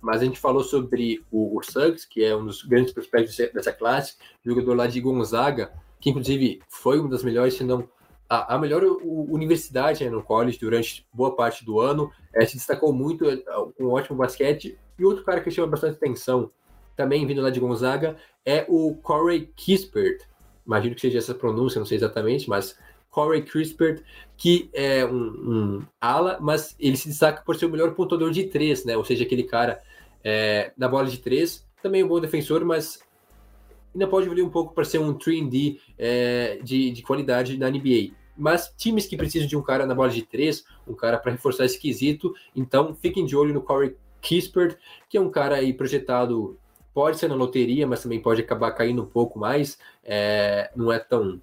mas 0.00 0.22
a 0.22 0.24
gente 0.24 0.38
falou 0.38 0.64
sobre 0.64 1.22
o, 1.30 1.54
o 1.54 1.62
Suggs, 1.62 2.08
que 2.08 2.24
é 2.24 2.34
um 2.34 2.46
dos 2.46 2.62
grandes 2.62 2.94
prospectos 2.94 3.36
dessa 3.52 3.74
classe, 3.74 4.16
jogador 4.42 4.74
lá 4.74 4.86
de 4.86 4.98
Gonzaga, 5.02 5.70
que 6.00 6.08
inclusive 6.08 6.62
foi 6.66 6.98
uma 6.98 7.10
das 7.10 7.22
melhores, 7.22 7.52
se 7.52 7.62
não 7.62 7.86
a, 8.26 8.54
a 8.54 8.58
melhor 8.58 8.82
universidade 8.82 10.02
né, 10.02 10.08
no 10.08 10.22
college 10.22 10.58
durante 10.58 11.06
boa 11.12 11.36
parte 11.36 11.62
do 11.62 11.78
ano, 11.78 12.10
é, 12.34 12.46
se 12.46 12.56
destacou 12.56 12.90
muito, 12.90 13.28
é, 13.28 13.36
com 13.36 13.84
um 13.84 13.90
ótimo 13.90 14.16
basquete, 14.16 14.78
e 14.98 15.04
outro 15.04 15.24
cara 15.24 15.42
que 15.42 15.50
chama 15.50 15.68
bastante 15.68 15.96
atenção, 15.96 16.50
também 16.96 17.26
vindo 17.26 17.42
lá 17.42 17.50
de 17.50 17.60
Gonzaga, 17.60 18.16
é 18.46 18.64
o 18.66 18.94
Corey 18.94 19.52
Kispert, 19.54 20.22
imagino 20.66 20.94
que 20.94 21.00
seja 21.00 21.18
essa 21.18 21.34
pronúncia, 21.34 21.78
não 21.78 21.86
sei 21.86 21.96
exatamente, 21.96 22.48
mas 22.48 22.76
Corey 23.10 23.42
Crispert, 23.42 24.02
que 24.36 24.68
é 24.72 25.04
um, 25.04 25.16
um, 25.16 25.82
ala, 26.00 26.38
mas 26.40 26.76
ele 26.78 26.96
se 26.96 27.08
destaca 27.08 27.42
por 27.42 27.56
ser 27.56 27.66
o 27.66 27.70
melhor 27.70 27.94
pontuador 27.94 28.30
de 28.30 28.44
três, 28.44 28.84
né? 28.84 28.96
Ou 28.96 29.04
seja, 29.04 29.24
aquele 29.24 29.44
cara 29.44 29.80
é, 30.22 30.72
na 30.76 30.86
bola 30.86 31.06
de 31.06 31.18
três, 31.18 31.66
também 31.82 32.04
um 32.04 32.08
bom 32.08 32.20
defensor, 32.20 32.64
mas 32.64 33.00
ainda 33.94 34.06
pode 34.06 34.26
evoluir 34.26 34.44
um 34.44 34.50
pouco 34.50 34.74
para 34.74 34.84
ser 34.84 34.98
um 34.98 35.14
3D 35.14 35.78
é, 35.96 36.58
de, 36.62 36.90
de 36.90 37.02
qualidade 37.02 37.56
na 37.56 37.70
NBA. 37.70 38.10
Mas 38.36 38.70
times 38.76 39.06
que 39.06 39.16
precisam 39.16 39.48
de 39.48 39.56
um 39.56 39.62
cara 39.62 39.86
na 39.86 39.94
bola 39.94 40.10
de 40.10 40.22
três, 40.22 40.66
um 40.86 40.94
cara 40.94 41.16
para 41.16 41.32
reforçar 41.32 41.64
esse 41.64 41.80
quesito, 41.80 42.34
então 42.54 42.94
fiquem 42.94 43.24
de 43.24 43.34
olho 43.34 43.54
no 43.54 43.62
Corey 43.62 43.96
Kispert, 44.20 44.76
que 45.08 45.16
é 45.16 45.20
um 45.20 45.30
cara 45.30 45.56
aí 45.56 45.72
projetado, 45.72 46.58
pode 46.96 47.18
ser 47.18 47.28
na 47.28 47.34
loteria, 47.34 47.86
mas 47.86 48.02
também 48.02 48.18
pode 48.18 48.40
acabar 48.40 48.70
caindo 48.70 49.02
um 49.02 49.06
pouco 49.06 49.38
mais, 49.38 49.78
é, 50.02 50.70
não 50.74 50.90
é 50.90 50.98
tão 50.98 51.38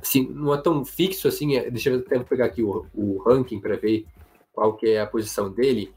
assim, 0.00 0.28
não 0.30 0.54
é 0.54 0.56
tão 0.56 0.84
fixo 0.84 1.26
assim, 1.26 1.56
é, 1.56 1.68
deixa 1.68 1.90
eu 1.90 1.98
até 1.98 2.16
pegar 2.20 2.44
aqui 2.44 2.62
o, 2.62 2.86
o 2.94 3.18
ranking 3.26 3.58
para 3.58 3.74
ver 3.74 4.06
qual 4.52 4.76
que 4.76 4.90
é 4.90 5.00
a 5.00 5.06
posição 5.06 5.50
dele, 5.50 5.92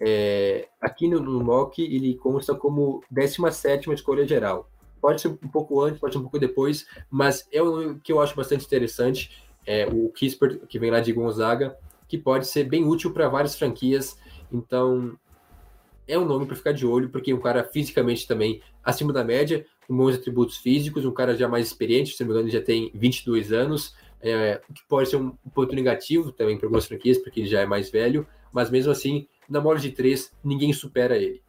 é, 0.00 0.66
aqui 0.80 1.06
no, 1.06 1.20
no 1.20 1.44
mock 1.44 1.80
ele 1.80 2.16
consta 2.16 2.56
como 2.56 3.04
17ª 3.14 3.92
escolha 3.94 4.26
geral, 4.26 4.68
pode 5.00 5.20
ser 5.20 5.28
um 5.28 5.36
pouco 5.36 5.80
antes, 5.80 6.00
pode 6.00 6.12
ser 6.12 6.18
um 6.18 6.22
pouco 6.22 6.40
depois, 6.40 6.88
mas 7.08 7.46
é 7.52 7.62
um 7.62 8.00
que 8.00 8.10
eu 8.10 8.20
acho 8.20 8.34
bastante 8.34 8.66
interessante, 8.66 9.30
é, 9.64 9.86
o 9.86 10.08
Kispert, 10.08 10.66
que 10.66 10.76
vem 10.76 10.90
lá 10.90 10.98
de 10.98 11.12
Gonzaga, 11.12 11.78
que 12.08 12.18
pode 12.18 12.48
ser 12.48 12.64
bem 12.64 12.84
útil 12.84 13.12
para 13.12 13.28
várias 13.28 13.54
franquias, 13.54 14.18
então 14.52 15.16
é 16.08 16.18
um 16.18 16.24
nome 16.24 16.46
para 16.46 16.56
ficar 16.56 16.72
de 16.72 16.86
olho, 16.86 17.10
porque 17.10 17.32
um 17.32 17.40
cara 17.40 17.62
fisicamente 17.62 18.26
também 18.26 18.60
acima 18.82 19.12
da 19.12 19.22
média, 19.22 19.64
com 19.86 19.96
bons 19.96 20.16
atributos 20.16 20.56
físicos, 20.56 21.04
um 21.04 21.12
cara 21.12 21.36
já 21.36 21.46
mais 21.46 21.66
experiente, 21.66 22.14
se 22.14 22.20
não 22.22 22.28
me 22.28 22.34
engano, 22.34 22.50
já 22.50 22.62
tem 22.62 22.90
22 22.94 23.52
anos, 23.52 23.94
é, 24.20 24.60
que 24.74 24.82
pode 24.88 25.10
ser 25.10 25.16
um 25.16 25.30
ponto 25.54 25.74
negativo 25.74 26.32
também 26.32 26.56
para 26.56 26.66
algumas 26.66 26.86
franquias, 26.86 27.18
porque 27.18 27.40
ele 27.40 27.48
já 27.48 27.60
é 27.60 27.66
mais 27.66 27.90
velho, 27.90 28.26
mas 28.52 28.70
mesmo 28.70 28.90
assim, 28.90 29.28
na 29.48 29.60
bola 29.60 29.78
de 29.78 29.90
três, 29.90 30.32
ninguém 30.42 30.72
supera 30.72 31.16
ele. 31.16 31.42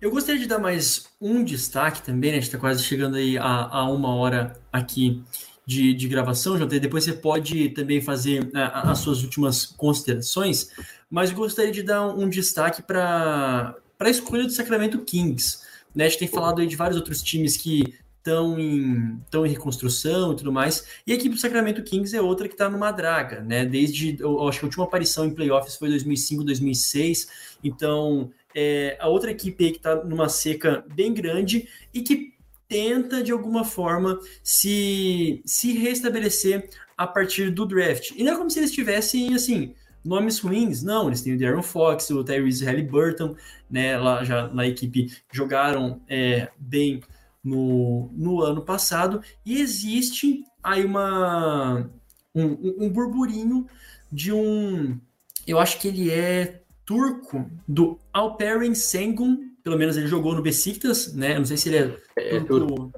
Eu 0.00 0.10
gostaria 0.10 0.40
de 0.40 0.46
dar 0.46 0.58
mais 0.58 1.10
um 1.20 1.44
destaque 1.44 2.02
também, 2.02 2.30
né? 2.30 2.38
A 2.38 2.40
gente 2.40 2.48
está 2.48 2.58
quase 2.58 2.82
chegando 2.82 3.16
aí 3.16 3.36
a, 3.36 3.68
a, 3.68 3.84
uma 3.90 4.14
hora 4.14 4.58
aqui 4.72 5.22
de, 5.66 5.94
de 5.94 6.08
gravação, 6.08 6.56
JT. 6.56 6.80
Depois 6.80 7.04
você 7.04 7.12
pode 7.12 7.70
também 7.70 8.00
fazer 8.00 8.50
a, 8.54 8.90
as 8.90 8.98
suas 8.98 9.22
últimas 9.22 9.64
considerações, 9.64 10.70
mas 11.08 11.30
gostaria 11.30 11.72
de 11.72 11.82
dar 11.82 12.06
um, 12.06 12.24
um 12.24 12.28
destaque 12.28 12.82
para 12.82 13.76
a 13.98 14.10
escolha 14.10 14.44
do 14.44 14.50
Sacramento 14.50 14.98
Kings. 15.00 15.60
Né? 15.94 16.04
A 16.04 16.08
gente 16.08 16.18
tem 16.18 16.28
falado 16.28 16.60
aí 16.60 16.66
de 16.66 16.76
vários 16.76 16.96
outros 16.96 17.22
times 17.22 17.56
que 17.56 17.94
estão 18.20 18.58
em, 18.58 19.18
estão 19.24 19.46
em 19.46 19.50
reconstrução 19.50 20.32
e 20.32 20.36
tudo 20.36 20.52
mais. 20.52 20.86
E 21.06 21.12
a 21.12 21.14
equipe 21.14 21.34
do 21.34 21.40
Sacramento 21.40 21.82
Kings 21.82 22.14
é 22.14 22.20
outra 22.20 22.46
que 22.46 22.54
está 22.54 22.68
numa 22.68 22.92
draga, 22.92 23.40
né? 23.40 23.64
Desde, 23.64 24.16
eu 24.20 24.46
acho 24.46 24.58
que 24.58 24.64
a 24.64 24.68
última 24.68 24.84
aparição 24.84 25.24
em 25.24 25.34
playoffs 25.34 25.76
foi 25.76 25.88
2005, 25.88 26.44
2006. 26.44 27.56
Então, 27.64 28.30
é 28.54 28.96
a 29.00 29.08
outra 29.08 29.30
equipe 29.30 29.64
aí 29.64 29.70
que 29.70 29.78
está 29.78 29.96
numa 30.04 30.28
seca 30.28 30.84
bem 30.94 31.12
grande 31.14 31.68
e 31.94 32.02
que 32.02 32.34
tenta, 32.70 33.20
de 33.20 33.32
alguma 33.32 33.64
forma, 33.64 34.20
se, 34.44 35.42
se 35.44 35.72
restabelecer 35.72 36.70
a 36.96 37.04
partir 37.04 37.50
do 37.50 37.66
draft. 37.66 38.12
E 38.16 38.22
não 38.22 38.34
é 38.34 38.36
como 38.36 38.48
se 38.48 38.60
eles 38.60 38.70
tivessem, 38.70 39.34
assim, 39.34 39.74
nomes 40.04 40.38
ruins, 40.38 40.82
não, 40.82 41.08
eles 41.08 41.20
têm 41.20 41.34
o 41.34 41.38
Darren 41.38 41.62
Fox, 41.62 42.08
o 42.10 42.22
Tyrese 42.22 42.64
Halliburton, 42.64 43.34
né, 43.68 43.98
lá 43.98 44.22
já 44.22 44.46
na 44.48 44.66
equipe 44.66 45.12
jogaram 45.32 46.00
é, 46.08 46.48
bem 46.56 47.02
no, 47.42 48.08
no 48.12 48.40
ano 48.40 48.62
passado, 48.62 49.20
e 49.44 49.60
existe 49.60 50.44
aí 50.62 50.84
uma, 50.84 51.90
um, 52.34 52.84
um 52.84 52.88
burburinho 52.88 53.66
de 54.12 54.32
um, 54.32 54.98
eu 55.46 55.58
acho 55.58 55.80
que 55.80 55.88
ele 55.88 56.10
é 56.10 56.62
turco, 56.84 57.50
do 57.66 57.98
Alperen 58.12 58.74
Sengun, 58.74 59.49
pelo 59.62 59.78
menos 59.78 59.96
ele 59.96 60.06
jogou 60.06 60.34
no 60.34 60.42
Besiktas, 60.42 61.12
né, 61.14 61.38
não 61.38 61.44
sei 61.44 61.56
se 61.56 61.68
ele 61.68 61.78
é, 62.16 62.36
é 62.36 62.40
turco, 62.40 62.66
turco. 62.66 62.92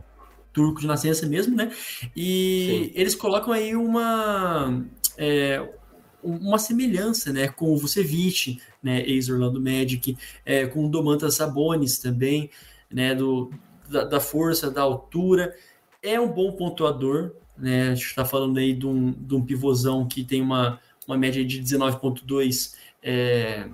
turco 0.52 0.80
de 0.80 0.86
nascença 0.86 1.26
mesmo, 1.26 1.56
né, 1.56 1.70
e 2.16 2.90
Sim. 2.92 3.00
eles 3.00 3.14
colocam 3.14 3.52
aí 3.52 3.74
uma... 3.74 4.84
É, 5.16 5.68
uma 6.22 6.56
semelhança 6.58 7.32
né, 7.32 7.48
com 7.48 7.72
o 7.72 7.76
Vucevic, 7.76 8.60
né, 8.82 9.02
ex-Orlando 9.02 9.60
Magic, 9.60 10.16
é, 10.46 10.66
com 10.66 10.86
o 10.86 10.88
Domantas 10.88 11.34
Sabonis 11.34 11.98
também, 11.98 12.48
né, 12.88 13.12
do, 13.14 13.50
da, 13.90 14.04
da, 14.04 14.20
força, 14.20 14.70
da 14.70 14.82
altura. 14.82 15.52
É 16.00 16.20
um 16.20 16.32
bom 16.32 16.52
pontuador, 16.52 17.32
né, 17.58 17.88
a 17.88 17.94
gente 17.94 18.06
está 18.06 18.24
falando 18.24 18.58
aí 18.58 18.72
de 18.72 18.86
um, 18.86 19.10
de 19.10 19.34
um 19.34 19.44
pivôzão 19.44 20.06
que 20.06 20.22
tem 20.22 20.40
uma, 20.40 20.80
uma 21.06 21.18
média 21.18 21.44
de 21.44 21.60
19,2 21.60 22.74
é, 23.02 23.68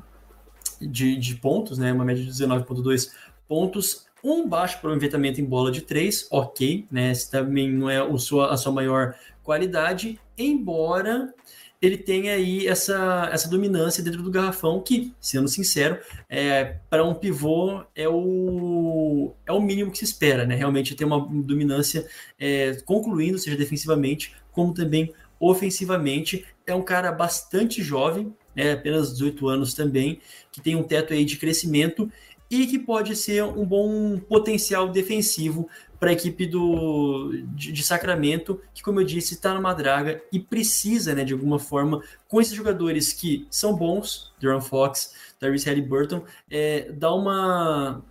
de, 0.80 1.16
de 1.16 1.34
pontos, 1.36 1.78
né, 1.78 1.92
uma 1.92 2.04
média 2.04 2.24
de 2.24 2.30
19,2 2.30 3.10
pontos, 3.46 4.06
um 4.22 4.48
baixo 4.48 4.76
aproveitamento 4.76 5.40
em 5.40 5.44
bola 5.44 5.70
de 5.70 5.82
três, 5.82 6.26
ok, 6.30 6.86
né? 6.90 7.12
Esse 7.12 7.30
também 7.30 7.70
não 7.70 7.88
é 7.88 8.02
o 8.02 8.18
sua, 8.18 8.52
a 8.52 8.56
sua 8.56 8.72
maior 8.72 9.14
qualidade, 9.42 10.20
embora 10.36 11.32
ele 11.80 11.96
tem 11.96 12.28
aí 12.28 12.66
essa, 12.66 13.28
essa 13.32 13.48
dominância 13.48 14.02
dentro 14.02 14.22
do 14.22 14.30
garrafão 14.30 14.82
que, 14.82 15.14
sendo 15.20 15.46
sincero, 15.46 15.98
é, 16.28 16.76
para 16.90 17.04
um 17.04 17.14
pivô 17.14 17.84
é 17.94 18.08
o, 18.08 19.32
é 19.46 19.52
o 19.52 19.60
mínimo 19.60 19.92
que 19.92 19.98
se 19.98 20.04
espera, 20.04 20.44
né? 20.44 20.56
Realmente 20.56 20.96
ter 20.96 21.04
uma 21.04 21.20
dominância 21.20 22.06
é, 22.38 22.74
concluindo, 22.84 23.38
seja 23.38 23.56
defensivamente, 23.56 24.34
como 24.50 24.74
também 24.74 25.14
ofensivamente. 25.38 26.44
É 26.66 26.74
um 26.74 26.82
cara 26.82 27.12
bastante 27.12 27.80
jovem, 27.80 28.34
né? 28.58 28.72
apenas 28.72 29.12
18 29.12 29.48
anos 29.48 29.72
também, 29.72 30.20
que 30.50 30.60
tem 30.60 30.74
um 30.74 30.82
teto 30.82 31.12
aí 31.12 31.24
de 31.24 31.36
crescimento 31.36 32.10
e 32.50 32.66
que 32.66 32.78
pode 32.78 33.14
ser 33.14 33.44
um 33.44 33.64
bom 33.64 34.18
potencial 34.18 34.88
defensivo 34.88 35.68
para 36.00 36.10
a 36.10 36.12
equipe 36.12 36.46
do, 36.46 37.32
de, 37.54 37.72
de, 37.72 37.82
Sacramento, 37.82 38.60
que, 38.72 38.82
como 38.82 39.00
eu 39.00 39.04
disse, 39.04 39.34
está 39.34 39.52
numa 39.52 39.74
draga 39.74 40.22
e 40.32 40.38
precisa, 40.38 41.14
né, 41.14 41.24
de 41.24 41.32
alguma 41.32 41.58
forma, 41.58 42.02
com 42.26 42.40
esses 42.40 42.54
jogadores 42.54 43.12
que 43.12 43.46
são 43.50 43.76
bons, 43.76 44.32
Duran 44.40 44.60
Fox, 44.60 45.12
Tyrese 45.38 45.68
Halliburton, 45.68 46.24
é, 46.50 46.90
dar 46.92 47.14
uma 47.14 48.02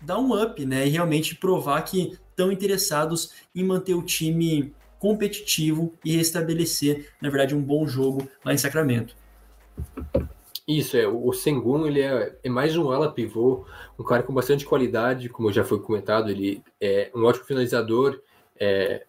dar 0.00 0.18
um 0.18 0.40
up, 0.40 0.64
né, 0.64 0.86
e 0.86 0.90
realmente 0.90 1.36
provar 1.36 1.82
que 1.82 2.18
estão 2.30 2.50
interessados 2.50 3.32
em 3.54 3.62
manter 3.62 3.94
o 3.94 4.02
time 4.02 4.74
competitivo 4.98 5.94
e 6.04 6.16
restabelecer, 6.16 7.10
na 7.20 7.28
verdade, 7.28 7.54
um 7.54 7.62
bom 7.62 7.86
jogo 7.86 8.28
lá 8.44 8.52
em 8.52 8.58
Sacramento. 8.58 9.16
Isso, 10.66 10.96
é. 10.96 11.06
O 11.06 11.32
Sengun, 11.32 11.86
ele 11.86 12.00
é, 12.00 12.36
é, 12.42 12.48
mais 12.48 12.76
um 12.76 12.90
ala 12.90 13.12
pivô, 13.12 13.64
um 13.98 14.04
cara 14.04 14.22
com 14.22 14.32
bastante 14.32 14.64
qualidade, 14.64 15.28
como 15.28 15.52
já 15.52 15.64
foi 15.64 15.80
comentado, 15.80 16.30
ele 16.30 16.62
é 16.80 17.10
um 17.14 17.24
ótimo 17.24 17.44
finalizador, 17.44 18.20
é, 18.58 19.04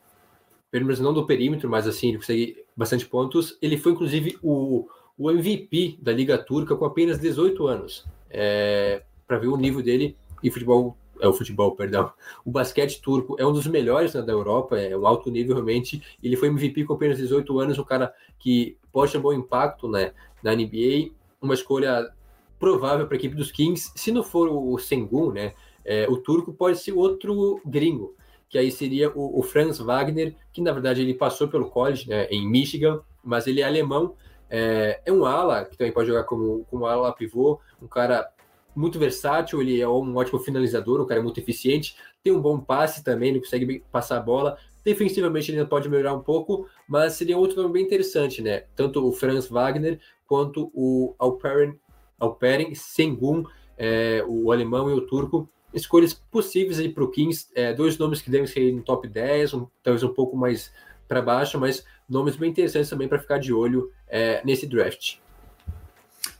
pelo 0.72 0.86
menos 0.86 1.00
não 1.00 1.14
do 1.14 1.26
perímetro, 1.26 1.70
mas 1.70 1.88
assim, 1.88 2.10
ele 2.10 2.18
consegue 2.18 2.66
bastante 2.76 3.06
pontos. 3.06 3.58
Ele 3.62 3.78
foi, 3.78 3.92
inclusive, 3.92 4.38
o, 4.42 4.88
o 5.18 5.30
MVP 5.30 6.00
da 6.02 6.12
Liga 6.12 6.38
Turca 6.38 6.76
com 6.76 6.86
apenas 6.86 7.20
18 7.20 7.68
anos, 7.68 8.06
é, 8.30 9.04
para 9.28 9.38
ver 9.38 9.48
o 9.48 9.58
nível 9.58 9.84
dele 9.84 10.18
em 10.44 10.50
futebol, 10.50 10.98
é 11.24 11.28
o 11.28 11.34
futebol, 11.34 11.76
perdão. 11.76 12.12
O 12.46 12.52
basquete 12.52 13.02
turco 13.02 13.36
é 13.40 13.46
um 13.46 13.52
dos 13.52 13.66
melhores 13.68 14.14
né, 14.14 14.22
da 14.22 14.32
Europa, 14.34 14.80
é 14.80 14.96
um 14.96 15.08
alto 15.08 15.32
nível 15.32 15.56
realmente. 15.56 16.04
Ele 16.22 16.36
foi 16.36 16.50
MVP 16.50 16.84
com 16.86 16.94
apenas 16.94 17.18
18 17.18 17.60
anos, 17.60 17.80
um 17.80 17.84
cara 17.84 18.14
que 18.38 18.78
pode 18.92 19.12
ter 19.12 19.18
um 19.18 19.22
bom 19.22 19.34
impacto 19.34 19.88
né, 19.88 20.14
na 20.44 20.54
NBA 20.54 21.12
uma 21.44 21.54
escolha 21.54 22.10
provável 22.58 23.06
para 23.06 23.16
a 23.16 23.20
equipe 23.20 23.36
dos 23.36 23.52
Kings. 23.52 23.92
Se 23.96 24.12
não 24.12 24.24
for 24.24 24.48
o 24.50 24.78
Sengun, 24.80 25.34
né, 25.34 25.54
é, 25.84 26.08
o 26.10 26.18
turco 26.18 26.54
pode 26.54 26.80
ser 26.80 26.94
outro 26.94 27.62
gringo, 27.66 28.16
que 28.50 28.58
aí 28.58 28.72
seria 28.72 29.12
o, 29.12 29.40
o, 29.40 29.44
Franz 29.44 29.80
Wagner, 29.80 30.34
que 30.54 30.62
na 30.62 30.72
verdade 30.72 31.02
ele 31.02 31.14
passou 31.14 31.50
pelo 31.50 31.70
college 31.70 32.08
né, 32.08 32.26
em 32.28 32.48
Michigan, 32.48 33.02
mas 33.22 33.46
ele 33.46 33.62
é 33.62 33.66
alemão. 33.66 34.16
É, 34.50 35.02
é 35.06 35.12
um 35.12 35.26
ala 35.26 35.66
que 35.66 35.76
também 35.76 35.92
pode 35.92 36.08
jogar 36.08 36.24
como, 36.24 36.64
como 36.70 36.86
ala 36.86 37.12
pivô, 37.12 37.60
um 37.82 37.88
cara 37.88 38.30
muito 38.76 39.00
versátil, 39.00 39.62
ele 39.62 39.80
é 39.80 39.88
um 39.88 40.16
ótimo 40.16 40.40
finalizador, 40.40 41.02
um 41.02 41.06
cara 41.06 41.22
muito 41.22 41.40
eficiente, 41.40 41.96
tem 42.24 42.34
um 42.34 42.42
bom 42.42 42.60
passe 42.60 43.04
também, 43.04 43.30
ele 43.30 43.40
consegue 43.40 43.84
passar 43.92 44.18
a 44.18 44.22
bola. 44.22 44.58
Defensivamente 44.84 45.50
ele 45.50 45.60
ainda 45.60 45.70
pode 45.70 45.90
melhorar 45.90 46.14
um 46.14 46.22
pouco, 46.22 46.68
mas 46.88 47.14
seria 47.14 47.38
outro 47.38 47.62
nome 47.62 47.74
bem 47.74 47.84
interessante, 47.84 48.42
né? 48.42 48.64
Tanto 48.76 49.06
o 49.06 49.12
Franz 49.12 49.48
Wagner 49.48 50.00
quanto 50.26 50.72
o 50.74 51.16
Alperen, 51.18 51.78
Alperen 52.20 52.74
Sengun, 52.76 53.44
é, 53.78 54.24
o 54.28 54.52
alemão 54.52 54.90
e 54.90 54.94
o 54.94 55.02
turco. 55.02 55.50
Escolhas 55.74 56.14
possíveis 56.14 56.80
aí 56.80 56.90
para 56.90 57.04
o 57.04 57.10
Kings, 57.10 57.48
é, 57.56 57.74
dois 57.74 57.98
nomes 57.98 58.22
que 58.22 58.30
devem 58.30 58.46
ser 58.46 58.72
no 58.74 58.84
top 58.84 59.08
10, 59.08 59.54
um, 59.54 59.68
talvez 59.82 60.04
um 60.04 60.14
pouco 60.14 60.38
mais 60.38 60.72
para 61.08 61.22
baixo, 61.22 61.60
mas 61.60 61.86
nomes 62.08 62.36
bem 62.36 62.52
interessantes 62.52 62.90
também 62.90 63.08
para 63.08 63.20
ficar 63.20 63.40
de 63.40 63.54
olho 63.54 63.92
é, 64.08 64.42
nesse 64.46 64.68
draft. 64.68 65.18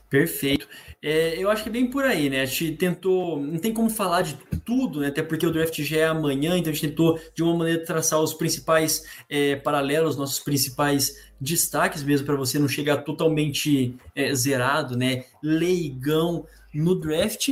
Perfeito. 0.08 0.68
É, 1.02 1.36
eu 1.36 1.50
acho 1.50 1.62
que 1.62 1.68
é 1.68 1.72
bem 1.72 1.90
por 1.90 2.04
aí, 2.04 2.30
né? 2.30 2.42
A 2.42 2.46
gente 2.46 2.72
tentou. 2.76 3.40
Não 3.40 3.58
tem 3.58 3.72
como 3.72 3.90
falar 3.90 4.22
de 4.22 4.36
tudo, 4.64 5.00
né? 5.00 5.08
Até 5.08 5.22
porque 5.22 5.46
o 5.46 5.50
draft 5.50 5.78
já 5.82 5.96
é 5.98 6.04
amanhã, 6.06 6.56
então 6.56 6.70
a 6.70 6.74
gente 6.74 6.88
tentou, 6.88 7.20
de 7.34 7.42
uma 7.42 7.56
maneira, 7.56 7.84
traçar 7.84 8.20
os 8.20 8.32
principais 8.32 9.04
é, 9.28 9.56
paralelos, 9.56 10.16
nossos 10.16 10.38
principais 10.38 11.16
destaques 11.40 12.02
mesmo, 12.02 12.26
para 12.26 12.36
você 12.36 12.58
não 12.58 12.68
chegar 12.68 12.98
totalmente 12.98 13.96
é, 14.14 14.34
zerado, 14.34 14.96
né? 14.96 15.24
Leigão 15.42 16.46
no 16.72 16.94
draft. 16.94 17.50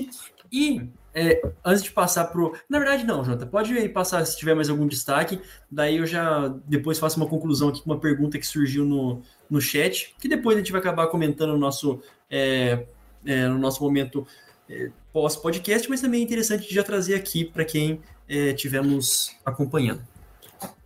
E 0.51 0.89
é, 1.15 1.43
antes 1.65 1.83
de 1.83 1.91
passar 1.91 2.27
pro. 2.27 2.55
Na 2.69 2.79
verdade, 2.79 3.05
não, 3.05 3.25
Jota. 3.25 3.45
Pode 3.45 3.89
passar 3.91 4.25
se 4.25 4.37
tiver 4.37 4.55
mais 4.55 4.71
algum 4.71 4.87
destaque. 4.87 5.41
Daí 5.71 5.99
eu 5.99 6.07
já 6.07 6.49
depois 6.67 6.99
faço 6.99 7.19
uma 7.19 7.29
conclusão 7.29 7.69
aqui 7.69 7.83
com 7.83 7.91
uma 7.91 8.01
pergunta 8.01 8.39
que 8.39 8.47
surgiu 8.47 8.85
no, 8.85 9.21
no 9.49 9.61
chat, 9.61 10.15
que 10.19 10.29
depois 10.29 10.57
a 10.57 10.61
gente 10.61 10.73
vai 10.73 10.81
acabar 10.81 11.07
comentando 11.09 11.53
no 11.53 11.59
nosso, 11.59 12.01
é, 12.33 12.87
é, 13.27 13.47
no 13.47 13.59
nosso 13.59 13.85
momento 13.85 14.27
é, 14.69 14.91
pós-podcast, 15.13 15.89
mas 15.91 16.01
também 16.01 16.21
é 16.21 16.25
interessante 16.25 16.75
já 16.75 16.83
trazer 16.83 17.15
aqui 17.15 17.45
para 17.45 17.65
quem 17.65 18.01
estiver 18.27 18.83
nos 18.83 19.37
acompanhando. 19.45 20.01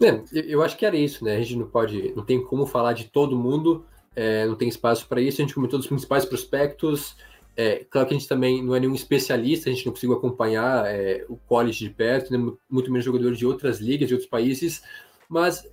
É, 0.02 0.20
eu 0.32 0.62
acho 0.62 0.76
que 0.76 0.84
era 0.84 0.96
isso, 0.96 1.24
né? 1.24 1.36
A 1.36 1.38
gente 1.38 1.56
não 1.56 1.66
pode, 1.66 2.12
não 2.16 2.24
tem 2.24 2.42
como 2.42 2.66
falar 2.66 2.92
de 2.92 3.04
todo 3.04 3.38
mundo, 3.38 3.84
é, 4.16 4.44
não 4.46 4.56
tem 4.56 4.68
espaço 4.68 5.06
para 5.06 5.20
isso. 5.20 5.40
A 5.40 5.44
gente 5.44 5.54
comentou 5.54 5.78
dos 5.78 5.86
principais 5.86 6.24
prospectos. 6.24 7.14
É, 7.56 7.84
claro 7.88 8.08
que 8.08 8.14
a 8.14 8.18
gente 8.18 8.28
também 8.28 8.62
não 8.62 8.74
é 8.74 8.80
nenhum 8.80 8.94
especialista, 8.94 9.70
a 9.70 9.72
gente 9.72 9.86
não 9.86 9.92
conseguiu 9.92 10.16
acompanhar 10.16 10.86
é, 10.86 11.24
o 11.28 11.36
college 11.36 11.78
de 11.78 11.90
perto, 11.90 12.32
né? 12.32 12.52
muito 12.68 12.90
menos 12.90 13.04
jogadores 13.04 13.38
de 13.38 13.46
outras 13.46 13.78
ligas, 13.78 14.08
de 14.08 14.14
outros 14.14 14.28
países, 14.28 14.82
mas 15.28 15.66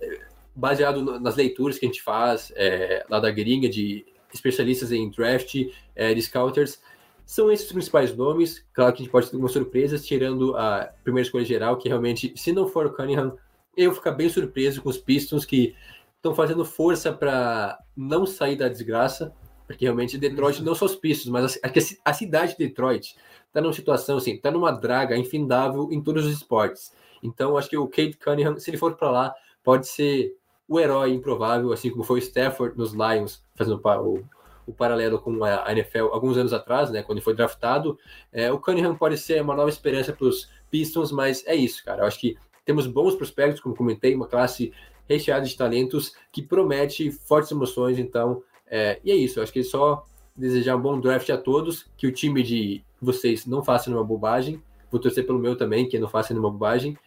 baseado 0.54 1.20
nas 1.20 1.36
leituras 1.36 1.78
que 1.78 1.84
a 1.84 1.88
gente 1.88 2.02
faz 2.02 2.52
é, 2.56 3.04
lá 3.10 3.20
da 3.20 3.30
gringa, 3.30 3.68
de 3.68 4.06
especialistas 4.34 4.92
em 4.92 5.08
draft, 5.08 5.54
é, 5.94 6.12
de 6.12 6.20
scouters, 6.20 6.80
são 7.24 7.50
esses 7.50 7.66
os 7.66 7.72
principais 7.72 8.14
nomes. 8.14 8.64
Claro 8.72 8.92
que 8.92 9.02
a 9.02 9.04
gente 9.04 9.12
pode 9.12 9.28
ter 9.30 9.36
algumas 9.36 9.52
surpresas, 9.52 10.04
tirando 10.04 10.56
a 10.56 10.90
primeira 11.02 11.26
escolha 11.26 11.44
geral, 11.44 11.78
que 11.78 11.88
realmente, 11.88 12.34
se 12.36 12.52
não 12.52 12.66
for 12.66 12.86
o 12.86 12.92
Cunningham, 12.92 13.36
eu 13.76 13.90
vou 13.90 13.98
ficar 13.98 14.12
bem 14.12 14.28
surpreso 14.28 14.82
com 14.82 14.88
os 14.88 14.98
Pistons 14.98 15.44
que 15.44 15.74
estão 16.16 16.34
fazendo 16.34 16.64
força 16.64 17.12
para 17.12 17.78
não 17.96 18.26
sair 18.26 18.56
da 18.56 18.68
desgraça, 18.68 19.34
porque 19.66 19.84
realmente 19.84 20.18
Detroit, 20.18 20.62
não 20.62 20.74
só 20.74 20.84
os 20.84 20.96
Pistons, 20.96 21.30
mas 21.30 21.58
a, 21.62 21.68
a, 21.68 22.10
a 22.10 22.12
cidade 22.12 22.52
de 22.52 22.58
Detroit 22.58 23.16
está 23.46 23.60
numa 23.60 23.72
situação 23.72 24.18
assim, 24.18 24.34
está 24.34 24.50
numa 24.50 24.72
draga 24.72 25.16
infindável 25.16 25.88
em 25.90 26.02
todos 26.02 26.26
os 26.26 26.32
esportes. 26.32 26.92
Então, 27.22 27.56
acho 27.56 27.70
que 27.70 27.76
o 27.76 27.86
Kate 27.86 28.18
Cunningham, 28.22 28.58
se 28.58 28.70
ele 28.70 28.76
for 28.76 28.94
para 28.96 29.10
lá, 29.10 29.34
pode 29.62 29.88
ser 29.88 30.36
o 30.74 30.80
herói 30.80 31.12
improvável, 31.12 31.72
assim 31.72 31.90
como 31.90 32.02
foi 32.02 32.18
o 32.18 32.22
Stafford 32.22 32.76
nos 32.76 32.92
Lions, 32.92 33.42
fazendo 33.54 33.80
o, 33.80 34.24
o 34.66 34.72
paralelo 34.72 35.20
com 35.20 35.44
a 35.44 35.70
NFL 35.70 36.06
alguns 36.10 36.36
anos 36.36 36.52
atrás, 36.52 36.90
né, 36.90 37.02
quando 37.02 37.18
ele 37.18 37.24
foi 37.24 37.34
draftado. 37.34 37.96
É, 38.32 38.50
o 38.50 38.58
Cunningham 38.58 38.96
pode 38.96 39.16
ser 39.16 39.40
uma 39.40 39.54
nova 39.54 39.68
esperança 39.68 40.12
para 40.12 40.26
os 40.26 40.48
Pistons, 40.70 41.12
mas 41.12 41.46
é 41.46 41.54
isso, 41.54 41.84
cara. 41.84 42.02
Eu 42.02 42.06
acho 42.06 42.18
que 42.18 42.36
temos 42.64 42.86
bons 42.88 43.14
prospectos, 43.14 43.60
como 43.60 43.76
comentei, 43.76 44.14
uma 44.14 44.26
classe 44.26 44.72
recheada 45.08 45.46
de 45.46 45.56
talentos 45.56 46.16
que 46.32 46.42
promete 46.42 47.10
fortes 47.10 47.52
emoções. 47.52 47.98
Então, 47.98 48.42
é, 48.66 48.98
e 49.04 49.12
é 49.12 49.14
isso. 49.14 49.38
Eu 49.38 49.44
acho 49.44 49.52
que 49.52 49.60
é 49.60 49.62
só 49.62 50.04
desejar 50.34 50.74
um 50.76 50.80
bom 50.80 50.98
draft 50.98 51.30
a 51.30 51.38
todos, 51.38 51.86
que 51.96 52.06
o 52.06 52.12
time 52.12 52.42
de 52.42 52.82
vocês 53.00 53.46
não 53.46 53.62
faça 53.62 53.88
nenhuma 53.88 54.04
bobagem. 54.04 54.60
Vou 54.90 55.00
torcer 55.00 55.24
pelo 55.24 55.38
meu 55.38 55.54
também, 55.54 55.88
que 55.88 55.98
não 55.98 56.08
faça 56.08 56.32
nenhuma 56.32 56.50
bobagem. 56.50 56.98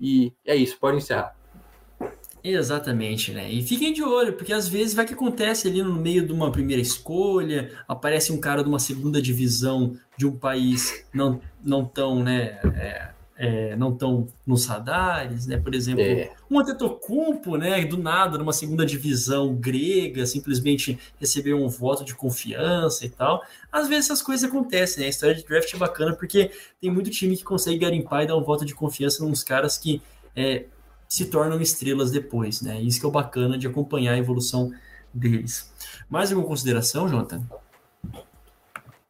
E 0.00 0.32
é 0.46 0.56
isso, 0.56 0.78
pode 0.78 0.96
encerrar. 0.96 1.36
Exatamente, 2.44 3.32
né? 3.32 3.50
E 3.50 3.62
fiquem 3.62 3.92
de 3.92 4.02
olho, 4.02 4.32
porque 4.32 4.52
às 4.52 4.66
vezes 4.66 4.94
vai 4.94 5.06
que 5.06 5.14
acontece 5.14 5.68
ali 5.68 5.82
no 5.82 5.94
meio 5.94 6.26
de 6.26 6.32
uma 6.32 6.50
primeira 6.50 6.82
escolha, 6.82 7.70
aparece 7.86 8.32
um 8.32 8.40
cara 8.40 8.62
de 8.62 8.68
uma 8.68 8.80
segunda 8.80 9.22
divisão 9.22 9.96
de 10.16 10.26
um 10.26 10.36
país 10.36 11.04
não, 11.14 11.40
não 11.62 11.84
tão, 11.84 12.22
né? 12.22 12.58
É, 12.74 13.12
é, 13.36 13.76
não 13.76 13.94
tão 13.96 14.28
nos 14.46 14.66
radares, 14.66 15.46
né? 15.46 15.56
Por 15.56 15.74
exemplo, 15.74 16.02
é. 16.02 16.32
um 16.50 16.58
Antetokounmpo, 16.58 17.56
né? 17.56 17.84
Do 17.84 17.96
nada, 17.96 18.38
numa 18.38 18.52
segunda 18.52 18.84
divisão 18.84 19.54
grega, 19.54 20.26
simplesmente 20.26 20.98
recebeu 21.18 21.56
um 21.56 21.68
voto 21.68 22.04
de 22.04 22.14
confiança 22.14 23.06
e 23.06 23.08
tal. 23.08 23.42
Às 23.70 23.88
vezes 23.88 24.06
essas 24.06 24.22
coisas 24.22 24.48
acontecem, 24.48 25.00
né? 25.00 25.06
A 25.06 25.10
história 25.10 25.34
de 25.34 25.44
draft 25.44 25.72
é 25.72 25.76
bacana 25.76 26.14
porque 26.14 26.50
tem 26.80 26.90
muito 26.90 27.10
time 27.10 27.36
que 27.36 27.44
consegue 27.44 27.78
garimpar 27.78 28.24
e 28.24 28.26
dar 28.26 28.36
um 28.36 28.44
voto 28.44 28.64
de 28.64 28.74
confiança 28.74 29.24
nos 29.24 29.42
caras 29.42 29.78
que 29.78 30.02
é, 30.34 30.66
se 31.12 31.26
tornam 31.26 31.60
estrelas 31.60 32.10
depois, 32.10 32.62
né? 32.62 32.80
Isso 32.80 32.98
que 32.98 33.04
é 33.04 33.08
o 33.10 33.12
bacana 33.12 33.58
de 33.58 33.66
acompanhar 33.66 34.14
a 34.14 34.18
evolução 34.18 34.72
deles. 35.12 35.70
Mais 36.08 36.30
alguma 36.30 36.48
consideração, 36.48 37.06
Jonathan? 37.06 37.42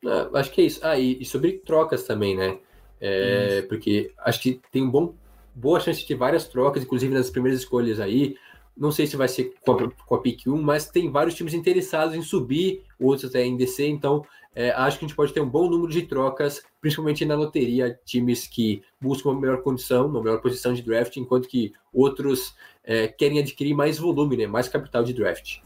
Ah, 0.05 0.29
acho 0.35 0.51
que 0.51 0.63
é 0.63 0.65
isso. 0.65 0.81
Ah, 0.83 0.99
e, 0.99 1.23
e 1.23 1.25
sobre 1.25 1.53
trocas 1.59 2.03
também, 2.03 2.37
né? 2.37 2.59
É, 3.01 3.63
porque 3.69 4.13
acho 4.19 4.41
que 4.41 4.61
tem 4.73 4.83
um 4.83 4.91
bom, 4.91 5.15
boa 5.55 5.79
chance 5.79 6.05
de 6.05 6.15
várias 6.17 6.49
trocas, 6.49 6.83
inclusive 6.83 7.15
nas 7.15 7.31
primeiras 7.31 7.61
escolhas 7.61 8.01
aí. 8.01 8.35
Não 8.77 8.91
sei 8.91 9.07
se 9.07 9.17
vai 9.17 9.29
ser 9.29 9.55
com 9.65 9.71
a, 9.71 9.91
com 10.05 10.15
a 10.17 10.21
pick 10.21 10.49
1, 10.49 10.61
mas 10.61 10.89
tem 10.89 11.09
vários 11.09 11.37
times 11.37 11.55
interessados 11.55 12.17
em 12.17 12.23
subir, 12.23 12.83
outros 12.99 13.31
até 13.31 13.45
em 13.45 13.57
descer, 13.57 13.87
então 13.87 14.27
é, 14.55 14.71
acho 14.71 14.99
que 14.99 15.05
a 15.05 15.09
gente 15.09 15.17
pode 15.17 15.33
ter 15.33 15.41
um 15.41 15.49
bom 15.49 15.69
número 15.69 15.91
de 15.91 16.03
trocas, 16.03 16.63
principalmente 16.81 17.25
na 17.25 17.35
loteria, 17.35 17.99
times 18.05 18.47
que 18.47 18.83
buscam 19.01 19.31
uma 19.31 19.41
melhor 19.41 19.63
condição, 19.63 20.07
uma 20.07 20.23
melhor 20.23 20.41
posição 20.41 20.75
de 20.75 20.83
draft, 20.83 21.17
enquanto 21.17 21.49
que 21.49 21.73
outros 21.93 22.55
é, 22.85 23.09
querem 23.09 23.39
adquirir 23.39 23.75
mais 23.75 23.99
volume, 23.99 24.37
né, 24.37 24.47
mais 24.47 24.69
capital 24.69 25.03
de 25.03 25.15
draft. 25.15 25.61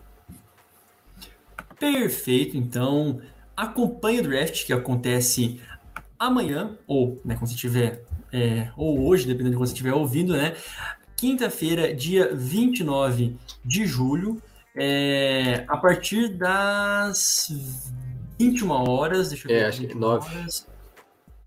Perfeito, 1.79 2.57
então 2.57 3.21
acompanhe 3.57 4.21
o 4.21 4.23
draft 4.23 4.65
que 4.65 4.73
acontece 4.73 5.61
amanhã, 6.19 6.79
ou 6.87 7.21
né, 7.25 7.35
quando 7.35 7.51
você 7.51 7.57
tiver, 7.57 8.05
é, 8.33 8.71
ou 8.77 9.07
hoje, 9.07 9.27
dependendo 9.27 9.51
de 9.51 9.57
quando 9.57 9.69
você 9.69 9.75
estiver 9.75 9.95
ouvindo, 9.95 10.33
né? 10.33 10.55
Quinta-feira, 11.17 11.95
dia 11.95 12.35
29 12.35 13.37
de 13.65 13.87
julho, 13.87 14.41
é, 14.75 15.65
a 15.67 15.77
partir 15.77 16.29
das 16.29 17.51
21 18.39 18.71
horas, 18.71 19.29
deixa 19.31 19.47
eu 19.47 19.55
ver. 19.55 19.63
É, 19.63 19.67
acho 19.67 19.87
que 19.87 19.95
9. 19.95 20.29
Horas, 20.29 20.67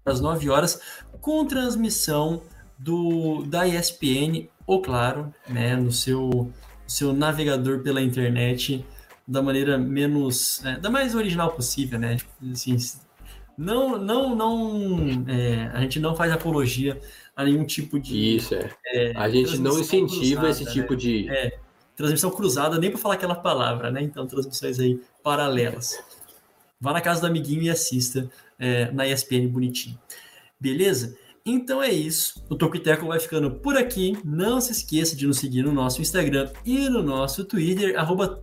às 0.05 0.21
9 0.21 0.49
horas, 0.49 0.81
com 1.21 1.45
transmissão 1.45 2.41
do, 2.77 3.43
da 3.43 3.67
ESPN, 3.67 4.47
ou 4.65 4.81
claro, 4.81 5.33
né, 5.47 5.75
no 5.75 5.91
seu, 5.91 6.51
seu 6.87 7.13
navegador 7.13 7.79
pela 7.79 8.01
internet, 8.01 8.85
da 9.27 9.41
maneira 9.41 9.77
menos. 9.77 10.63
É, 10.65 10.79
da 10.79 10.89
mais 10.89 11.13
original 11.13 11.51
possível, 11.51 11.99
né? 11.99 12.15
Tipo, 12.15 12.31
assim, 12.51 12.77
não, 13.57 13.97
não, 13.97 14.35
não. 14.35 15.25
É, 15.27 15.69
a 15.73 15.81
gente 15.81 15.99
não 15.99 16.15
faz 16.15 16.31
apologia 16.31 16.99
a 17.35 17.43
nenhum 17.43 17.65
tipo 17.65 17.99
de. 17.99 18.37
Isso, 18.37 18.55
é. 18.55 18.69
é 18.85 19.17
a 19.17 19.29
gente 19.29 19.59
não 19.59 19.79
incentiva 19.79 20.41
cruzada, 20.41 20.49
esse 20.49 20.65
tipo 20.73 20.93
né? 20.93 20.99
de. 20.99 21.29
É, 21.29 21.59
transmissão 21.95 22.31
cruzada, 22.31 22.79
nem 22.79 22.89
para 22.89 22.99
falar 22.99 23.15
aquela 23.15 23.35
palavra, 23.35 23.91
né? 23.91 24.01
Então, 24.01 24.25
transmissões 24.25 24.79
aí 24.79 24.99
paralelas. 25.21 25.99
Vá 26.81 26.93
na 26.93 27.01
casa 27.01 27.21
do 27.21 27.27
amiguinho 27.27 27.63
e 27.63 27.69
assista 27.69 28.29
é, 28.57 28.91
na 28.91 29.07
ESPN 29.07 29.47
bonitinho. 29.49 29.99
Beleza? 30.59 31.17
Então 31.45 31.81
é 31.81 31.89
isso. 31.89 32.43
O 32.49 32.55
Tocoiteco 32.55 33.07
vai 33.07 33.19
ficando 33.19 33.51
por 33.51 33.75
aqui. 33.75 34.17
Não 34.23 34.61
se 34.61 34.71
esqueça 34.71 35.15
de 35.15 35.25
nos 35.25 35.39
seguir 35.39 35.63
no 35.63 35.73
nosso 35.73 35.99
Instagram 36.01 36.51
e 36.65 36.87
no 36.89 37.01
nosso 37.01 37.43
Twitter, 37.43 37.99
arroba 37.99 38.39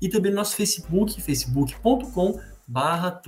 e 0.00 0.08
também 0.08 0.30
no 0.30 0.36
nosso 0.36 0.56
Facebook, 0.56 1.22
facebook.com 1.22 2.40
barra. 2.66 3.22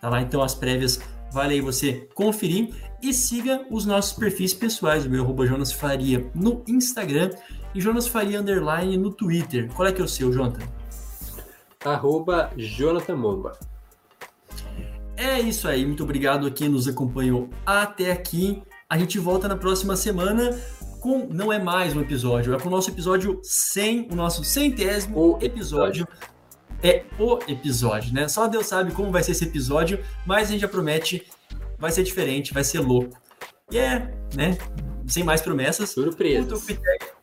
Tá 0.01 0.11
lá 0.11 0.21
então 0.21 0.43
as 0.43 0.53
prévias, 0.53 1.01
vale 1.33 1.55
aí 1.55 1.61
você 1.61 2.09
conferir 2.15 2.75
e 3.01 3.15
siga 3.15 3.65
os 3.71 3.87
nossos 3.87 4.13
perfis 4.15 4.53
pessoais, 4.53 5.07
o 5.07 5.11
meu 5.11 5.23
arroba 5.23 5.47
Jonas 5.47 5.73
Faria 5.73 6.29
no 6.35 6.65
Instagram 6.67 7.31
e 7.73 7.81
Jonas 7.81 8.09
Faria 8.09 8.41
Underline 8.41 8.99
no 8.99 9.13
Twitter. 9.13 9.71
Qual 9.73 9.87
é 9.87 9.93
que 9.93 10.01
é 10.01 10.05
o 10.05 10.09
seu, 10.09 10.33
Jonathan? 10.33 10.67
Arroba 11.85 12.51
Jonathan 12.57 13.15
Momba. 13.15 13.57
É 15.17 15.39
isso 15.39 15.69
aí, 15.69 15.87
muito 15.87 16.03
obrigado 16.03 16.45
a 16.45 16.51
quem 16.51 16.69
nos 16.69 16.89
acompanhou 16.89 17.49
até 17.65 18.11
aqui. 18.11 18.61
A 18.91 18.99
gente 18.99 19.17
volta 19.21 19.47
na 19.47 19.57
próxima 19.57 19.95
semana 19.95 20.59
com 21.05 21.29
não 21.31 21.53
é 21.53 21.59
mais 21.59 21.95
um 21.95 22.01
episódio, 22.01 22.55
é 22.55 22.59
com 22.59 22.69
o 22.69 22.71
nosso 22.71 22.89
episódio 22.89 23.39
100, 23.43 24.09
o 24.11 24.15
nosso 24.15 24.43
centésimo 24.43 25.37
o 25.37 25.39
episódio. 25.45 26.09
É 26.83 27.05
o 27.19 27.39
episódio, 27.47 28.15
né? 28.15 28.27
Só 28.27 28.49
Deus 28.49 28.67
sabe 28.67 28.91
como 28.93 29.13
vai 29.13 29.23
ser 29.23 29.33
esse 29.33 29.45
episódio, 29.45 30.03
mas 30.27 30.49
a 30.49 30.53
gente 30.53 30.63
já 30.63 30.69
promete, 30.69 31.27
vai 31.79 31.93
ser 31.93 32.05
diferente, 32.05 32.55
vai 32.55 32.65
ser 32.65 32.81
louco. 32.81 33.19
E 33.71 33.77
é, 33.77 34.15
né? 34.35 34.57
Sem 35.07 35.23
mais 35.23 35.43
promessas. 35.43 35.91
Surpresa. 35.91 36.57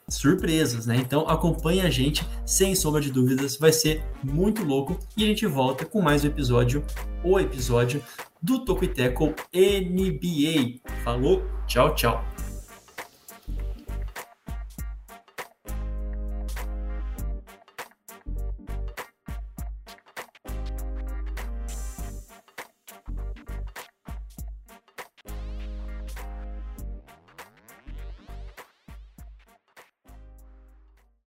surpresas, 0.08 0.86
né? 0.86 0.98
Então 0.98 1.28
acompanhe 1.28 1.82
a 1.82 1.90
gente, 1.90 2.28
sem 2.46 2.76
sombra 2.76 3.02
de 3.02 3.12
dúvidas, 3.12 3.58
vai 3.58 3.72
ser 3.72 4.04
muito 4.24 4.64
louco 4.64 5.00
e 5.18 5.24
a 5.24 5.28
gente 5.28 5.48
volta 5.48 5.86
com 5.86 6.02
mais 6.02 6.24
um 6.24 6.28
episódio, 6.28 6.84
o 7.24 7.40
episódio 7.40 8.04
do 8.40 8.64
Toco 8.64 8.86
e 8.86 8.88
Teco 8.88 9.34
NBA. 9.52 10.82
Falou, 11.04 11.44
tchau, 11.66 11.96
tchau. 11.96 12.24